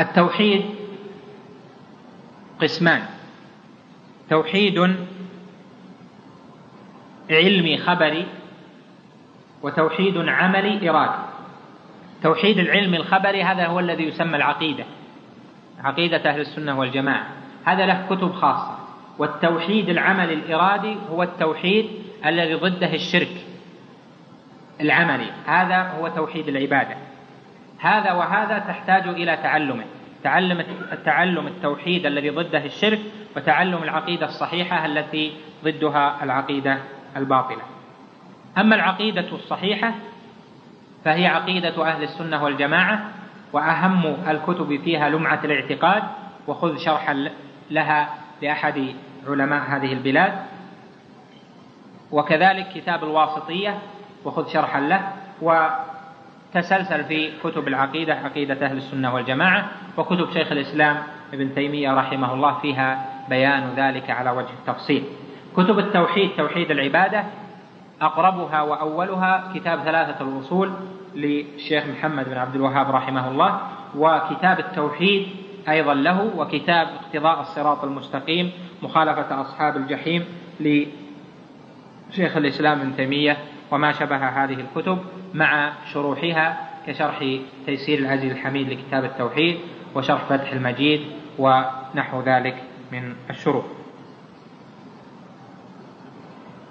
[0.00, 0.77] التوحيد
[2.60, 3.02] قسمان.
[4.30, 4.96] توحيد
[7.30, 8.26] علمي خبري
[9.62, 11.28] وتوحيد عملي إرادي
[12.22, 14.84] توحيد العلم الخبري هذا هو الذي يسمى العقيدة.
[15.84, 17.26] عقيدة أهل السنة والجماعة.
[17.64, 18.78] هذا له كتب خاصة.
[19.18, 21.90] والتوحيد العملي الإرادي هو التوحيد
[22.26, 23.44] الذي ضده الشرك
[24.80, 25.30] العملي.
[25.46, 26.96] هذا هو توحيد العبادة.
[27.78, 29.84] هذا وهذا تحتاج إلى تعلمه.
[30.28, 30.64] تعلم
[31.04, 33.00] تعلم التوحيد الذي ضده الشرك
[33.36, 35.32] وتعلم العقيدة الصحيحة التي
[35.64, 36.78] ضدها العقيدة
[37.16, 37.62] الباطلة.
[38.58, 39.94] أما العقيدة الصحيحة
[41.04, 43.10] فهي عقيدة أهل السنة والجماعة
[43.52, 46.02] وأهم الكتب فيها لمعة الاعتقاد
[46.46, 47.30] وخذ شرحا
[47.70, 48.94] لها لأحد
[49.26, 50.32] علماء هذه البلاد.
[52.10, 53.78] وكذلك كتاب الواسطية
[54.24, 55.12] وخذ شرحا له.
[56.54, 60.96] وتسلسل في كتب العقيدة عقيدة أهل السنة والجماعة وكتب شيخ الإسلام
[61.34, 65.04] ابن تيمية رحمه الله فيها بيان ذلك على وجه التفصيل.
[65.56, 67.24] كتب التوحيد توحيد العبادة
[68.00, 70.70] أقربها وأولها كتاب ثلاثة الأصول
[71.14, 73.60] للشيخ محمد بن عبد الوهاب رحمه الله
[73.96, 75.26] وكتاب التوحيد
[75.68, 78.52] أيضا له وكتاب اقتضاء الصراط المستقيم
[78.82, 80.24] مخالفة أصحاب الجحيم
[80.60, 83.36] لشيخ الإسلام ابن تيمية
[83.70, 84.98] وما شبه هذه الكتب
[85.34, 87.24] مع شروحها كشرح
[87.66, 89.58] تيسير العزيز الحميد لكتاب التوحيد
[89.94, 91.00] وشرح فتح المجيد
[91.38, 92.62] ونحو ذلك
[92.92, 93.64] من الشروح.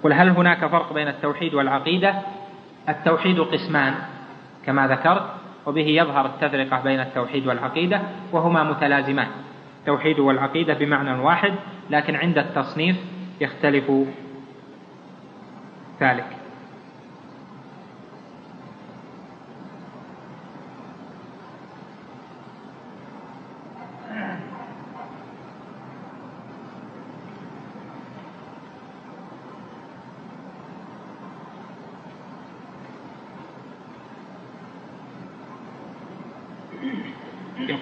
[0.02, 2.14] قل هل هناك فرق بين التوحيد والعقيدة؟
[2.88, 3.94] التوحيد قسمان
[4.66, 5.30] كما ذكرت
[5.66, 8.00] وبه يظهر التفرقة بين التوحيد والعقيدة
[8.32, 9.28] وهما متلازمان.
[9.80, 11.54] التوحيد والعقيدة بمعنى واحد
[11.90, 12.96] لكن عند التصنيف
[13.40, 13.92] يختلف
[16.00, 16.37] ذلك.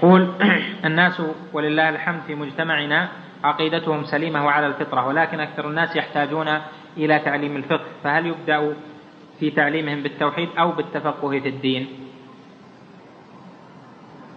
[0.06, 0.28] يقول
[0.84, 1.22] الناس
[1.52, 3.08] ولله الحمد في مجتمعنا
[3.44, 6.48] عقيدتهم سليمة وعلى الفطرة ولكن أكثر الناس يحتاجون
[6.96, 8.74] إلى تعليم الفقه فهل يبدأ
[9.40, 11.86] في تعليمهم بالتوحيد أو بالتفقه في الدين؟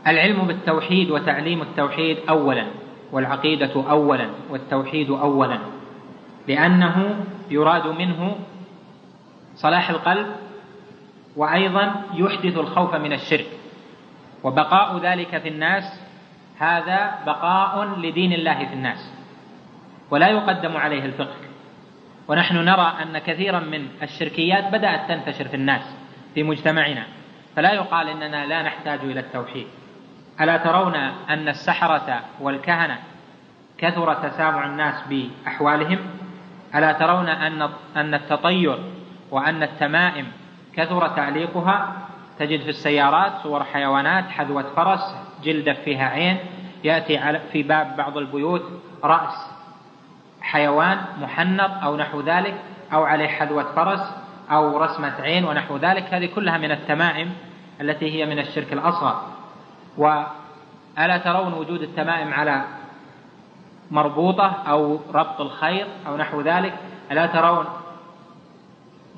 [0.08, 2.66] العلم بالتوحيد وتعليم التوحيد أولا
[3.12, 5.60] والعقيدة أولا والتوحيد أولا
[6.48, 8.36] لأنه يراد منه
[9.56, 10.28] صلاح القلب
[11.36, 13.59] وأيضا يحدث الخوف من الشرك.
[14.44, 15.84] وبقاء ذلك في الناس
[16.60, 19.14] هذا بقاء لدين الله في الناس.
[20.12, 21.38] ولا يقدم عليه الفقه.
[22.28, 25.96] ونحن نرى أن كثيرا من الشركيات بدأت تنتشر في الناس
[26.34, 27.06] في مجتمعنا.
[27.56, 29.68] فلا يقال إننا لا نحتاج إلى التوحيد.
[30.42, 30.96] ألا ترون
[31.30, 32.98] أن السحرة والكهنة
[33.78, 36.00] كثر تسامع الناس بأحوالهم؟
[36.76, 38.80] ألا ترون أن أن التطير
[39.32, 40.28] وأن التمائم
[40.76, 42.09] كثر تعليقها
[42.40, 46.38] تجد في السيارات صور حيوانات حذوة فرس جلدة فيها عين
[46.84, 48.64] يأتي في باب بعض البيوت
[49.04, 49.52] رأس
[50.42, 52.56] حيوان محنط أو نحو ذلك
[52.94, 54.12] أو عليه حذوة فرس
[54.52, 56.14] أو رسمة عين ونحو ذلك.
[56.14, 57.34] هذه كلها من التمائم
[57.82, 59.22] التي هي من الشرك الأصغر.
[59.98, 62.64] وألا ترون وجود التمائم على
[63.92, 66.74] مربوطة أو ربط الخير أو نحو ذلك؟
[67.12, 67.66] ألا ترون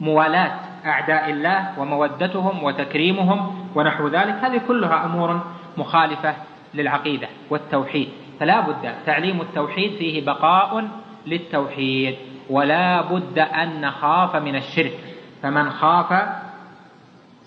[0.02, 4.36] موالاة أعداء الله ومودتهم وتكريمهم ونحو ذلك.
[4.42, 5.42] هذه كلها أمور
[5.78, 6.36] مخالفة
[6.74, 8.10] للعقيدة والتوحيد.
[8.40, 10.88] فلا بد تعليم التوحيد فيه بقاء
[11.28, 12.16] للتوحيد
[12.50, 15.00] ولا بد أن نخاف من الشرك.
[15.44, 16.30] فمن خاف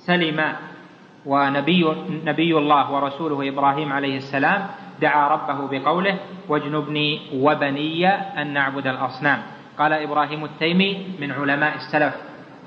[0.07, 0.53] سلم
[1.27, 1.95] ونبي
[2.25, 4.67] نبي الله ورسوله إبراهيم عليه السلام
[5.01, 9.43] دعا ربه بقوله واجنبني وبني أن نعبد الأصنام
[9.79, 12.15] قال إبراهيم التيمي من علماء السلف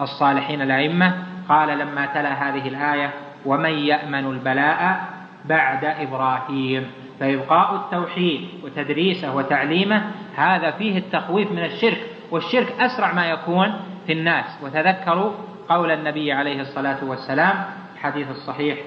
[0.01, 1.13] الصالحين الأئمة
[1.49, 3.13] قال لما تلا هذه الآية
[3.45, 5.05] ومن يأمن البلاء
[5.45, 12.01] بعد إبراهيم فإبقاء التوحيد وتدريسه وتعليمه هذا فيه التخويف من الشرك
[12.31, 13.73] والشرك أسرع ما يكون
[14.07, 14.45] في الناس.
[14.63, 15.31] وتذكروا
[15.69, 17.65] قول النبي عليه الصلاة والسلام
[17.95, 18.77] الحديث الصحيح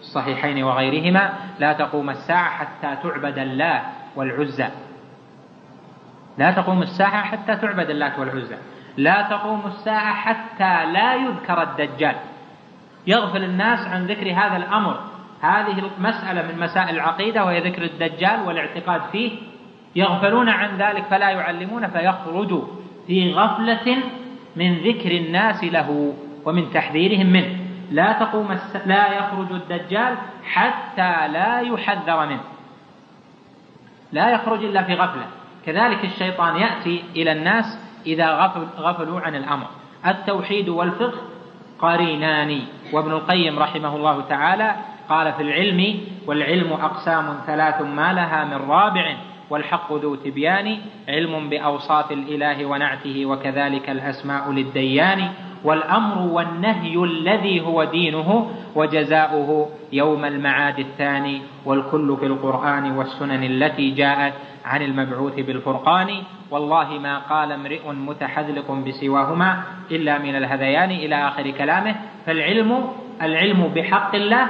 [0.00, 3.82] الصحيحين وغيرهما لا تقوم الساعة حتى تعبد الله
[4.16, 4.68] والعزى
[6.38, 8.56] لا تقوم الساعة حتى تعبد اللات والعزى
[9.00, 12.16] لا تقوم الساعة حتى لا يذكر الدجال.
[13.06, 15.00] يغفل الناس عن ذكر هذا الأمر.
[15.40, 19.32] هذه المسألة من مسائل العقيدة وهي ذكر الدجال والاعتقاد فيه.
[19.96, 22.62] يغفلون عن ذلك فلا يعلمون فيخرج
[23.06, 23.96] في غفلة
[24.56, 26.14] من ذكر الناس له
[26.44, 27.56] ومن تحذيرهم منه.
[27.90, 28.76] لا تقوم الس...
[28.86, 32.44] لا يخرج الدجال حتى لا يحذر منه.
[34.12, 35.26] لا يخرج إلا في غفلة.
[35.66, 39.66] كذلك الشيطان يأتي إلى الناس إذا غفل غفلوا عن الأمر.
[40.06, 41.18] التوحيد والفقه
[41.78, 42.60] قرينان.
[42.92, 44.74] وابن القيم رحمه الله تعالى
[45.08, 49.16] قال في العلم والعلم أقسام ثلاث ما لها من رابع
[49.50, 50.78] والحق ذو تبيان.
[51.08, 55.28] علم بأوصاف الإله ونعته وكذلك الأسماء للديان.
[55.64, 61.40] والأمر والنهي الذي هو دينه وجزاؤه يوم المعاد الثاني.
[61.64, 66.08] والكل في القرآن والسنن التي جاءت عن المبعوث بالفرقان.
[66.50, 71.94] والله ما قال امرئ متحذلق بسواهما إلا من الهذيان إلى آخر كلامه
[72.26, 72.88] فالعلم
[73.22, 74.46] العلم بحق الله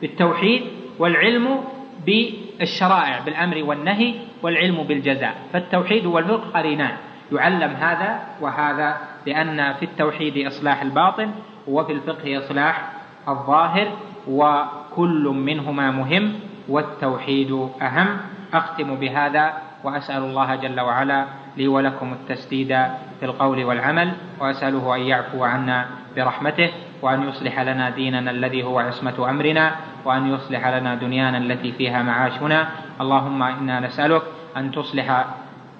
[0.00, 0.62] بالتوحيد
[0.98, 1.64] والعلم
[2.06, 5.34] بالشرائع بالأمر والنهي والعلم بالجزاء.
[5.52, 6.96] فالتوحيد والفقه قرينان.
[7.32, 11.30] يعلم هذا وهذا لأن في التوحيد إصلاح الباطن
[11.68, 12.92] وفي الفقه إصلاح
[13.28, 13.88] الظاهر
[14.28, 16.32] وكل منهما مهم
[16.68, 18.08] والتوحيد أهم.
[18.54, 21.24] أختم بهذا وأسأل الله جل وعلا
[21.56, 22.68] لي ولكم التسديد
[23.20, 25.86] في القول والعمل وأسأله أن يعفو عنا
[26.16, 26.70] برحمته
[27.02, 32.68] وأن يصلح لنا ديننا الذي هو عصمة أمرنا وأن يصلح لنا دنيانا التي فيها معاشنا.
[33.00, 34.22] اللهم إنا نسألك
[34.56, 35.24] أن تصلح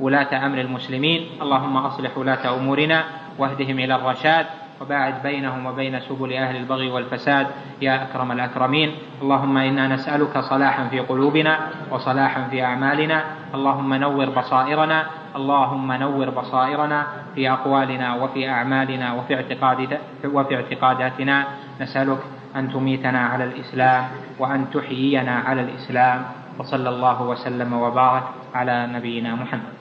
[0.01, 3.05] ولاة أمر المسلمين اللهم أصلح ولاة أمورنا
[3.39, 4.47] واهدهم إلى الرشاد
[4.81, 7.47] وباعد بينهم وبين سبل أهل البغي والفساد.
[7.83, 8.91] يا أكرم الأكرمين
[9.23, 11.59] اللهم إنا نسألك صلاحا في قلوبنا
[11.91, 13.25] وصلاحا في أعمالنا.
[13.55, 21.45] اللهم نور بصائرنا اللهم نور بصائرنا في أقوالنا وفي أعمالنا وفي اعتقاد وفي اعتقاداتنا.
[21.81, 22.19] نسألك
[22.57, 24.05] أن تميتنا على الإسلام
[24.39, 26.25] وأن تحيينا على الإسلام.
[26.59, 28.25] وصلى الله وسلم وبارك
[28.55, 29.76] على نبينا محمد.